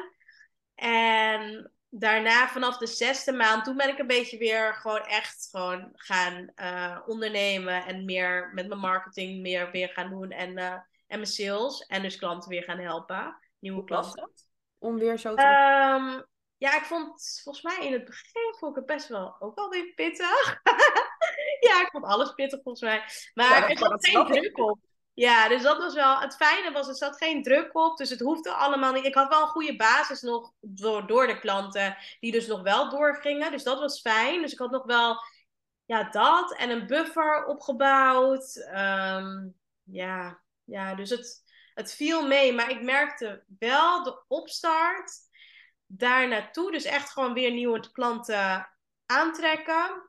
En 0.86 1.72
daarna 1.90 2.48
vanaf 2.48 2.78
de 2.78 2.88
zesde 2.88 3.32
maand, 3.32 3.64
toen 3.64 3.78
ben 3.78 3.90
ik 3.90 4.00
een 4.00 4.08
beetje 4.08 4.38
weer 4.38 4.74
gewoon 4.76 5.06
echt 5.06 5.48
gewoon 5.52 5.92
gaan 5.94 6.52
uh, 6.56 7.00
ondernemen. 7.06 7.86
En 7.86 8.06
meer 8.06 8.52
met 8.54 8.68
mijn 8.68 8.80
marketing 8.80 9.42
meer 9.42 9.72
weer 9.72 9.90
gaan 9.90 10.10
doen. 10.10 10.32
En, 10.32 10.58
uh, 10.58 10.74
en 10.74 10.84
mijn 11.08 11.26
sales. 11.26 11.86
En 11.86 12.02
dus 12.02 12.18
klanten 12.18 12.50
weer 12.50 12.64
gaan 12.64 12.80
helpen 12.80 13.38
nieuwe 13.60 13.84
klanten. 13.84 14.32
Om 14.78 14.98
weer 14.98 15.18
zo 15.18 15.36
te... 15.36 15.42
Um, 15.42 16.26
ja, 16.58 16.76
ik 16.76 16.84
vond 16.84 17.40
volgens 17.44 17.64
mij 17.64 17.86
in 17.86 17.94
het 17.94 18.06
begin 18.06 18.56
vond 18.58 18.72
ik 18.72 18.78
het 18.78 18.96
best 18.96 19.08
wel 19.08 19.36
ook 19.40 19.56
wel 19.56 19.70
weer 19.70 19.94
pittig. 19.96 20.62
ja, 21.68 21.82
ik 21.82 21.90
vond 21.92 22.04
alles 22.04 22.34
pittig 22.34 22.62
volgens 22.64 22.84
mij. 22.84 23.04
Maar 23.34 23.60
ja, 23.62 23.70
er 23.70 23.78
zat 23.78 24.08
geen 24.08 24.26
druk 24.26 24.58
op. 24.58 24.80
Ja, 25.18 25.48
dus 25.48 25.62
dat 25.62 25.78
was 25.78 25.94
wel. 25.94 26.20
Het 26.20 26.36
fijne 26.36 26.72
was, 26.72 26.88
er 26.88 26.96
zat 26.96 27.18
geen 27.18 27.44
druk 27.44 27.76
op. 27.76 27.98
Dus 27.98 28.10
het 28.10 28.20
hoefde 28.20 28.52
allemaal 28.52 28.94
niet. 28.94 29.06
Ik 29.06 29.16
had 29.16 29.30
wel 29.30 29.42
een 29.42 29.48
goede 29.48 29.76
basis 29.76 30.22
nog 30.22 30.54
door, 30.60 31.08
door 31.08 31.28
de 31.28 31.40
klanten, 31.40 31.98
die 32.20 32.32
dus 32.32 32.48
nog 32.48 32.62
wel 32.62 32.90
doorgingen. 32.90 33.52
Dus 33.52 33.64
dat 33.64 33.80
was 33.80 34.02
fijn. 34.02 34.42
Dus 34.42 34.52
ik 34.52 34.58
had 34.60 34.72
nog 34.72 34.86
wel 34.86 35.18
ja, 35.86 36.10
dat 36.10 36.56
en 36.56 36.70
een 36.70 36.88
buffer 36.88 37.46
opgebouwd. 37.46 38.68
Um, 38.76 39.56
ja, 39.84 40.42
ja, 40.64 40.96
dus 40.96 41.10
het, 41.10 41.44
het 41.74 41.96
viel 41.96 42.28
mee, 42.28 42.54
maar 42.54 42.70
ik 42.70 42.82
merkte 42.82 43.44
wel 43.60 44.04
de 44.04 44.24
opstart 44.28 45.12
daar 45.86 46.28
naartoe. 46.28 46.72
Dus 46.72 46.84
echt 46.84 47.10
gewoon 47.10 47.34
weer 47.34 47.52
nieuwe 47.52 47.92
klanten 47.92 48.70
aantrekken. 49.06 50.07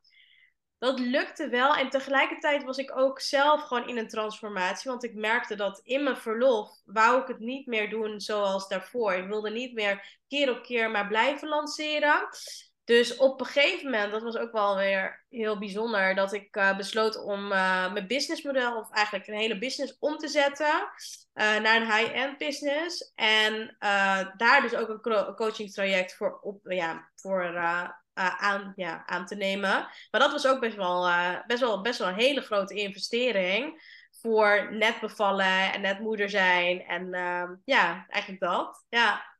Dat 0.78 0.98
lukte 0.98 1.48
wel. 1.48 1.74
En 1.74 1.88
tegelijkertijd 1.88 2.64
was 2.64 2.78
ik 2.78 2.96
ook 2.98 3.20
zelf 3.20 3.62
gewoon 3.62 3.88
in 3.88 3.98
een 3.98 4.08
transformatie. 4.08 4.90
Want 4.90 5.04
ik 5.04 5.14
merkte 5.14 5.54
dat 5.54 5.80
in 5.84 6.02
mijn 6.02 6.16
verlof 6.16 6.70
wou 6.84 7.20
ik 7.20 7.28
het 7.28 7.38
niet 7.38 7.66
meer 7.66 7.90
doen 7.90 8.20
zoals 8.20 8.68
daarvoor. 8.68 9.12
Ik 9.12 9.26
wilde 9.26 9.50
niet 9.50 9.74
meer 9.74 10.18
keer 10.28 10.50
op 10.50 10.62
keer 10.62 10.90
maar 10.90 11.08
blijven 11.08 11.48
lanceren. 11.48 12.28
Dus 12.84 13.16
op 13.16 13.40
een 13.40 13.46
gegeven 13.46 13.84
moment, 13.84 14.12
dat 14.12 14.22
was 14.22 14.36
ook 14.36 14.52
wel 14.52 14.76
weer 14.76 15.24
heel 15.28 15.58
bijzonder, 15.58 16.14
dat 16.14 16.32
ik 16.32 16.56
uh, 16.56 16.76
besloot 16.76 17.24
om 17.24 17.52
uh, 17.52 17.92
mijn 17.92 18.06
businessmodel, 18.06 18.76
of 18.76 18.90
eigenlijk 18.90 19.26
een 19.26 19.34
hele 19.34 19.58
business, 19.58 19.96
om 19.98 20.16
te 20.16 20.28
zetten 20.28 20.66
uh, 20.66 21.56
naar 21.58 21.76
een 21.80 21.92
high-end 21.92 22.38
business. 22.38 23.12
En 23.14 23.76
daar 24.36 24.60
dus 24.62 24.74
ook 24.74 24.88
een 24.88 25.34
coachingstraject 25.34 26.14
voor, 26.14 26.38
op, 26.40 26.60
ja, 26.62 27.08
voor 27.14 27.52
aan, 28.18 28.72
ja, 28.76 29.06
aan 29.06 29.26
te 29.26 29.34
nemen. 29.34 29.88
Maar 30.10 30.20
dat 30.20 30.32
was 30.32 30.46
ook 30.46 30.60
best 30.60 30.76
wel, 30.76 31.10
best, 31.46 31.60
wel, 31.60 31.80
best 31.80 31.98
wel 31.98 32.08
een 32.08 32.14
hele 32.14 32.40
grote 32.40 32.74
investering 32.74 33.82
voor 34.20 34.68
net 34.72 35.00
bevallen 35.00 35.72
en 35.72 35.80
net 35.80 36.00
moeder 36.00 36.30
zijn. 36.30 36.82
En 36.82 37.14
ehm, 37.14 37.54
ja, 37.64 38.06
eigenlijk 38.08 38.42
dat. 38.42 38.84
Ja. 38.88 39.36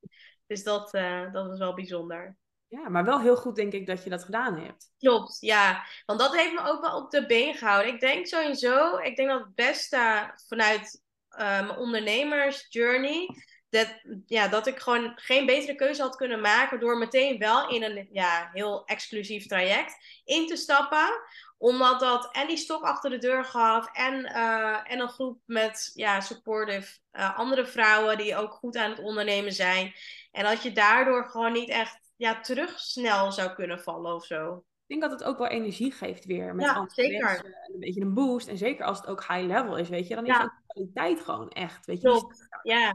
Dus 0.46 0.62
dat, 0.62 0.90
dat 1.32 1.46
was 1.46 1.58
wel 1.58 1.74
bijzonder. 1.74 2.36
Ja, 2.68 2.88
maar 2.88 3.04
wel 3.04 3.20
heel 3.20 3.36
goed 3.36 3.56
denk 3.56 3.72
ik 3.72 3.86
dat 3.86 4.04
je 4.04 4.10
dat 4.10 4.24
gedaan 4.24 4.58
hebt. 4.58 4.92
Klopt, 4.98 5.36
ja. 5.40 5.84
Want 6.06 6.18
dat 6.18 6.36
heeft 6.36 6.52
me 6.52 6.60
ook 6.64 6.80
wel 6.80 6.96
op 6.96 7.10
de 7.10 7.26
been 7.26 7.54
gehouden. 7.54 7.94
Ik 7.94 8.00
denk 8.00 8.26
sowieso, 8.26 8.96
ik 8.96 9.16
denk 9.16 9.28
dat 9.28 9.40
het 9.40 9.54
beste 9.54 10.32
vanuit 10.46 11.02
mijn 11.28 11.76
ondernemersjourney, 11.76 13.28
dat, 13.68 13.88
ja, 14.26 14.48
dat 14.48 14.66
ik 14.66 14.78
gewoon 14.78 15.12
geen 15.14 15.46
betere 15.46 15.74
keuze 15.74 16.02
had 16.02 16.16
kunnen 16.16 16.40
maken 16.40 16.80
door 16.80 16.98
meteen 16.98 17.38
wel 17.38 17.70
in 17.70 17.82
een 17.82 18.08
ja, 18.12 18.50
heel 18.52 18.84
exclusief 18.86 19.46
traject 19.46 20.22
in 20.24 20.46
te 20.46 20.56
stappen 20.56 21.20
omdat 21.58 22.00
dat 22.00 22.28
en 22.32 22.46
die 22.46 22.56
stok 22.56 22.82
achter 22.82 23.10
de 23.10 23.18
deur 23.18 23.44
gaf 23.44 23.88
en, 23.92 24.14
uh, 24.14 24.92
en 24.92 25.00
een 25.00 25.08
groep 25.08 25.40
met 25.44 25.90
ja, 25.94 26.20
supportive 26.20 26.98
uh, 27.12 27.38
andere 27.38 27.66
vrouwen 27.66 28.18
die 28.18 28.36
ook 28.36 28.52
goed 28.52 28.76
aan 28.76 28.90
het 28.90 28.98
ondernemen 28.98 29.52
zijn. 29.52 29.92
En 30.32 30.44
dat 30.44 30.62
je 30.62 30.72
daardoor 30.72 31.24
gewoon 31.24 31.52
niet 31.52 31.68
echt 31.68 32.00
ja, 32.16 32.40
terug 32.40 32.80
snel 32.80 33.32
zou 33.32 33.52
kunnen 33.52 33.80
vallen 33.80 34.14
of 34.14 34.24
zo. 34.24 34.64
Ik 34.86 34.98
denk 34.98 35.10
dat 35.10 35.20
het 35.20 35.28
ook 35.28 35.38
wel 35.38 35.46
energie 35.46 35.92
geeft 35.92 36.24
weer. 36.24 36.54
Met 36.54 36.64
ja, 36.64 36.84
zeker. 36.88 37.24
Mensen, 37.24 37.46
een 37.46 37.78
beetje 37.80 38.00
een 38.00 38.14
boost. 38.14 38.48
En 38.48 38.58
zeker 38.58 38.84
als 38.84 38.98
het 38.98 39.06
ook 39.06 39.26
high 39.26 39.46
level 39.46 39.76
is, 39.76 39.88
weet 39.88 40.08
je. 40.08 40.14
Dan 40.14 40.26
is 40.26 40.36
Ja. 40.36 40.42
de 40.42 40.50
kwaliteit 40.66 41.20
gewoon 41.20 41.50
echt, 41.50 41.86
weet 41.86 42.00
je. 42.00 42.08
Klopt, 42.08 42.48
ja. 42.62 42.94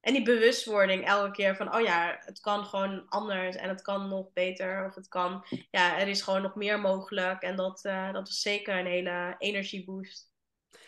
En 0.00 0.12
die 0.12 0.22
bewustwording 0.22 1.06
elke 1.06 1.30
keer 1.30 1.56
van, 1.56 1.74
oh 1.74 1.80
ja, 1.80 2.16
het 2.20 2.40
kan 2.40 2.64
gewoon 2.64 3.08
anders 3.08 3.56
en 3.56 3.68
het 3.68 3.82
kan 3.82 4.08
nog 4.08 4.32
beter. 4.32 4.86
Of 4.86 4.94
het 4.94 5.08
kan, 5.08 5.44
ja, 5.70 5.98
er 5.98 6.08
is 6.08 6.22
gewoon 6.22 6.42
nog 6.42 6.54
meer 6.54 6.80
mogelijk. 6.80 7.42
En 7.42 7.56
dat, 7.56 7.84
eh, 7.84 8.12
dat 8.12 8.28
is 8.28 8.40
zeker 8.40 8.78
een 8.78 8.86
hele 8.86 9.34
energieboost. 9.38 10.30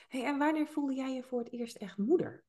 Hey, 0.08 0.24
en 0.24 0.38
wanneer 0.38 0.66
voelde 0.66 0.94
jij 0.94 1.14
je 1.14 1.22
voor 1.22 1.38
het 1.38 1.52
eerst 1.52 1.76
echt 1.76 1.96
moeder? 1.96 2.44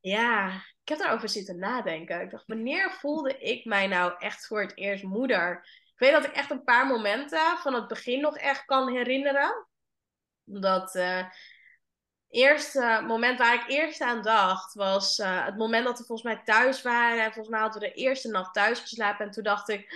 Ja, 0.00 0.54
ik 0.82 0.88
heb 0.88 0.98
daarover 0.98 1.28
zitten 1.28 1.58
nadenken. 1.58 2.20
Ik 2.20 2.30
dacht, 2.30 2.46
wanneer 2.46 2.90
voelde 2.90 3.38
ik 3.38 3.64
mij 3.64 3.86
nou 3.86 4.14
echt 4.18 4.46
voor 4.46 4.60
het 4.60 4.76
eerst 4.76 5.04
moeder? 5.04 5.68
Ik 5.92 5.98
weet 5.98 6.12
dat 6.12 6.24
ik 6.24 6.32
echt 6.32 6.50
een 6.50 6.64
paar 6.64 6.86
momenten 6.86 7.58
van 7.58 7.74
het 7.74 7.88
begin 7.88 8.20
nog 8.20 8.36
echt 8.36 8.64
kan 8.64 8.92
herinneren. 8.92 9.66
Dat 10.44 10.94
uh, 10.94 11.24
eerste 12.30 13.02
moment 13.06 13.38
waar 13.38 13.54
ik 13.54 13.68
eerst 13.68 14.00
aan 14.00 14.22
dacht, 14.22 14.74
was 14.74 15.18
uh, 15.18 15.44
het 15.44 15.56
moment 15.56 15.84
dat 15.84 15.98
we 15.98 16.04
volgens 16.04 16.34
mij 16.34 16.44
thuis 16.44 16.82
waren. 16.82 17.24
En 17.24 17.32
volgens 17.32 17.48
mij 17.48 17.60
hadden 17.60 17.80
we 17.80 17.88
de 17.88 17.94
eerste 17.94 18.28
nacht 18.28 18.54
thuis 18.54 18.80
geslapen. 18.80 19.26
En 19.26 19.32
toen 19.32 19.42
dacht 19.42 19.68
ik, 19.68 19.90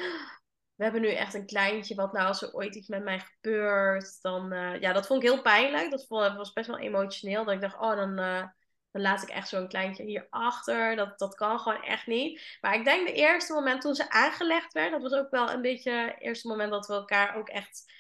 we 0.75 0.83
hebben 0.83 1.01
nu 1.01 1.09
echt 1.09 1.35
een 1.35 1.47
kleintje. 1.47 1.95
Wat 1.95 2.13
nou 2.13 2.27
als 2.27 2.43
er 2.43 2.55
ooit 2.55 2.75
iets 2.75 2.89
met 2.89 3.05
mij 3.05 3.21
gebeurt? 3.21 4.23
Dan, 4.23 4.53
uh, 4.53 4.81
ja, 4.81 4.93
dat 4.93 5.07
vond 5.07 5.23
ik 5.23 5.29
heel 5.29 5.43
pijnlijk. 5.43 5.91
Dat 5.91 6.07
was 6.09 6.53
best 6.53 6.67
wel 6.67 6.79
emotioneel. 6.79 7.45
Dat 7.45 7.55
ik 7.55 7.61
dacht, 7.61 7.79
oh, 7.81 7.97
dan 7.97 8.49
dan 8.93 9.03
laat 9.03 9.23
ik 9.23 9.29
echt 9.29 9.49
zo'n 9.49 9.69
kleintje 9.69 10.05
hierachter. 10.05 10.97
Dat, 10.97 11.19
dat 11.19 11.35
kan 11.35 11.59
gewoon 11.59 11.83
echt 11.83 12.07
niet. 12.07 12.59
Maar 12.61 12.75
ik 12.75 12.85
denk 12.85 13.07
de 13.07 13.13
eerste 13.13 13.53
moment 13.53 13.81
toen 13.81 13.95
ze 13.95 14.11
aangelegd 14.11 14.73
werd, 14.73 14.91
dat 14.91 15.03
was 15.03 15.13
ook 15.13 15.31
wel 15.31 15.51
een 15.51 15.63
beetje 15.63 15.93
het 15.93 16.17
eerste 16.19 16.49
moment 16.49 16.71
dat 16.71 16.87
we 16.87 16.93
elkaar 16.93 17.37
ook 17.37 17.49
echt 17.49 17.93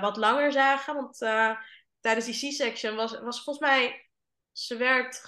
wat 0.00 0.16
langer 0.16 0.52
zagen. 0.52 0.94
Want 0.94 1.18
tijdens 2.06 2.26
die 2.38 2.50
C-section 2.50 2.96
was, 2.96 3.20
was 3.20 3.42
volgens 3.42 3.68
mij, 3.68 4.08
ze 4.52 4.76
werd, 4.76 5.22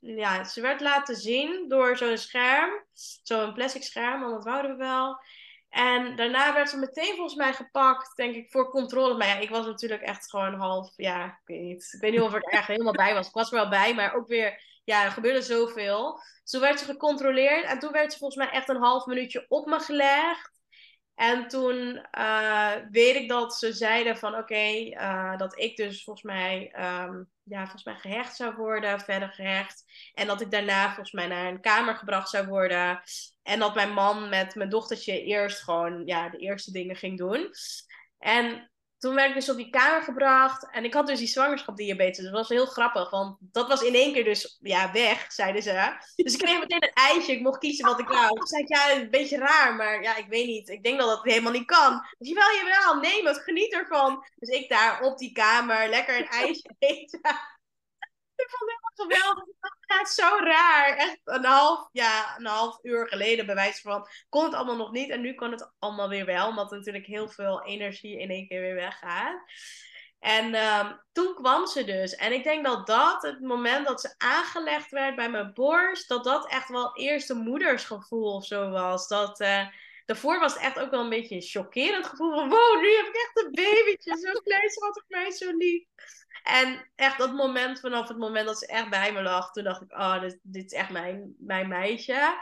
ja, 0.00 0.44
ze 0.44 0.60
werd 0.60 0.80
laten 0.80 1.16
zien 1.16 1.68
door 1.68 1.96
zo'n 1.96 2.18
scherm. 2.18 2.84
Zo'n 3.22 3.54
plastic 3.54 3.82
scherm, 3.82 4.20
want 4.20 4.32
dat 4.32 4.44
wouden 4.44 4.70
we 4.70 4.76
wel. 4.76 5.20
En 5.68 6.16
daarna 6.16 6.54
werd 6.54 6.68
ze 6.68 6.76
meteen 6.76 7.14
volgens 7.14 7.34
mij 7.34 7.52
gepakt, 7.52 8.16
denk 8.16 8.34
ik, 8.34 8.50
voor 8.50 8.70
controle. 8.70 9.16
Maar 9.16 9.26
ja, 9.26 9.36
ik 9.36 9.50
was 9.50 9.66
natuurlijk 9.66 10.02
echt 10.02 10.30
gewoon 10.30 10.54
half, 10.54 10.92
ja, 10.96 11.26
ik 11.26 11.40
weet 11.44 11.60
niet. 11.60 11.92
Ik 11.92 12.00
weet 12.00 12.12
niet 12.12 12.20
of 12.20 12.34
ik 12.34 12.46
er 12.46 12.58
echt 12.58 12.66
helemaal 12.66 12.92
bij 12.92 13.14
was. 13.14 13.26
Ik 13.26 13.34
was 13.34 13.50
er 13.50 13.58
wel 13.58 13.68
bij, 13.68 13.94
maar 13.94 14.14
ook 14.14 14.28
weer 14.28 14.62
ja, 14.84 15.04
er 15.04 15.10
gebeurde 15.10 15.42
zoveel. 15.42 16.20
Toen 16.44 16.60
werd 16.60 16.78
ze 16.78 16.84
gecontroleerd 16.84 17.64
en 17.64 17.78
toen 17.78 17.92
werd 17.92 18.12
ze 18.12 18.18
volgens 18.18 18.44
mij 18.44 18.54
echt 18.54 18.68
een 18.68 18.82
half 18.82 19.06
minuutje 19.06 19.46
op 19.48 19.66
me 19.66 19.80
gelegd. 19.80 20.55
En 21.16 21.48
toen 21.48 22.06
uh, 22.18 22.72
weet 22.90 23.16
ik 23.16 23.28
dat 23.28 23.54
ze 23.54 23.72
zeiden 23.72 24.16
van 24.16 24.34
oké, 24.34 24.70
uh, 24.90 25.36
dat 25.36 25.58
ik 25.58 25.76
dus 25.76 26.04
volgens 26.04 26.24
mij, 26.26 26.72
um, 27.04 27.28
ja, 27.42 27.60
volgens 27.60 27.84
mij 27.84 27.96
gehecht 27.96 28.36
zou 28.36 28.54
worden, 28.54 29.00
verder 29.00 29.28
gehecht. 29.28 29.84
En 30.14 30.26
dat 30.26 30.40
ik 30.40 30.50
daarna 30.50 30.84
volgens 30.84 31.12
mij 31.12 31.26
naar 31.26 31.46
een 31.46 31.60
kamer 31.60 31.94
gebracht 31.94 32.28
zou 32.28 32.46
worden. 32.46 33.02
En 33.42 33.58
dat 33.58 33.74
mijn 33.74 33.92
man 33.92 34.28
met 34.28 34.54
mijn 34.54 34.68
dochtertje 34.68 35.22
eerst 35.22 35.62
gewoon 35.62 36.06
ja, 36.06 36.28
de 36.28 36.38
eerste 36.38 36.72
dingen 36.72 36.96
ging 36.96 37.18
doen. 37.18 37.50
En 38.18 38.70
toen 39.06 39.14
werd 39.14 39.28
ik 39.28 39.34
dus 39.34 39.50
op 39.50 39.56
die 39.56 39.70
kamer 39.70 40.02
gebracht. 40.02 40.70
En 40.70 40.84
ik 40.84 40.94
had 40.94 41.06
dus 41.06 41.18
die 41.18 41.28
zwangerschapsdiabetes. 41.28 42.24
Dat 42.24 42.32
was 42.32 42.48
heel 42.48 42.66
grappig, 42.66 43.10
want 43.10 43.36
dat 43.40 43.68
was 43.68 43.82
in 43.82 43.94
één 43.94 44.12
keer 44.12 44.24
dus 44.24 44.58
ja, 44.62 44.92
weg, 44.92 45.32
zeiden 45.32 45.62
ze. 45.62 45.96
Dus 46.16 46.32
ik 46.32 46.38
kreeg 46.38 46.58
meteen 46.58 46.82
een 46.82 46.90
ijsje. 46.94 47.32
Ik 47.32 47.40
mocht 47.40 47.58
kiezen 47.58 47.86
wat 47.86 48.00
ik 48.00 48.08
wou. 48.08 48.40
Ik 48.40 48.48
zei, 48.48 48.64
ja, 48.66 48.92
een 48.92 49.10
beetje 49.10 49.38
raar, 49.38 49.74
maar 49.74 50.02
ja, 50.02 50.16
ik 50.16 50.26
weet 50.28 50.46
niet. 50.46 50.68
Ik 50.68 50.82
denk 50.82 50.98
dat 50.98 51.08
dat 51.08 51.24
helemaal 51.24 51.52
niet 51.52 51.66
kan. 51.66 52.06
Dus 52.18 52.28
jawel, 52.28 52.54
jawel, 52.54 53.00
neem 53.00 53.26
het, 53.26 53.38
geniet 53.38 53.72
ervan. 53.72 54.26
Dus 54.38 54.48
ik 54.48 54.68
daar 54.68 55.02
op 55.02 55.18
die 55.18 55.32
kamer 55.32 55.88
lekker 55.88 56.18
een 56.18 56.28
ijsje 56.28 56.74
eten. 56.78 57.20
Ik 58.36 58.50
vond 58.50 58.70
het 58.70 58.80
helemaal 58.80 59.20
geweldig. 59.20 59.44
Het 59.80 60.08
is 60.08 60.14
zo 60.14 60.36
raar. 60.40 60.96
Echt 60.96 61.20
een 61.24 61.44
half, 61.44 61.88
ja, 61.92 62.38
een 62.38 62.46
half 62.46 62.78
uur 62.82 63.08
geleden, 63.08 63.46
bij 63.46 63.54
wijze 63.54 63.80
van, 63.80 64.08
kon 64.28 64.44
het 64.44 64.54
allemaal 64.54 64.76
nog 64.76 64.92
niet. 64.92 65.10
En 65.10 65.20
nu 65.20 65.34
kan 65.34 65.50
het 65.50 65.72
allemaal 65.78 66.08
weer 66.08 66.24
wel, 66.24 66.48
omdat 66.48 66.70
er 66.70 66.76
natuurlijk 66.78 67.06
heel 67.06 67.28
veel 67.28 67.64
energie 67.64 68.18
in 68.18 68.30
één 68.30 68.48
keer 68.48 68.60
weer 68.60 68.74
weggaat. 68.74 69.42
En 70.18 70.54
um, 70.54 71.00
toen 71.12 71.34
kwam 71.34 71.66
ze 71.66 71.84
dus. 71.84 72.14
En 72.14 72.32
ik 72.32 72.44
denk 72.44 72.64
dat 72.64 72.86
dat, 72.86 73.22
het 73.22 73.40
moment 73.40 73.86
dat 73.86 74.00
ze 74.00 74.14
aangelegd 74.18 74.90
werd 74.90 75.16
bij 75.16 75.30
mijn 75.30 75.52
borst, 75.54 76.08
dat 76.08 76.24
dat 76.24 76.50
echt 76.50 76.68
wel 76.68 76.96
eerste 76.96 77.34
moedersgevoel 77.34 78.34
of 78.34 78.46
zo 78.46 78.70
was. 78.70 79.08
Dat, 79.08 79.40
uh, 79.40 79.66
daarvoor 80.04 80.38
was 80.38 80.54
het 80.54 80.62
echt 80.62 80.78
ook 80.78 80.90
wel 80.90 81.00
een 81.00 81.08
beetje 81.08 81.34
een 81.34 81.42
chockerend 81.42 82.06
gevoel 82.06 82.34
van, 82.34 82.48
wow, 82.48 82.80
nu 82.80 82.96
heb 82.96 83.06
ik 83.06 83.14
echt 83.14 83.44
een 83.44 83.50
babytje. 83.52 84.16
Zo 84.16 84.40
klein, 84.40 84.70
schattig 84.70 85.04
mij 85.08 85.30
zo 85.30 85.56
lief. 85.56 85.84
En 86.46 86.90
echt 86.94 87.18
dat 87.18 87.32
moment, 87.32 87.80
vanaf 87.80 88.08
het 88.08 88.18
moment 88.18 88.46
dat 88.46 88.58
ze 88.58 88.66
echt 88.66 88.90
bij 88.90 89.12
me 89.12 89.22
lag, 89.22 89.52
toen 89.52 89.64
dacht 89.64 89.82
ik, 89.82 89.92
oh, 89.92 90.20
dit, 90.20 90.38
dit 90.42 90.64
is 90.64 90.72
echt 90.72 90.90
mijn, 90.90 91.34
mijn 91.38 91.68
meisje. 91.68 92.38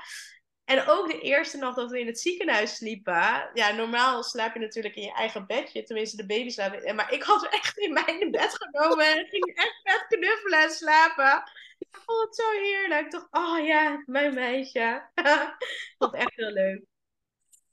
En 0.65 0.89
ook 0.89 1.11
de 1.11 1.21
eerste 1.21 1.57
nacht 1.57 1.77
dat 1.77 1.91
we 1.91 2.01
in 2.01 2.07
het 2.07 2.21
ziekenhuis 2.21 2.77
sliepen. 2.77 3.51
Ja, 3.55 3.73
normaal 3.73 4.23
slaap 4.23 4.55
je 4.55 4.61
natuurlijk 4.61 4.95
in 4.95 5.03
je 5.03 5.13
eigen 5.13 5.47
bedje. 5.47 5.83
Tenminste, 5.83 6.17
de 6.17 6.27
baby 6.27 6.49
slaapt. 6.49 6.93
Maar 6.93 7.13
ik 7.13 7.23
had 7.23 7.49
echt 7.61 7.79
in 7.79 7.93
mijn 7.93 8.31
bed 8.31 8.57
genomen. 8.61 9.07
En 9.07 9.27
ging 9.27 9.55
echt 9.55 9.81
vet 9.83 10.07
knuffelen 10.09 10.63
en 10.63 10.71
slapen. 10.71 11.43
Ik 11.79 12.01
vond 12.05 12.21
het 12.21 12.37
zo 12.37 12.51
heerlijk. 12.51 13.05
Ik 13.05 13.11
dacht, 13.11 13.29
oh 13.31 13.67
ja, 13.67 14.03
mijn 14.07 14.35
meisje. 14.35 15.11
ik 15.15 15.95
vond 15.99 16.13
het 16.13 16.21
echt 16.21 16.35
heel 16.35 16.51
leuk. 16.51 16.83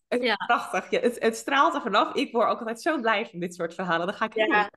Ja. 0.08 0.36
Prachtig. 0.36 0.90
Ja, 0.90 1.00
het, 1.00 1.20
het 1.20 1.36
straalt 1.36 1.74
er 1.74 1.82
vanaf. 1.82 2.16
Ik 2.16 2.32
word 2.32 2.48
ook 2.48 2.60
altijd 2.60 2.82
zo 2.82 3.00
blij 3.00 3.26
van 3.26 3.40
dit 3.40 3.56
soort 3.56 3.74
verhalen. 3.74 4.08
Dan 4.08 4.16
ga 4.16 4.26
ik 4.26 4.34
ja. 4.34 4.72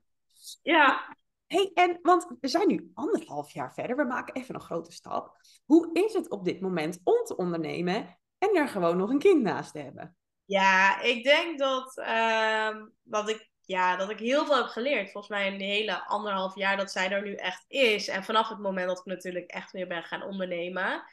ja 0.61 1.15
hey, 1.47 1.71
en 1.73 1.99
want 2.01 2.27
we 2.39 2.47
zijn 2.47 2.67
nu 2.67 2.91
anderhalf 2.93 3.51
jaar 3.51 3.73
verder, 3.73 3.95
we 3.95 4.03
maken 4.03 4.35
even 4.35 4.55
een 4.55 4.61
grote 4.61 4.91
stap. 4.91 5.37
Hoe 5.65 5.89
is 5.93 6.13
het 6.13 6.29
op 6.29 6.45
dit 6.45 6.61
moment 6.61 6.99
om 7.03 7.23
te 7.23 7.35
ondernemen 7.35 8.17
en 8.37 8.55
er 8.55 8.67
gewoon 8.67 8.97
nog 8.97 9.09
een 9.09 9.19
kind 9.19 9.41
naast 9.41 9.71
te 9.71 9.79
hebben? 9.79 10.15
Ja, 10.45 11.01
ik 11.01 11.23
denk 11.23 11.59
dat, 11.59 11.97
uh, 11.97 12.75
dat, 13.03 13.29
ik, 13.29 13.49
ja, 13.61 13.95
dat 13.95 14.09
ik 14.09 14.19
heel 14.19 14.45
veel 14.45 14.55
heb 14.57 14.65
geleerd. 14.65 15.11
Volgens 15.11 15.33
mij 15.39 15.57
de 15.57 15.63
hele 15.63 16.05
anderhalf 16.05 16.55
jaar 16.55 16.77
dat 16.77 16.91
zij 16.91 17.09
er 17.09 17.21
nu 17.21 17.33
echt 17.33 17.65
is. 17.67 18.07
En 18.07 18.23
vanaf 18.23 18.49
het 18.49 18.59
moment 18.59 18.87
dat 18.87 18.99
ik 18.99 19.05
natuurlijk 19.05 19.51
echt 19.51 19.71
weer 19.71 19.87
ben 19.87 20.03
gaan 20.03 20.23
ondernemen 20.23 21.03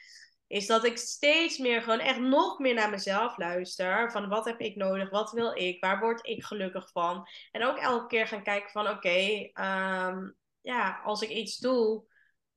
is 0.53 0.67
dat 0.67 0.85
ik 0.85 0.97
steeds 0.97 1.57
meer 1.57 1.81
gewoon 1.81 1.99
echt 1.99 2.19
nog 2.19 2.59
meer 2.59 2.73
naar 2.73 2.89
mezelf 2.89 3.37
luister. 3.37 4.11
Van 4.11 4.29
wat 4.29 4.45
heb 4.45 4.59
ik 4.59 4.75
nodig? 4.75 5.09
Wat 5.09 5.31
wil 5.31 5.55
ik? 5.55 5.81
Waar 5.81 5.99
word 5.99 6.27
ik 6.27 6.43
gelukkig 6.43 6.91
van? 6.91 7.27
En 7.51 7.63
ook 7.63 7.77
elke 7.77 8.07
keer 8.07 8.27
gaan 8.27 8.43
kijken 8.43 8.71
van 8.71 8.87
oké, 8.87 9.49
ehm, 9.53 10.29
ja, 10.61 11.01
als 11.03 11.21
ik 11.21 11.29
iets 11.29 11.57
doe, 11.57 12.05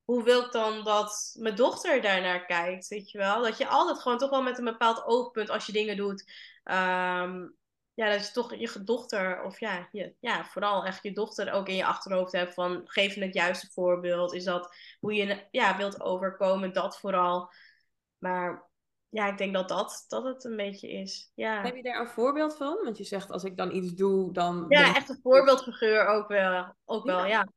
hoe 0.03 0.23
wil 0.23 0.45
ik 0.45 0.51
dan 0.51 0.83
dat 0.83 1.35
mijn 1.39 1.55
dochter 1.55 2.01
daarnaar 2.01 2.45
kijkt? 2.45 2.87
Weet 2.87 3.11
je 3.11 3.17
wel? 3.17 3.41
Dat 3.41 3.57
je 3.57 3.67
altijd 3.67 3.99
gewoon 3.99 4.17
toch 4.17 4.29
wel 4.29 4.43
met 4.43 4.57
een 4.57 4.63
bepaald 4.63 5.05
oogpunt 5.05 5.49
als 5.49 5.65
je 5.65 5.71
dingen 5.71 5.97
doet. 5.97 6.31
Um, 6.63 7.55
ja, 7.93 8.09
dat 8.09 8.27
je 8.27 8.31
toch 8.31 8.55
je 8.55 8.83
dochter, 8.83 9.43
of 9.43 9.59
ja, 9.59 9.87
je, 9.91 10.15
ja, 10.19 10.45
vooral 10.45 10.85
echt 10.85 11.03
je 11.03 11.13
dochter 11.13 11.51
ook 11.51 11.67
in 11.67 11.75
je 11.75 11.85
achterhoofd 11.85 12.31
hebt 12.31 12.53
van 12.53 12.81
geef 12.85 13.13
het 13.13 13.33
juiste 13.33 13.67
voorbeeld. 13.71 14.33
Is 14.33 14.43
dat 14.43 14.75
hoe 14.99 15.13
je 15.13 15.47
ja, 15.51 15.77
wilt 15.77 16.01
overkomen? 16.01 16.73
Dat 16.73 16.99
vooral. 16.99 17.51
Maar 18.17 18.69
ja, 19.09 19.27
ik 19.27 19.37
denk 19.37 19.53
dat 19.53 19.69
dat, 19.69 20.05
dat 20.07 20.23
het 20.23 20.43
een 20.43 20.55
beetje 20.55 20.91
is. 20.91 21.31
Ja. 21.35 21.61
Heb 21.61 21.75
je 21.75 21.83
daar 21.83 21.99
een 21.99 22.07
voorbeeld 22.07 22.57
van? 22.57 22.79
Want 22.83 22.97
je 22.97 23.03
zegt 23.03 23.31
als 23.31 23.43
ik 23.43 23.57
dan 23.57 23.75
iets 23.75 23.93
doe, 23.93 24.33
dan. 24.33 24.65
Ja, 24.67 24.95
echt 24.95 25.09
een 25.09 25.19
voorbeeldfiguur 25.21 26.05
ook 26.05 26.27
wel. 26.27 26.75
Ook 26.85 27.05
wel, 27.05 27.25
ja. 27.25 27.47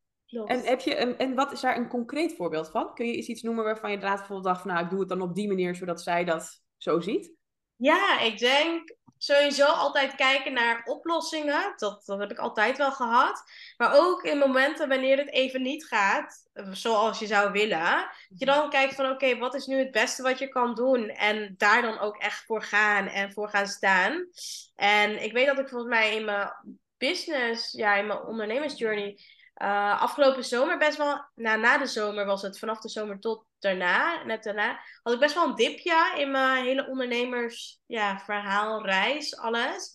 En, 0.44 0.60
heb 0.60 0.80
je 0.80 1.00
een, 1.00 1.18
en 1.18 1.34
wat 1.34 1.52
is 1.52 1.60
daar 1.60 1.76
een 1.76 1.88
concreet 1.88 2.36
voorbeeld 2.36 2.70
van? 2.70 2.94
Kun 2.94 3.06
je 3.06 3.16
eens 3.16 3.26
iets 3.26 3.42
noemen 3.42 3.64
waarvan 3.64 3.90
je 3.90 3.94
inderdaad 3.94 4.18
bijvoorbeeld 4.18 4.48
dacht 4.48 4.62
van 4.62 4.70
nou, 4.70 4.84
ik 4.84 4.90
doe 4.90 5.00
het 5.00 5.08
dan 5.08 5.20
op 5.20 5.34
die 5.34 5.48
manier 5.48 5.74
zodat 5.74 6.02
zij 6.02 6.24
dat 6.24 6.62
zo 6.76 7.00
ziet? 7.00 7.32
Ja, 7.80 8.20
ik 8.20 8.38
denk 8.38 8.96
sowieso 9.18 9.64
altijd 9.64 10.14
kijken 10.14 10.52
naar 10.52 10.82
oplossingen. 10.84 11.72
Dat, 11.76 12.02
dat 12.06 12.18
heb 12.18 12.30
ik 12.30 12.38
altijd 12.38 12.78
wel 12.78 12.92
gehad. 12.92 13.42
Maar 13.76 13.94
ook 13.94 14.22
in 14.22 14.38
momenten 14.38 14.88
wanneer 14.88 15.18
het 15.18 15.32
even 15.32 15.62
niet 15.62 15.86
gaat, 15.86 16.48
zoals 16.72 17.18
je 17.18 17.26
zou 17.26 17.52
willen. 17.52 18.08
Dat 18.28 18.38
je 18.38 18.44
dan 18.44 18.70
kijkt 18.70 18.94
van 18.94 19.10
oké, 19.10 19.38
wat 19.38 19.54
is 19.54 19.66
nu 19.66 19.78
het 19.78 19.90
beste 19.90 20.22
wat 20.22 20.38
je 20.38 20.48
kan 20.48 20.74
doen? 20.74 21.08
En 21.08 21.54
daar 21.56 21.82
dan 21.82 21.98
ook 21.98 22.16
echt 22.16 22.44
voor 22.44 22.62
gaan 22.62 23.06
en 23.06 23.32
voor 23.32 23.48
gaan 23.48 23.66
staan. 23.66 24.26
En 24.76 25.22
ik 25.22 25.32
weet 25.32 25.46
dat 25.46 25.58
ik 25.58 25.68
volgens 25.68 25.90
mij 25.90 26.16
in 26.16 26.24
mijn 26.24 26.52
business, 26.98 27.72
ja, 27.72 27.94
in 27.96 28.06
mijn 28.06 28.22
ondernemersjourney 28.22 29.18
uh, 29.62 30.02
afgelopen 30.02 30.44
zomer 30.44 30.78
best 30.78 30.96
wel, 30.96 31.24
nou, 31.34 31.60
na 31.60 31.78
de 31.78 31.86
zomer 31.86 32.24
was 32.24 32.42
het, 32.42 32.58
vanaf 32.58 32.80
de 32.80 32.88
zomer 32.88 33.18
tot 33.18 33.44
daarna, 33.58 34.24
net 34.24 34.42
daarna, 34.42 34.80
had 35.02 35.12
ik 35.12 35.20
best 35.20 35.34
wel 35.34 35.46
een 35.46 35.54
dipje 35.54 36.14
in 36.16 36.30
mijn 36.30 36.64
hele 36.64 36.86
ondernemers, 36.86 37.80
ja, 37.86 38.18
verhaal, 38.18 38.84
reis, 38.84 39.36
alles. 39.36 39.94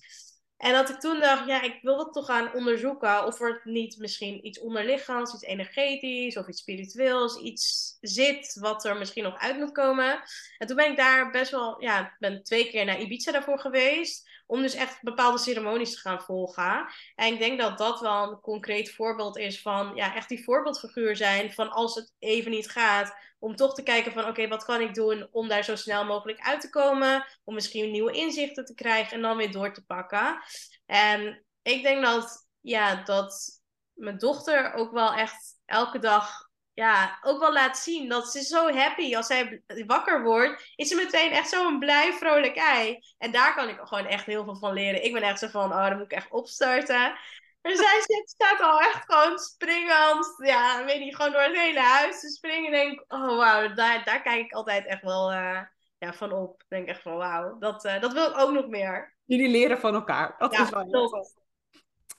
En 0.58 0.74
dat 0.74 0.90
ik 0.90 1.00
toen 1.00 1.20
dacht, 1.20 1.48
ja, 1.48 1.62
ik 1.62 1.80
wil 1.82 1.98
dat 1.98 2.14
toch 2.14 2.26
gaan 2.26 2.54
onderzoeken 2.54 3.26
of 3.26 3.42
er 3.42 3.62
niet 3.64 3.98
misschien 3.98 4.46
iets 4.46 4.60
onderliggends, 4.60 5.34
iets 5.34 5.44
energetisch 5.44 6.38
of 6.38 6.48
iets 6.48 6.62
spiritueels, 6.62 7.38
iets 7.38 7.98
zit 8.02 8.58
wat 8.60 8.86
er 8.86 8.98
misschien 8.98 9.24
nog 9.24 9.40
uit 9.40 9.58
moet 9.58 9.72
komen. 9.72 10.24
En 10.58 10.68
toen 10.68 10.76
ben 10.76 10.92
ik 10.92 10.98
daar 10.98 11.32
best 11.32 11.52
wel, 11.52 11.82
ja, 11.82 12.16
ben 12.20 12.44
twee 12.44 12.70
keer 12.70 12.86
naar 12.86 13.00
Ibiza 13.00 13.32
daarvoor 13.32 13.60
geweest. 13.60 14.30
Om 14.46 14.62
dus 14.62 14.74
echt 14.74 15.02
bepaalde 15.02 15.38
ceremonies 15.38 15.94
te 15.94 16.00
gaan 16.00 16.22
volgen. 16.22 16.88
En 17.16 17.34
ik 17.34 17.40
denk 17.40 17.60
dat 17.60 17.78
dat 17.78 18.00
wel 18.00 18.32
een 18.32 18.40
concreet 18.40 18.94
voorbeeld 18.94 19.38
is 19.38 19.62
van 19.62 19.92
ja, 19.96 20.16
echt 20.16 20.30
die 20.30 20.44
voorbeeldfiguur 20.44 21.16
zijn 21.16 21.54
van 21.54 21.70
als 21.70 21.96
het 21.96 22.14
even 22.20 22.52
niet 22.52 22.70
gaat. 22.70 23.16
Om 23.40 23.56
toch 23.56 23.74
te 23.74 23.84
kijken 23.84 24.12
van 24.12 24.28
oké, 24.28 24.48
wat 24.48 24.66
kan 24.66 24.82
ik 24.82 24.94
doen 24.94 25.28
om 25.32 25.48
daar 25.48 25.64
zo 25.64 25.76
snel 25.76 26.06
mogelijk 26.06 26.40
uit 26.40 26.62
te 26.62 26.70
komen. 26.70 27.26
Om 27.44 27.54
misschien 27.54 27.92
nieuwe 27.92 28.12
inzichten 28.12 28.66
te 28.66 28.74
krijgen 28.74 29.14
en 29.14 29.22
dan 29.22 29.38
weer 29.38 29.52
door 29.52 29.74
te 29.74 29.86
pakken. 29.86 30.44
En 30.86 31.46
ik 31.62 31.84
denk 31.84 32.04
dat, 32.04 32.48
ja, 32.62 33.04
dat 33.04 33.62
mijn 33.94 34.18
dochter 34.18 34.74
ook 34.74 34.92
wel 34.92 35.14
echt 35.14 35.58
elke 35.66 36.00
dag 36.00 36.45
ja, 36.76 37.20
ook 37.22 37.40
wel 37.40 37.54
laat 37.54 37.78
zien 37.78 38.10
dat 38.10 38.32
ze 38.32 38.42
zo 38.42 38.72
happy 38.72 39.16
als 39.16 39.28
zij 39.28 39.64
wakker 39.88 40.24
wordt, 40.24 40.72
is 40.76 40.88
ze 40.88 40.96
meteen 40.96 41.32
echt 41.32 41.50
zo'n 41.50 41.80
blij, 41.80 42.14
vrolijk 42.14 42.56
ei. 42.56 43.00
En 43.18 43.32
daar 43.32 43.56
kan 43.56 43.70
ik 43.70 43.80
gewoon 43.84 44.06
echt 44.06 44.26
heel 44.26 44.44
veel 44.44 44.56
van 44.56 44.74
leren. 44.74 45.04
Ik 45.04 45.14
ben 45.14 45.22
echt 45.22 45.40
zo 45.40 45.48
van, 45.48 45.72
oh, 45.72 45.88
dan 45.88 45.98
moet 45.98 46.12
ik 46.12 46.18
echt 46.18 46.32
opstarten. 46.32 47.18
En 47.62 47.78
zij 47.78 48.02
zit, 48.06 48.30
staat 48.30 48.62
al 48.62 48.80
echt 48.80 49.04
gewoon 49.06 49.40
springend, 49.40 50.34
ja, 50.38 50.86
weet 50.86 51.00
niet, 51.00 51.16
gewoon 51.16 51.32
door 51.32 51.42
het 51.42 51.58
hele 51.58 51.80
huis 51.80 52.20
te 52.20 52.30
springen. 52.30 52.74
En 52.74 52.88
denk, 52.88 53.04
oh 53.08 53.38
wauw, 53.38 53.74
daar, 53.74 54.04
daar 54.04 54.22
kijk 54.22 54.46
ik 54.46 54.54
altijd 54.54 54.86
echt 54.86 55.02
wel 55.02 55.32
uh, 55.32 55.62
ja, 55.98 56.14
van 56.14 56.32
op. 56.32 56.62
Ik 56.62 56.70
denk 56.70 56.88
echt 56.88 57.02
van, 57.02 57.16
wauw, 57.16 57.58
dat, 57.60 57.86
uh, 57.86 58.02
dat 58.02 58.14
wil 58.14 58.30
ik 58.30 58.38
ook 58.38 58.52
nog 58.52 58.68
meer. 58.68 59.16
Jullie 59.26 59.50
leren 59.50 59.80
van 59.80 59.94
elkaar. 59.94 60.36
Dat 60.38 60.54
is 60.54 60.70
wel 60.70 61.34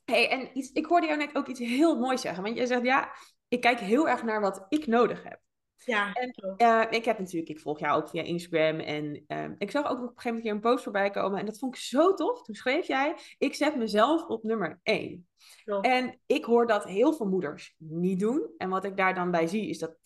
Hey, 0.05 0.31
en 0.31 0.59
iets, 0.59 0.73
ik 0.73 0.87
hoorde 0.87 1.07
jou 1.07 1.19
net 1.19 1.37
ook 1.37 1.47
iets 1.47 1.61
heel 1.61 1.99
moois 1.99 2.21
zeggen. 2.21 2.43
Want 2.43 2.57
je 2.57 2.67
zegt, 2.67 2.83
ja, 2.83 3.13
ik 3.49 3.61
kijk 3.61 3.79
heel 3.79 4.09
erg 4.09 4.23
naar 4.23 4.41
wat 4.41 4.67
ik 4.69 4.87
nodig 4.87 5.23
heb. 5.23 5.41
Ja, 5.85 6.13
en 6.13 6.35
uh, 6.57 6.85
ik 6.91 7.05
heb 7.05 7.19
natuurlijk, 7.19 7.51
ik 7.51 7.61
volg 7.61 7.79
jou 7.79 8.03
ook 8.03 8.09
via 8.09 8.23
Instagram. 8.23 8.79
En 8.79 9.25
uh, 9.29 9.45
ik 9.59 9.71
zag 9.71 9.85
ook 9.85 9.99
op 9.99 10.03
een 10.03 10.09
gegeven 10.09 10.35
moment 10.37 10.55
een 10.55 10.71
post 10.71 10.83
voorbij 10.83 11.11
komen. 11.11 11.39
En 11.39 11.47
dat 11.47 11.59
vond 11.59 11.75
ik 11.75 11.81
zo 11.81 12.15
tof. 12.15 12.43
Toen 12.43 12.55
schreef 12.55 12.87
jij: 12.87 13.17
Ik 13.39 13.55
zet 13.55 13.77
mezelf 13.77 14.27
op 14.27 14.43
nummer 14.43 14.81
1. 14.83 15.29
En 15.81 16.21
ik 16.27 16.45
hoor 16.45 16.67
dat 16.67 16.85
heel 16.85 17.13
veel 17.13 17.27
moeders 17.27 17.75
niet 17.79 18.21
doen. 18.21 18.51
En 18.57 18.69
wat 18.69 18.85
ik 18.85 18.97
daar 18.97 19.15
dan 19.15 19.31
bij 19.31 19.47
zie, 19.47 19.69
is 19.69 19.79
dat 19.79 19.97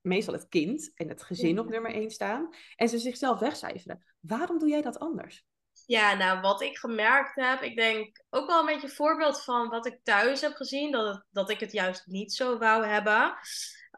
meestal 0.00 0.34
het 0.34 0.48
kind 0.48 0.92
en 0.94 1.08
het 1.08 1.22
gezin 1.22 1.58
op 1.58 1.68
nummer 1.68 1.94
1 1.94 2.10
staan. 2.10 2.48
En 2.76 2.88
ze 2.88 2.98
zichzelf 2.98 3.38
wegcijferen. 3.38 4.04
Waarom 4.20 4.58
doe 4.58 4.68
jij 4.68 4.82
dat 4.82 4.98
anders? 4.98 5.46
Ja, 5.90 6.14
nou, 6.14 6.40
wat 6.40 6.62
ik 6.62 6.78
gemerkt 6.78 7.34
heb, 7.34 7.62
ik 7.62 7.76
denk 7.76 8.22
ook 8.30 8.46
wel 8.46 8.60
een 8.60 8.66
beetje 8.66 8.86
een 8.86 8.94
voorbeeld 8.94 9.42
van 9.42 9.68
wat 9.68 9.86
ik 9.86 9.98
thuis 10.02 10.40
heb 10.40 10.54
gezien, 10.54 10.92
dat, 10.92 11.24
dat 11.30 11.50
ik 11.50 11.60
het 11.60 11.72
juist 11.72 12.06
niet 12.06 12.32
zo 12.32 12.58
wou 12.58 12.86
hebben. 12.86 13.34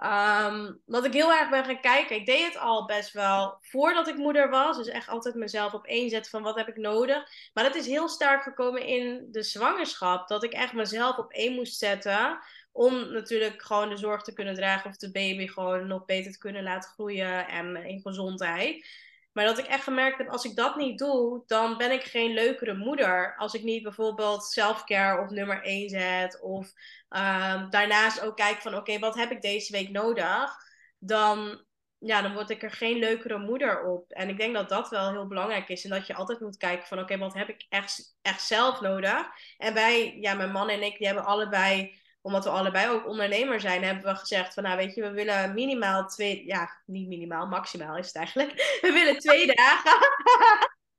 Um, 0.03 0.81
dat 0.87 1.05
ik 1.05 1.13
heel 1.13 1.33
erg 1.33 1.51
ben 1.51 1.65
gaan 1.65 1.81
kijken. 1.81 2.17
Ik 2.17 2.27
deed 2.27 2.45
het 2.45 2.59
al 2.59 2.87
best 2.87 3.13
wel 3.13 3.57
voordat 3.61 4.09
ik 4.09 4.17
moeder 4.17 4.51
was. 4.51 4.77
Dus 4.77 4.89
echt 4.89 5.09
altijd 5.09 5.35
mezelf 5.35 5.73
op 5.73 5.87
één 5.87 6.11
zetten 6.11 6.31
van 6.31 6.43
wat 6.43 6.57
heb 6.57 6.69
ik 6.69 6.77
nodig. 6.77 7.29
Maar 7.53 7.65
dat 7.65 7.75
is 7.75 7.87
heel 7.87 8.09
sterk 8.09 8.43
gekomen 8.43 8.87
in 8.87 9.29
de 9.31 9.43
zwangerschap. 9.43 10.29
Dat 10.29 10.45
ik 10.45 10.53
echt 10.53 10.73
mezelf 10.73 11.17
op 11.17 11.33
één 11.33 11.55
moest 11.55 11.79
zetten. 11.79 12.39
Om 12.73 13.13
natuurlijk 13.13 13.63
gewoon 13.63 13.89
de 13.89 13.97
zorg 13.97 14.23
te 14.23 14.33
kunnen 14.33 14.55
dragen 14.55 14.91
of 14.91 14.97
de 14.97 15.11
baby 15.11 15.47
gewoon 15.47 15.87
nog 15.87 16.05
beter 16.05 16.33
te 16.33 16.39
kunnen 16.39 16.63
laten 16.63 16.91
groeien 16.91 17.49
en 17.49 17.77
in 17.77 18.01
gezondheid. 18.01 18.87
Maar 19.33 19.45
dat 19.45 19.59
ik 19.59 19.67
echt 19.67 19.83
gemerkt 19.83 20.19
heb, 20.19 20.29
als 20.29 20.45
ik 20.45 20.57
dat 20.57 20.77
niet 20.77 20.99
doe, 20.99 21.43
dan 21.47 21.77
ben 21.77 21.91
ik 21.91 22.03
geen 22.03 22.33
leukere 22.33 22.75
moeder. 22.75 23.37
Als 23.37 23.55
ik 23.55 23.63
niet 23.63 23.83
bijvoorbeeld 23.83 24.45
selfcare 24.45 25.23
op 25.23 25.31
nummer 25.31 25.63
1 25.63 25.89
zet. 25.89 26.41
Of 26.41 26.67
um, 27.09 27.71
daarnaast 27.71 28.21
ook 28.21 28.37
kijk 28.37 28.61
van, 28.61 28.75
oké, 28.75 28.99
wat 28.99 29.15
heb 29.15 29.31
ik 29.31 29.43
deze 29.43 29.73
week 29.73 29.91
nodig? 29.91 30.57
Dan, 30.99 31.65
ja, 31.99 32.23
dan 32.23 32.35
word 32.35 32.51
ik 32.51 32.63
er 32.63 32.71
geen 32.71 32.99
leukere 32.99 33.39
moeder 33.39 33.85
op. 33.85 34.11
En 34.11 34.29
ik 34.29 34.39
denk 34.39 34.55
dat 34.55 34.69
dat 34.69 34.89
wel 34.89 35.11
heel 35.11 35.27
belangrijk 35.27 35.69
is. 35.69 35.85
En 35.85 35.91
dat 35.91 36.07
je 36.07 36.15
altijd 36.15 36.41
moet 36.41 36.57
kijken 36.57 36.87
van, 36.87 36.99
oké, 36.99 37.19
wat 37.19 37.35
heb 37.35 37.49
ik 37.49 37.67
echt, 37.69 38.17
echt 38.23 38.43
zelf 38.43 38.81
nodig? 38.81 39.27
En 39.59 39.75
wij, 39.75 40.17
ja, 40.21 40.35
mijn 40.35 40.53
man 40.53 40.69
en 40.69 40.83
ik, 40.83 40.99
die 40.99 41.07
hebben 41.07 41.25
allebei 41.25 42.01
omdat 42.23 42.45
we 42.45 42.51
allebei 42.51 42.89
ook 42.89 43.07
ondernemer 43.07 43.61
zijn, 43.61 43.83
hebben 43.83 44.05
we 44.05 44.19
gezegd 44.19 44.55
van 44.55 44.63
nou 44.63 44.77
weet 44.77 44.95
je, 44.95 45.03
we 45.03 45.11
willen 45.11 45.55
minimaal 45.55 46.07
twee, 46.07 46.47
ja 46.47 46.71
niet 46.87 47.09
minimaal, 47.09 47.47
maximaal 47.47 47.97
is 47.97 48.07
het 48.07 48.17
eigenlijk. 48.17 48.53
We 48.83 48.93
willen 48.93 49.19
twee 49.19 49.47
dagen. 49.47 49.99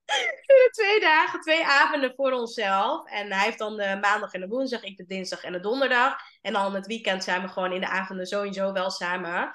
we 0.05 0.43
willen 0.45 0.71
twee 0.71 0.99
dagen, 0.99 1.39
twee 1.39 1.65
avonden 1.65 2.13
voor 2.15 2.31
onszelf. 2.31 3.09
En 3.09 3.31
hij 3.31 3.45
heeft 3.45 3.57
dan 3.57 3.77
de 3.77 3.97
maandag 4.01 4.33
en 4.33 4.41
de 4.41 4.47
woensdag, 4.47 4.83
ik 4.83 4.97
de 4.97 5.05
dinsdag 5.05 5.43
en 5.43 5.51
de 5.51 5.59
donderdag. 5.59 6.15
En 6.41 6.53
dan 6.53 6.75
het 6.75 6.87
weekend 6.87 7.23
zijn 7.23 7.41
we 7.41 7.47
gewoon 7.47 7.71
in 7.71 7.81
de 7.81 7.89
avonden 7.89 8.25
sowieso 8.25 8.71
wel 8.71 8.89
samen. 8.89 9.51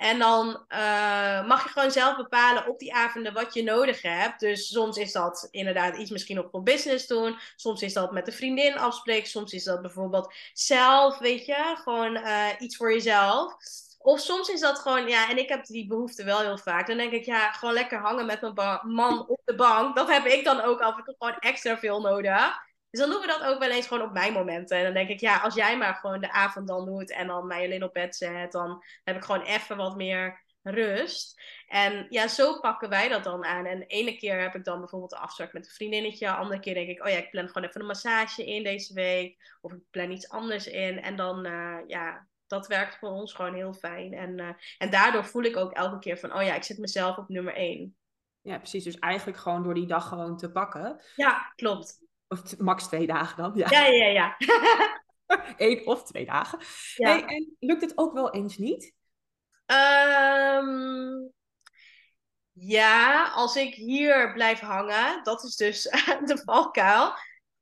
En 0.00 0.18
dan 0.18 0.64
uh, 0.68 1.46
mag 1.46 1.62
je 1.62 1.68
gewoon 1.68 1.90
zelf 1.90 2.16
bepalen 2.16 2.66
op 2.66 2.78
die 2.78 2.94
avonden 2.94 3.32
wat 3.32 3.54
je 3.54 3.62
nodig 3.62 4.02
hebt. 4.02 4.40
Dus 4.40 4.68
soms 4.68 4.96
is 4.96 5.12
dat 5.12 5.48
inderdaad 5.50 5.96
iets 5.96 6.10
misschien 6.10 6.38
op 6.38 6.50
voor 6.50 6.62
business 6.62 7.06
doen. 7.06 7.38
Soms 7.56 7.82
is 7.82 7.92
dat 7.92 8.12
met 8.12 8.26
een 8.26 8.32
vriendin 8.32 8.78
afspreken. 8.78 9.28
Soms 9.28 9.52
is 9.52 9.64
dat 9.64 9.82
bijvoorbeeld 9.82 10.34
zelf, 10.52 11.18
weet 11.18 11.46
je, 11.46 11.74
gewoon 11.82 12.16
uh, 12.16 12.46
iets 12.58 12.76
voor 12.76 12.92
jezelf. 12.92 13.56
Of 13.98 14.20
soms 14.20 14.48
is 14.48 14.60
dat 14.60 14.78
gewoon, 14.78 15.08
ja, 15.08 15.30
en 15.30 15.38
ik 15.38 15.48
heb 15.48 15.66
die 15.66 15.86
behoefte 15.86 16.24
wel 16.24 16.40
heel 16.40 16.58
vaak. 16.58 16.86
Dan 16.86 16.96
denk 16.96 17.12
ik, 17.12 17.24
ja, 17.24 17.50
gewoon 17.52 17.74
lekker 17.74 17.98
hangen 17.98 18.26
met 18.26 18.40
mijn 18.40 18.80
man 18.82 19.28
op 19.28 19.40
de 19.44 19.54
bank. 19.54 19.96
Dat 19.96 20.08
heb 20.08 20.26
ik 20.26 20.44
dan 20.44 20.60
ook 20.60 20.80
af 20.80 20.98
en 20.98 21.04
toe 21.04 21.14
gewoon 21.18 21.38
extra 21.38 21.78
veel 21.78 22.00
nodig. 22.00 22.69
Dus 22.90 23.00
dan 23.00 23.10
doen 23.10 23.20
we 23.20 23.26
dat 23.26 23.42
ook 23.42 23.58
wel 23.58 23.70
eens 23.70 23.86
gewoon 23.86 24.08
op 24.08 24.12
mijn 24.12 24.32
momenten. 24.32 24.78
En 24.78 24.84
dan 24.84 24.94
denk 24.94 25.08
ik, 25.08 25.20
ja, 25.20 25.38
als 25.38 25.54
jij 25.54 25.78
maar 25.78 25.94
gewoon 25.94 26.20
de 26.20 26.32
avond 26.32 26.68
dan 26.68 26.84
doet 26.84 27.10
en 27.10 27.26
dan 27.26 27.46
mij 27.46 27.64
alleen 27.64 27.84
op 27.84 27.92
bed 27.92 28.16
zet, 28.16 28.52
dan 28.52 28.84
heb 29.04 29.16
ik 29.16 29.24
gewoon 29.24 29.42
even 29.42 29.76
wat 29.76 29.96
meer 29.96 30.42
rust. 30.62 31.40
En 31.66 32.06
ja, 32.08 32.28
zo 32.28 32.60
pakken 32.60 32.88
wij 32.88 33.08
dat 33.08 33.24
dan 33.24 33.44
aan. 33.44 33.66
En 33.66 33.78
de 33.78 33.86
ene 33.86 34.16
keer 34.16 34.40
heb 34.40 34.54
ik 34.54 34.64
dan 34.64 34.78
bijvoorbeeld 34.78 35.12
een 35.12 35.18
afspraak 35.18 35.52
met 35.52 35.66
een 35.66 35.72
vriendinnetje. 35.72 36.26
De 36.26 36.32
andere 36.32 36.60
keer 36.60 36.74
denk 36.74 36.88
ik, 36.88 37.04
oh 37.04 37.10
ja, 37.10 37.16
ik 37.16 37.30
plan 37.30 37.46
gewoon 37.46 37.68
even 37.68 37.80
een 37.80 37.86
massage 37.86 38.46
in 38.46 38.62
deze 38.62 38.94
week. 38.94 39.56
Of 39.60 39.72
ik 39.72 39.80
plan 39.90 40.10
iets 40.10 40.28
anders 40.28 40.66
in. 40.66 41.02
En 41.02 41.16
dan, 41.16 41.46
uh, 41.46 41.76
ja, 41.86 42.26
dat 42.46 42.66
werkt 42.66 42.98
voor 42.98 43.10
ons 43.10 43.32
gewoon 43.32 43.54
heel 43.54 43.72
fijn. 43.72 44.12
En, 44.12 44.38
uh, 44.38 44.48
en 44.78 44.90
daardoor 44.90 45.24
voel 45.24 45.42
ik 45.42 45.56
ook 45.56 45.72
elke 45.72 45.98
keer 45.98 46.18
van, 46.18 46.34
oh 46.34 46.42
ja, 46.42 46.54
ik 46.54 46.64
zet 46.64 46.78
mezelf 46.78 47.16
op 47.16 47.28
nummer 47.28 47.54
één. 47.54 47.96
Ja, 48.42 48.58
precies. 48.58 48.84
Dus 48.84 48.98
eigenlijk 48.98 49.38
gewoon 49.38 49.62
door 49.62 49.74
die 49.74 49.86
dag 49.86 50.08
gewoon 50.08 50.36
te 50.36 50.50
pakken. 50.50 51.00
Ja, 51.16 51.52
klopt. 51.56 52.08
Of 52.32 52.58
max 52.58 52.86
twee 52.86 53.06
dagen 53.06 53.36
dan. 53.36 53.52
Ja, 53.54 53.86
ja, 53.86 54.06
ja. 54.06 54.36
ja. 54.38 55.02
Eén 55.56 55.86
of 55.86 56.02
twee 56.02 56.24
dagen. 56.24 56.58
Ja. 56.96 57.26
en 57.26 57.56
lukt 57.58 57.80
het 57.80 57.98
ook 57.98 58.12
wel 58.12 58.32
eens 58.32 58.56
niet? 58.56 58.92
Um, 59.66 61.32
ja, 62.52 63.28
als 63.28 63.56
ik 63.56 63.74
hier 63.74 64.32
blijf 64.32 64.60
hangen, 64.60 65.22
dat 65.22 65.44
is 65.44 65.56
dus 65.56 65.82
de 66.30 66.42
valkuil. 66.44 67.14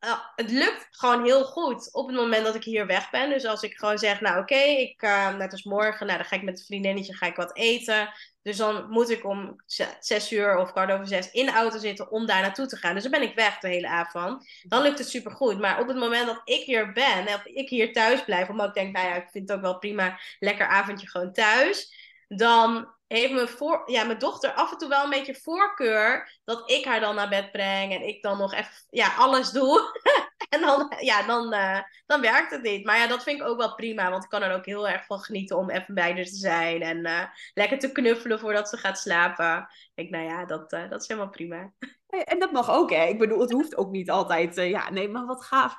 Uh, 0.04 0.18
het 0.34 0.50
lukt 0.50 0.86
gewoon 0.90 1.24
heel 1.24 1.44
goed 1.44 1.94
op 1.94 2.06
het 2.06 2.16
moment 2.16 2.44
dat 2.44 2.54
ik 2.54 2.64
hier 2.64 2.86
weg 2.86 3.10
ben. 3.10 3.30
Dus 3.30 3.44
als 3.44 3.62
ik 3.62 3.76
gewoon 3.76 3.98
zeg, 3.98 4.20
nou 4.20 4.40
oké, 4.40 4.54
okay, 4.54 4.76
ik 4.76 5.02
uh, 5.02 5.36
net 5.36 5.52
als 5.52 5.64
morgen, 5.64 6.06
nou 6.06 6.18
dan 6.18 6.28
ga 6.28 6.36
ik 6.36 6.42
met 6.42 6.58
een 6.58 6.64
vriendinnetje 6.64 7.14
ga 7.14 7.26
ik 7.26 7.36
wat 7.36 7.56
eten. 7.56 8.12
Dus 8.49 8.57
dan 8.57 8.90
moet 8.90 9.11
ik 9.11 9.24
om 9.24 9.57
zes 10.01 10.32
uur 10.32 10.57
of 10.57 10.72
kwart 10.72 10.90
over 10.90 11.07
zes 11.07 11.30
in 11.30 11.46
de 11.46 11.53
auto 11.53 11.78
zitten 11.78 12.11
om 12.11 12.26
daar 12.26 12.40
naartoe 12.40 12.66
te 12.66 12.76
gaan. 12.76 12.94
Dus 12.94 13.03
dan 13.03 13.12
ben 13.12 13.22
ik 13.22 13.34
weg 13.34 13.59
de 13.59 13.68
hele 13.68 13.88
avond. 13.88 14.49
Dan 14.62 14.82
lukt 14.82 14.99
het 14.99 15.09
supergoed. 15.09 15.59
Maar 15.59 15.80
op 15.80 15.88
het 15.88 15.96
moment 15.96 16.26
dat 16.26 16.40
ik 16.44 16.64
hier 16.64 16.92
ben, 16.92 17.26
of 17.26 17.44
ik 17.44 17.68
hier 17.68 17.92
thuis 17.92 18.24
blijf, 18.24 18.49
omdat 18.49 18.68
ik 18.68 18.74
denk, 18.74 18.92
nou 18.96 19.09
ja, 19.09 19.14
ik 19.14 19.28
vind 19.30 19.49
het 19.49 19.59
ook 19.59 19.64
wel 19.64 19.78
prima, 19.78 20.18
lekker 20.38 20.66
avondje 20.66 21.09
gewoon 21.09 21.32
thuis. 21.32 21.92
Dan 22.28 22.88
heeft 23.09 23.32
mijn, 23.32 23.48
voor, 23.48 23.82
ja, 23.86 24.04
mijn 24.04 24.18
dochter 24.18 24.52
af 24.52 24.72
en 24.72 24.78
toe 24.78 24.88
wel 24.88 25.04
een 25.04 25.11
beetje 25.11 25.34
voorkeur 25.34 26.38
dat 26.44 26.70
ik 26.70 26.84
haar 26.84 27.00
dan 27.00 27.14
naar 27.14 27.28
bed 27.28 27.52
breng 27.52 27.92
en 27.92 28.09
ik 28.09 28.22
dan 28.22 28.38
nog 28.38 28.52
even 28.52 28.70
ja, 28.90 29.14
alles 29.16 29.50
doe. 29.50 30.00
en 30.48 30.61
dan, 30.61 30.92
ja, 30.98 31.26
dan, 31.26 31.54
uh, 31.54 31.80
dan 32.06 32.20
werkt 32.20 32.50
het 32.50 32.62
niet. 32.62 32.84
Maar 32.84 32.98
ja, 32.98 33.06
dat 33.06 33.22
vind 33.22 33.40
ik 33.40 33.46
ook 33.46 33.59
wel 33.59 33.74
prima, 33.74 34.11
want 34.11 34.24
ik 34.24 34.30
kan 34.30 34.42
er 34.42 34.56
ook 34.56 34.66
heel 34.66 34.88
erg 34.88 35.06
van 35.06 35.20
genieten 35.20 35.56
om 35.56 35.70
even 35.70 35.94
bij 35.94 36.12
haar 36.12 36.24
te 36.24 36.36
zijn 36.36 36.82
en 36.82 37.06
uh, 37.06 37.24
lekker 37.54 37.78
te 37.78 37.92
knuffelen 37.92 38.40
voordat 38.40 38.68
ze 38.68 38.76
gaat 38.76 38.98
slapen. 38.98 39.68
Ik 39.94 39.94
denk, 39.94 40.11
nou 40.11 40.24
ja, 40.24 40.44
dat, 40.44 40.72
uh, 40.72 40.90
dat 40.90 41.02
is 41.02 41.09
helemaal 41.09 41.30
prima. 41.30 41.72
En 42.09 42.38
dat 42.38 42.52
mag 42.52 42.70
ook, 42.70 42.90
hè? 42.90 43.04
Ik 43.04 43.18
bedoel, 43.18 43.40
het 43.40 43.50
hoeft 43.50 43.76
ook 43.76 43.90
niet 43.90 44.11
altijd. 44.11 44.54
ja, 44.54 44.90
nee, 44.90 45.09
maar 45.09 45.26
wat 45.26 45.44
gaaf. 45.44 45.76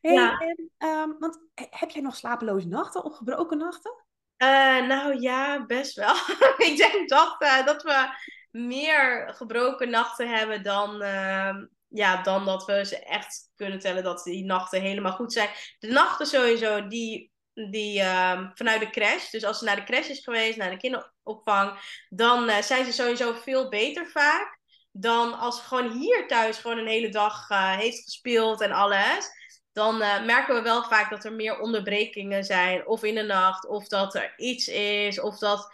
Hey, 0.00 0.12
ja. 0.12 0.38
en, 0.38 0.88
um, 0.88 1.16
want 1.18 1.38
heb 1.54 1.90
jij 1.90 2.02
nog 2.02 2.16
slapeloze 2.16 2.66
nachten 2.66 3.04
of 3.04 3.16
gebroken 3.16 3.58
nachten? 3.58 4.06
Uh, 4.38 4.86
nou 4.86 5.20
ja, 5.20 5.66
best 5.66 5.94
wel. 5.94 6.14
ik 6.68 6.76
denk 6.76 7.08
dat, 7.08 7.36
uh, 7.38 7.66
dat 7.66 7.82
we 7.82 8.08
meer 8.50 9.34
gebroken 9.34 9.90
nachten 9.90 10.28
hebben 10.28 10.62
dan, 10.62 11.02
uh, 11.02 11.56
ja, 11.88 12.22
dan 12.22 12.44
dat 12.44 12.64
we 12.64 12.84
ze 12.84 12.98
echt 12.98 13.50
kunnen 13.56 13.78
tellen 13.78 14.02
dat 14.02 14.22
die 14.22 14.44
nachten 14.44 14.80
helemaal 14.80 15.12
goed 15.12 15.32
zijn. 15.32 15.48
De 15.78 15.88
nachten 15.88 16.26
sowieso, 16.26 16.88
die, 16.88 17.32
die 17.52 18.00
ehm, 18.00 18.50
vanuit 18.54 18.80
de 18.80 18.90
crash. 18.90 19.30
Dus 19.30 19.44
als 19.44 19.58
ze 19.58 19.64
naar 19.64 19.76
de 19.76 19.84
crash 19.84 20.08
is 20.08 20.24
geweest, 20.24 20.56
naar 20.56 20.70
de 20.70 20.76
kinderopvang, 20.76 21.78
dan 22.08 22.48
eh, 22.48 22.62
zijn 22.62 22.84
ze 22.84 22.92
sowieso 22.92 23.32
veel 23.32 23.68
beter 23.68 24.06
vaak. 24.06 24.58
Dan 24.92 25.38
als 25.38 25.56
ze 25.56 25.62
gewoon 25.62 25.90
hier 25.92 26.26
thuis 26.26 26.58
gewoon 26.58 26.78
een 26.78 26.86
hele 26.86 27.08
dag 27.08 27.48
heeft 27.48 28.02
gespeeld 28.02 28.60
en 28.60 28.72
alles 28.72 29.30
dan 29.78 30.02
uh, 30.02 30.24
merken 30.24 30.54
we 30.54 30.62
wel 30.62 30.82
vaak 30.82 31.10
dat 31.10 31.24
er 31.24 31.32
meer 31.32 31.60
onderbrekingen 31.60 32.44
zijn. 32.44 32.86
Of 32.86 33.02
in 33.02 33.14
de 33.14 33.22
nacht, 33.22 33.66
of 33.66 33.88
dat 33.88 34.14
er 34.14 34.34
iets 34.36 34.68
is, 34.68 35.20
of 35.20 35.38
dat 35.38 35.72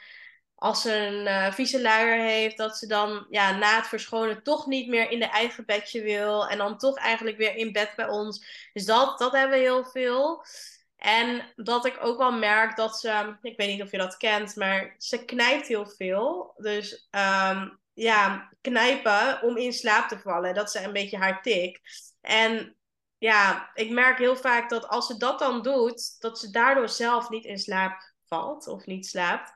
als 0.54 0.82
ze 0.82 0.96
een 0.96 1.26
uh, 1.26 1.52
vieze 1.52 1.82
luier 1.82 2.24
heeft, 2.24 2.56
dat 2.56 2.76
ze 2.76 2.86
dan 2.86 3.26
ja, 3.30 3.56
na 3.56 3.76
het 3.76 3.86
verschonen 3.86 4.42
toch 4.42 4.66
niet 4.66 4.88
meer 4.88 5.10
in 5.10 5.18
de 5.18 5.28
eigen 5.28 5.64
bedje 5.66 6.02
wil. 6.02 6.48
En 6.48 6.58
dan 6.58 6.78
toch 6.78 6.96
eigenlijk 6.98 7.36
weer 7.36 7.56
in 7.56 7.72
bed 7.72 7.92
bij 7.96 8.08
ons. 8.08 8.46
Dus 8.72 8.84
dat, 8.84 9.18
dat 9.18 9.32
hebben 9.32 9.58
we 9.58 9.64
heel 9.64 9.84
veel. 9.84 10.44
En 10.96 11.52
dat 11.56 11.86
ik 11.86 11.96
ook 12.00 12.18
wel 12.18 12.32
merk 12.32 12.76
dat 12.76 12.98
ze, 13.00 13.36
ik 13.42 13.56
weet 13.56 13.68
niet 13.68 13.82
of 13.82 13.90
je 13.90 13.98
dat 13.98 14.16
kent, 14.16 14.56
maar 14.56 14.94
ze 14.98 15.24
knijpt 15.24 15.66
heel 15.66 15.86
veel. 15.86 16.54
Dus 16.56 17.08
um, 17.10 17.78
ja, 17.92 18.50
knijpen 18.60 19.42
om 19.42 19.56
in 19.56 19.72
slaap 19.72 20.08
te 20.08 20.18
vallen. 20.18 20.54
Dat 20.54 20.74
is 20.74 20.82
een 20.82 20.92
beetje 20.92 21.18
haar 21.18 21.42
tik. 21.42 21.80
En 22.20 22.76
ja, 23.24 23.70
ik 23.74 23.90
merk 23.90 24.18
heel 24.18 24.36
vaak 24.36 24.68
dat 24.68 24.88
als 24.88 25.06
ze 25.06 25.16
dat 25.16 25.38
dan 25.38 25.62
doet, 25.62 26.20
dat 26.20 26.38
ze 26.38 26.50
daardoor 26.50 26.88
zelf 26.88 27.28
niet 27.28 27.44
in 27.44 27.58
slaap 27.58 28.12
valt 28.26 28.66
of 28.68 28.86
niet 28.86 29.06
slaapt. 29.06 29.52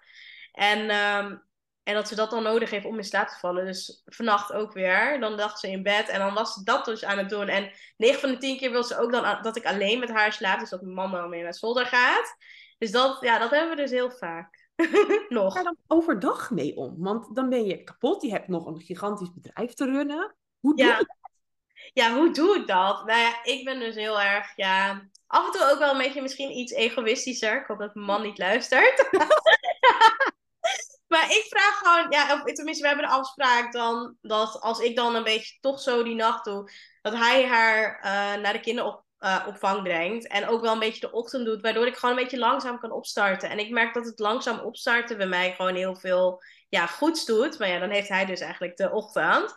En, 0.53 0.79
um, 0.79 1.43
en 1.83 1.95
dat 1.95 2.09
ze 2.09 2.15
dat 2.15 2.31
dan 2.31 2.43
nodig 2.43 2.71
heeft 2.71 2.85
om 2.85 2.97
in 2.97 3.05
slaap 3.05 3.29
te 3.29 3.39
vallen. 3.39 3.67
Dus 3.67 4.03
vannacht 4.05 4.53
ook 4.53 4.73
weer. 4.73 5.21
Dan 5.21 5.37
dacht 5.37 5.59
ze 5.59 5.71
in 5.71 5.83
bed 5.83 6.09
en 6.09 6.19
dan 6.19 6.35
was 6.35 6.53
ze 6.53 6.65
dat 6.65 6.85
dus 6.85 7.05
aan 7.05 7.19
het 7.19 7.29
doen. 7.29 7.49
En 7.49 7.71
9 7.97 8.21
van 8.21 8.31
de 8.31 8.37
10 8.37 8.59
keer 8.59 8.71
wil 8.71 8.85
ze 8.85 8.99
ook 8.99 9.13
dan 9.13 9.43
dat 9.43 9.57
ik 9.57 9.65
alleen 9.65 9.99
met 9.99 10.11
haar 10.11 10.33
slaap. 10.33 10.61
Dus 10.61 10.71
dat 10.71 10.83
mijn 10.83 10.95
man 10.95 11.11
dan 11.11 11.31
mee 11.31 11.43
naar 11.43 11.55
zolder 11.55 11.87
gaat. 11.87 12.37
Dus 12.79 12.91
dat, 12.91 13.21
ja, 13.21 13.39
dat 13.39 13.51
hebben 13.51 13.77
we 13.77 13.83
dus 13.83 13.91
heel 13.91 14.11
vaak. 14.11 14.71
nog. 15.29 15.55
Ga 15.55 15.63
dan 15.63 15.77
overdag 15.87 16.51
mee 16.51 16.77
om? 16.77 16.95
Want 16.99 17.35
dan 17.35 17.49
ben 17.49 17.65
je 17.65 17.85
kapot. 17.85 18.23
Je 18.23 18.31
hebt 18.31 18.49
nog 18.49 18.67
een 18.67 18.81
gigantisch 18.81 19.33
bedrijf 19.33 19.75
te 19.75 19.85
runnen. 19.85 20.37
Hoe 20.61 20.77
doe 20.77 20.87
je 20.87 21.07
ja, 21.93 22.15
hoe 22.15 22.31
doe 22.31 22.57
ik 22.57 22.67
dat? 22.67 23.07
Nou 23.07 23.21
ja, 23.21 23.43
ik 23.43 23.65
ben 23.65 23.79
dus 23.79 23.95
heel 23.95 24.21
erg, 24.21 24.53
ja, 24.57 25.09
af 25.27 25.47
en 25.47 25.53
toe 25.53 25.71
ook 25.71 25.79
wel 25.79 25.91
een 25.91 25.99
beetje 25.99 26.23
misschien 26.23 26.59
iets 26.59 26.73
egoïstischer. 26.73 27.61
Ik 27.61 27.67
hoop 27.67 27.79
dat 27.79 27.95
mijn 27.95 28.07
man 28.07 28.23
niet 28.23 28.39
luistert. 28.39 29.09
maar 31.13 31.31
ik 31.31 31.47
vraag 31.49 31.79
gewoon, 31.79 32.07
ja, 32.11 32.35
of 32.35 32.53
tenminste, 32.53 32.83
we 32.83 32.89
hebben 32.89 33.07
de 33.07 33.15
afspraak 33.15 33.73
dan, 33.73 34.17
dat 34.21 34.61
als 34.61 34.81
ik 34.81 34.97
dan 34.97 35.15
een 35.15 35.25
beetje 35.25 35.57
toch 35.61 35.81
zo 35.81 36.03
die 36.03 36.15
nacht 36.15 36.45
doe, 36.45 36.71
dat 37.03 37.15
hij 37.15 37.47
haar 37.47 37.97
uh, 37.97 38.43
naar 38.43 38.53
de 38.53 38.61
kinderopvang 38.61 39.77
uh, 39.77 39.83
brengt. 39.83 40.27
En 40.27 40.49
ook 40.49 40.61
wel 40.61 40.73
een 40.73 40.79
beetje 40.79 41.01
de 41.01 41.13
ochtend 41.13 41.45
doet, 41.45 41.63
waardoor 41.63 41.87
ik 41.87 41.97
gewoon 41.97 42.17
een 42.17 42.23
beetje 42.23 42.39
langzaam 42.39 42.79
kan 42.79 42.93
opstarten. 42.93 43.51
En 43.51 43.59
ik 43.59 43.71
merk 43.71 43.95
dat 43.95 44.07
het 44.07 44.19
langzaam 44.19 44.59
opstarten 44.59 45.17
bij 45.17 45.27
mij 45.27 45.53
gewoon 45.53 45.75
heel 45.75 45.97
veel 45.97 46.43
ja, 46.69 46.87
goeds 46.87 47.25
doet. 47.25 47.59
Maar 47.59 47.69
ja, 47.69 47.79
dan 47.79 47.91
heeft 47.91 48.09
hij 48.09 48.25
dus 48.25 48.41
eigenlijk 48.41 48.77
de 48.77 48.91
ochtend. 48.91 49.55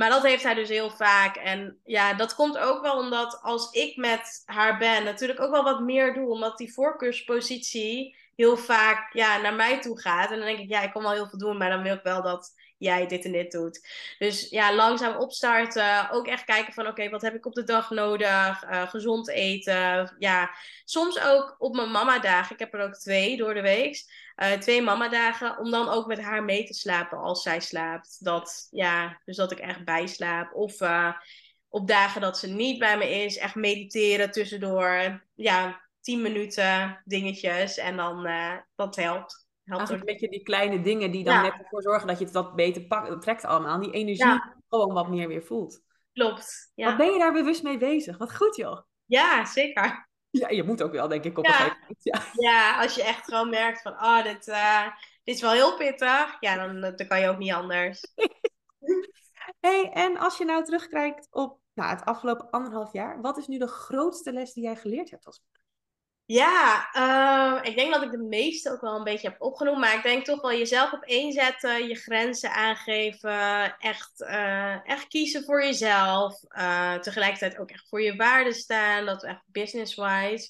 Maar 0.00 0.10
dat 0.10 0.22
heeft 0.22 0.42
hij 0.42 0.54
dus 0.54 0.68
heel 0.68 0.90
vaak. 0.90 1.36
En 1.36 1.78
ja, 1.84 2.14
dat 2.14 2.34
komt 2.34 2.58
ook 2.58 2.82
wel 2.82 2.98
omdat 2.98 3.38
als 3.42 3.70
ik 3.70 3.96
met 3.96 4.42
haar 4.44 4.78
ben, 4.78 5.04
natuurlijk 5.04 5.40
ook 5.40 5.50
wel 5.50 5.62
wat 5.62 5.80
meer 5.80 6.14
doe. 6.14 6.30
Omdat 6.30 6.58
die 6.58 6.72
voorkeurspositie, 6.72 8.16
heel 8.36 8.56
vaak 8.56 9.12
ja, 9.12 9.40
naar 9.40 9.54
mij 9.54 9.80
toe 9.80 10.00
gaat. 10.00 10.30
En 10.30 10.36
dan 10.36 10.46
denk 10.46 10.58
ik, 10.58 10.68
ja, 10.68 10.80
ik 10.80 10.92
kan 10.92 11.02
wel 11.02 11.12
heel 11.12 11.28
veel 11.28 11.38
doen, 11.38 11.56
maar 11.56 11.70
dan 11.70 11.82
wil 11.82 11.94
ik 11.94 12.02
wel 12.02 12.22
dat 12.22 12.54
jij 12.80 13.06
dit 13.06 13.24
en 13.24 13.32
dit 13.32 13.52
doet. 13.52 13.86
Dus 14.18 14.48
ja, 14.48 14.74
langzaam 14.74 15.16
opstarten. 15.16 16.10
Ook 16.10 16.26
echt 16.26 16.44
kijken 16.44 16.72
van, 16.72 16.86
oké, 16.86 17.08
wat 17.08 17.22
heb 17.22 17.34
ik 17.34 17.46
op 17.46 17.54
de 17.54 17.64
dag 17.64 17.90
nodig? 17.90 18.64
Uh, 18.64 18.88
gezond 18.88 19.28
eten. 19.28 20.14
Ja, 20.18 20.50
soms 20.84 21.20
ook 21.20 21.54
op 21.58 21.74
mijn 21.74 21.90
mama-dagen. 21.90 22.54
Ik 22.54 22.58
heb 22.58 22.74
er 22.74 22.84
ook 22.84 22.94
twee 22.94 23.36
door 23.36 23.54
de 23.54 23.60
week. 23.60 24.04
Uh, 24.36 24.52
twee 24.52 24.82
mama-dagen. 24.82 25.58
Om 25.58 25.70
dan 25.70 25.88
ook 25.88 26.06
met 26.06 26.20
haar 26.20 26.44
mee 26.44 26.64
te 26.64 26.74
slapen 26.74 27.18
als 27.18 27.42
zij 27.42 27.60
slaapt. 27.60 28.24
Dat, 28.24 28.68
ja, 28.70 29.20
dus 29.24 29.36
dat 29.36 29.52
ik 29.52 29.58
echt 29.58 29.84
bijslaap. 29.84 30.54
Of... 30.54 30.80
Uh, 30.80 31.12
op 31.72 31.88
dagen 31.88 32.20
dat 32.20 32.38
ze 32.38 32.46
niet 32.46 32.78
bij 32.78 32.98
me 32.98 33.10
is, 33.10 33.36
echt 33.36 33.54
mediteren 33.54 34.30
tussendoor. 34.30 35.24
Ja, 35.34 35.80
tien 36.00 36.22
minuten 36.22 37.00
dingetjes. 37.04 37.76
En 37.76 37.96
dan, 37.96 38.28
dat 38.74 38.96
helpt. 38.96 39.49
Helpt 39.70 39.90
een 39.90 40.04
beetje 40.04 40.28
die 40.28 40.42
kleine 40.42 40.80
dingen 40.80 41.10
die 41.10 41.24
dan 41.24 41.42
net 41.42 41.52
ervoor 41.58 41.82
zorgen 41.82 42.06
dat 42.06 42.18
je 42.18 42.24
het 42.24 42.34
wat 42.34 42.54
beter 42.54 42.82
pakt, 42.82 43.22
trekt 43.22 43.44
allemaal. 43.44 43.80
Die 43.80 43.92
energie 43.92 44.42
gewoon 44.68 44.92
wat 44.92 45.08
meer 45.08 45.28
weer 45.28 45.42
voelt. 45.42 45.82
Klopt. 46.12 46.72
Ja. 46.74 46.86
Wat 46.86 46.96
ben 46.96 47.12
je 47.12 47.18
daar 47.18 47.32
bewust 47.32 47.62
mee 47.62 47.78
bezig? 47.78 48.18
Wat 48.18 48.36
goed 48.36 48.56
joh. 48.56 48.80
Ja, 49.06 49.44
zeker. 49.44 50.08
Ja, 50.30 50.48
je 50.48 50.62
moet 50.62 50.82
ook 50.82 50.92
wel, 50.92 51.08
denk 51.08 51.24
ik, 51.24 51.38
op 51.38 51.44
een 51.44 51.52
gegeven 51.52 51.78
moment. 51.80 51.98
Ja. 52.02 52.22
ja, 52.32 52.82
als 52.82 52.94
je 52.94 53.02
echt 53.02 53.24
gewoon 53.24 53.50
merkt 53.50 53.82
van, 53.82 53.92
oh, 53.92 54.22
dit, 54.22 54.48
uh, 54.48 54.86
dit 55.24 55.34
is 55.34 55.40
wel 55.40 55.52
heel 55.52 55.76
pittig. 55.76 56.36
Ja, 56.40 56.66
dan, 56.66 56.80
dan 56.80 57.06
kan 57.08 57.20
je 57.20 57.28
ook 57.28 57.38
niet 57.38 57.52
anders. 57.52 58.00
hey, 59.66 59.90
en 59.92 60.16
als 60.16 60.38
je 60.38 60.44
nou 60.44 60.64
terugkijkt 60.64 61.26
op 61.30 61.60
nou, 61.74 61.90
het 61.90 62.04
afgelopen 62.04 62.50
anderhalf 62.50 62.92
jaar, 62.92 63.20
wat 63.20 63.38
is 63.38 63.46
nu 63.46 63.58
de 63.58 63.68
grootste 63.68 64.32
les 64.32 64.52
die 64.52 64.64
jij 64.64 64.76
geleerd 64.76 65.10
hebt 65.10 65.26
als 65.26 65.42
moeder? 65.44 65.59
Ja, 66.30 66.90
uh, 66.94 67.70
ik 67.70 67.76
denk 67.76 67.92
dat 67.92 68.02
ik 68.02 68.10
de 68.10 68.26
meeste 68.28 68.70
ook 68.70 68.80
wel 68.80 68.96
een 68.96 69.04
beetje 69.04 69.28
heb 69.28 69.40
opgenoemd. 69.42 69.78
Maar 69.78 69.94
ik 69.94 70.02
denk 70.02 70.24
toch 70.24 70.40
wel 70.40 70.52
jezelf 70.52 70.92
op 70.92 71.02
één 71.02 71.32
zetten, 71.32 71.88
je 71.88 71.94
grenzen 71.94 72.52
aangeven. 72.52 73.76
Echt, 73.78 74.20
uh, 74.20 74.88
echt 74.88 75.06
kiezen 75.06 75.44
voor 75.44 75.64
jezelf. 75.64 76.42
Uh, 76.48 76.94
tegelijkertijd 76.94 77.58
ook 77.58 77.70
echt 77.70 77.88
voor 77.88 78.02
je 78.02 78.16
waarden 78.16 78.54
staan. 78.54 79.06
Dat 79.06 79.24
echt 79.24 79.42
business-wise. 79.46 80.48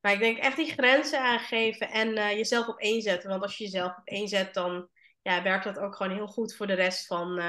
Maar 0.00 0.12
ik 0.12 0.18
denk 0.18 0.38
echt 0.38 0.56
die 0.56 0.72
grenzen 0.72 1.20
aangeven 1.20 1.90
en 1.90 2.14
jezelf 2.14 2.68
op 2.68 2.78
één 2.78 3.02
zetten. 3.02 3.30
Want 3.30 3.42
als 3.42 3.58
je 3.58 3.64
jezelf 3.64 3.96
op 3.96 4.06
één 4.06 4.28
zet, 4.28 4.54
dan 4.54 4.88
ja, 5.20 5.42
werkt 5.42 5.64
dat 5.64 5.78
ook 5.78 5.96
gewoon 5.96 6.12
heel 6.12 6.28
goed 6.28 6.54
voor 6.54 6.66
de 6.66 6.74
rest 6.74 7.06
van 7.06 7.42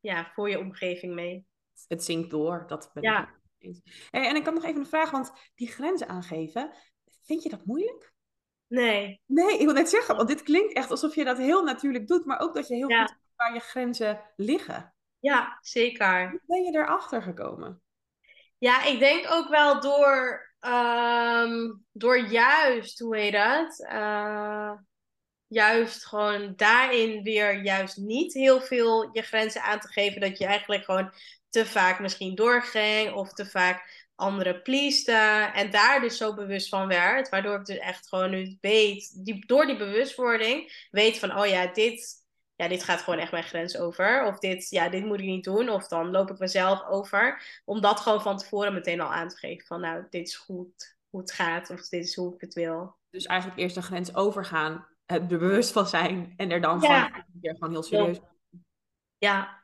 ja, 0.00 0.30
voor 0.34 0.50
je 0.50 0.58
omgeving 0.58 1.14
mee. 1.14 1.46
Het 1.88 2.04
zinkt 2.04 2.30
door. 2.30 2.64
Dat 2.66 2.90
ben 2.94 3.02
ja. 3.02 3.20
ik 3.20 3.36
en 4.10 4.36
ik 4.36 4.44
kan 4.44 4.54
nog 4.54 4.64
even 4.64 4.80
een 4.80 4.86
vraag, 4.86 5.10
want 5.10 5.32
die 5.54 5.68
grenzen 5.68 6.08
aangeven, 6.08 6.72
Vind 7.28 7.42
je 7.42 7.48
dat 7.48 7.64
moeilijk? 7.64 8.12
Nee. 8.66 9.20
Nee, 9.26 9.58
ik 9.58 9.64
wil 9.64 9.74
net 9.74 9.88
zeggen, 9.88 10.16
want 10.16 10.28
dit 10.28 10.42
klinkt 10.42 10.72
echt 10.72 10.90
alsof 10.90 11.14
je 11.14 11.24
dat 11.24 11.38
heel 11.38 11.62
natuurlijk 11.64 12.06
doet, 12.06 12.24
maar 12.24 12.40
ook 12.40 12.54
dat 12.54 12.68
je 12.68 12.74
heel 12.74 12.88
goed 12.88 12.96
weet 12.96 13.16
waar 13.36 13.54
je 13.54 13.60
grenzen 13.60 14.20
liggen. 14.36 14.94
Ja, 15.18 15.58
zeker. 15.60 16.30
Hoe 16.30 16.40
ben 16.46 16.62
je 16.62 16.78
erachter 16.78 17.22
gekomen? 17.22 17.82
Ja, 18.58 18.84
ik 18.84 18.98
denk 18.98 19.30
ook 19.30 19.48
wel 19.48 19.80
door, 19.80 20.48
ehm, 20.60 21.72
door 21.92 22.18
juist, 22.18 22.98
hoe 22.98 23.16
heet 23.16 23.32
dat? 23.32 23.78
Uh, 23.92 24.72
juist 25.46 26.06
gewoon 26.06 26.52
daarin 26.56 27.22
weer 27.22 27.62
juist 27.62 27.96
niet 27.96 28.34
heel 28.34 28.60
veel 28.60 29.08
je 29.12 29.22
grenzen 29.22 29.62
aan 29.62 29.80
te 29.80 29.88
geven. 29.88 30.20
Dat 30.20 30.38
je 30.38 30.46
eigenlijk 30.46 30.84
gewoon 30.84 31.12
te 31.48 31.66
vaak 31.66 32.00
misschien 32.00 32.34
doorging 32.34 33.12
of 33.12 33.32
te 33.32 33.46
vaak 33.46 33.97
anderen 34.18 34.62
pleasten. 34.62 35.52
En 35.52 35.70
daar 35.70 36.00
dus 36.00 36.16
zo 36.16 36.34
bewust 36.34 36.68
van 36.68 36.86
werd. 36.86 37.28
Waardoor 37.28 37.58
ik 37.58 37.64
dus 37.64 37.78
echt 37.78 38.08
gewoon 38.08 38.30
nu 38.30 38.56
weet, 38.60 39.24
die, 39.24 39.46
door 39.46 39.66
die 39.66 39.76
bewustwording, 39.76 40.86
weet 40.90 41.18
van, 41.18 41.38
oh 41.38 41.46
ja, 41.46 41.66
dit, 41.66 42.14
ja, 42.54 42.68
dit 42.68 42.84
gaat 42.84 43.00
gewoon 43.00 43.18
echt 43.18 43.32
mijn 43.32 43.44
grens 43.44 43.76
over. 43.76 44.24
Of 44.24 44.38
dit, 44.38 44.70
ja, 44.70 44.88
dit 44.88 45.04
moet 45.04 45.20
ik 45.20 45.26
niet 45.26 45.44
doen. 45.44 45.68
Of 45.68 45.88
dan 45.88 46.10
loop 46.10 46.30
ik 46.30 46.38
mezelf 46.38 46.86
over. 46.86 47.42
Om 47.64 47.80
dat 47.80 48.00
gewoon 48.00 48.22
van 48.22 48.36
tevoren 48.36 48.74
meteen 48.74 49.00
al 49.00 49.12
aan 49.12 49.28
te 49.28 49.36
geven. 49.36 49.66
Van 49.66 49.80
nou, 49.80 50.04
dit 50.10 50.26
is 50.26 50.36
goed 50.36 50.96
hoe 51.10 51.20
het 51.20 51.32
gaat. 51.32 51.70
Of 51.70 51.88
dit 51.88 52.04
is 52.04 52.14
hoe 52.14 52.34
ik 52.34 52.40
het 52.40 52.54
wil. 52.54 52.96
Dus 53.10 53.26
eigenlijk 53.26 53.60
eerst 53.60 53.74
de 53.74 53.82
grens 53.82 54.14
overgaan. 54.14 54.86
Er 55.06 55.26
bewust 55.26 55.72
van 55.72 55.86
zijn. 55.86 56.34
En 56.36 56.50
er 56.50 56.60
dan 56.60 56.80
ja. 56.80 57.08
gewoon, 57.08 57.24
gewoon 57.40 57.70
heel 57.70 57.82
serieus. 57.82 58.18
Ja. 59.18 59.62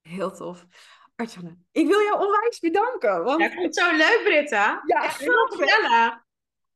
Heel 0.00 0.30
tof. 0.30 0.66
Artjana, 1.16 1.56
ik 1.72 1.86
wil 1.86 2.00
jou 2.00 2.24
onwijs 2.24 2.58
bedanken. 2.58 3.24
Want... 3.24 3.40
Ja, 3.40 3.46
ik 3.46 3.52
vond 3.52 3.64
het 3.64 3.74
zo 3.74 3.96
leuk, 3.96 4.20
Britta. 4.24 4.82
Ja, 4.86 5.02
echt 5.02 5.16
gezellig. 5.16 6.20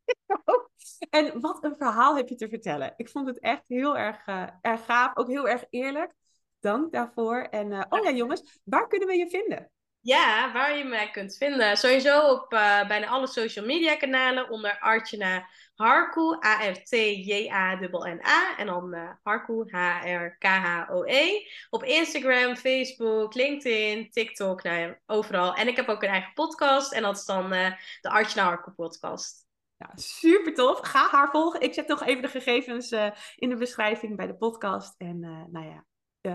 en 1.10 1.40
wat 1.40 1.64
een 1.64 1.76
verhaal 1.76 2.16
heb 2.16 2.28
je 2.28 2.34
te 2.34 2.48
vertellen. 2.48 2.94
Ik 2.96 3.08
vond 3.08 3.26
het 3.26 3.38
echt 3.38 3.68
heel 3.68 3.96
erg, 3.96 4.26
uh, 4.26 4.46
erg 4.60 4.84
gaaf. 4.84 5.16
Ook 5.16 5.28
heel 5.28 5.48
erg 5.48 5.64
eerlijk. 5.70 6.12
Dank 6.60 6.92
daarvoor. 6.92 7.36
En 7.36 7.70
uh, 7.70 7.82
oh 7.88 8.04
ja, 8.04 8.10
jongens, 8.10 8.60
waar 8.64 8.86
kunnen 8.86 9.08
we 9.08 9.16
je 9.16 9.28
vinden? 9.28 9.70
Ja, 10.06 10.52
waar 10.52 10.76
je 10.76 10.84
mij 10.84 11.10
kunt 11.10 11.36
vinden. 11.36 11.76
Sowieso 11.76 12.30
op 12.30 12.52
uh, 12.52 12.88
bijna 12.88 13.06
alle 13.06 13.26
social 13.26 13.66
media 13.66 13.96
kanalen 13.96 14.50
onder 14.50 14.78
Artjana 14.78 15.48
Harku, 15.74 16.38
A-R-T-J-A-N-N-A. 16.44 18.56
En 18.56 18.66
dan 18.66 18.94
uh, 18.94 19.10
Harku, 19.22 19.64
H-R-K-H-O-E. 19.70 21.46
Op 21.70 21.84
Instagram, 21.84 22.56
Facebook, 22.56 23.34
LinkedIn, 23.34 24.10
TikTok, 24.10 24.62
nou 24.62 24.78
ja, 24.78 24.98
overal. 25.06 25.54
En 25.54 25.68
ik 25.68 25.76
heb 25.76 25.88
ook 25.88 26.02
een 26.02 26.08
eigen 26.08 26.32
podcast. 26.32 26.92
En 26.92 27.02
dat 27.02 27.16
is 27.16 27.24
dan 27.24 27.52
uh, 27.52 27.72
de 28.00 28.10
Artjana 28.10 28.48
Harku 28.48 28.70
podcast. 28.70 29.46
Ja, 29.76 29.90
super 29.94 30.54
tof. 30.54 30.78
Ga 30.82 31.08
haar 31.08 31.30
volgen. 31.30 31.60
Ik 31.60 31.74
zet 31.74 31.88
nog 31.88 32.02
even 32.02 32.22
de 32.22 32.28
gegevens 32.28 32.92
in 33.36 33.48
de 33.48 33.56
beschrijving 33.56 34.16
bij 34.16 34.26
de 34.26 34.36
podcast. 34.36 34.94
En 34.98 35.20
nou 35.50 35.66
ja, 35.66 35.84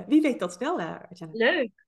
wie 0.07 0.21
weet 0.21 0.39
dat 0.39 0.57
wel, 0.57 0.79
Artjana. 0.79 1.31
Leuk. 1.33 1.80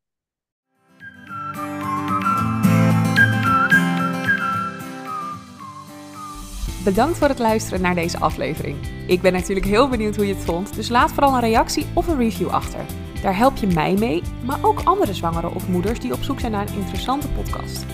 Bedankt 6.83 7.17
voor 7.17 7.27
het 7.27 7.39
luisteren 7.39 7.81
naar 7.81 7.95
deze 7.95 8.19
aflevering. 8.19 8.77
Ik 9.07 9.21
ben 9.21 9.33
natuurlijk 9.33 9.65
heel 9.65 9.89
benieuwd 9.89 10.15
hoe 10.15 10.27
je 10.27 10.33
het 10.33 10.43
vond, 10.43 10.75
dus 10.75 10.89
laat 10.89 11.11
vooral 11.11 11.33
een 11.33 11.39
reactie 11.39 11.85
of 11.93 12.07
een 12.07 12.17
review 12.17 12.49
achter. 12.49 12.79
Daar 13.21 13.37
help 13.37 13.57
je 13.57 13.67
mij 13.67 13.93
mee, 13.93 14.21
maar 14.45 14.59
ook 14.61 14.81
andere 14.83 15.13
zwangeren 15.13 15.55
of 15.55 15.67
moeders 15.67 15.99
die 15.99 16.13
op 16.13 16.23
zoek 16.23 16.39
zijn 16.39 16.51
naar 16.51 16.67
een 16.67 16.79
interessante 16.79 17.27
podcast. 17.27 17.85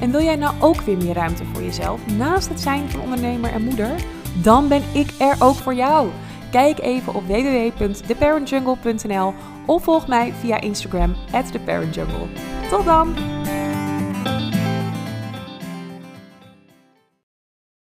En 0.00 0.10
wil 0.10 0.22
jij 0.22 0.36
nou 0.36 0.54
ook 0.60 0.80
weer 0.80 0.96
meer 0.96 1.14
ruimte 1.14 1.44
voor 1.52 1.62
jezelf 1.62 2.00
naast 2.16 2.48
het 2.48 2.60
zijn 2.60 2.90
van 2.90 3.00
ondernemer 3.00 3.52
en 3.52 3.62
moeder? 3.62 3.94
Dan 4.42 4.68
ben 4.68 4.82
ik 4.92 5.10
er 5.18 5.36
ook 5.38 5.56
voor 5.56 5.74
jou. 5.74 6.08
Kijk 6.50 6.78
even 6.78 7.14
op 7.14 7.26
www.theparentjungle.nl 7.26 9.34
of 9.66 9.82
volg 9.82 10.06
mij 10.06 10.32
via 10.40 10.60
Instagram 10.60 11.14
theparentjungle. 11.52 12.26
Tot 12.70 12.84
dan! 12.84 13.14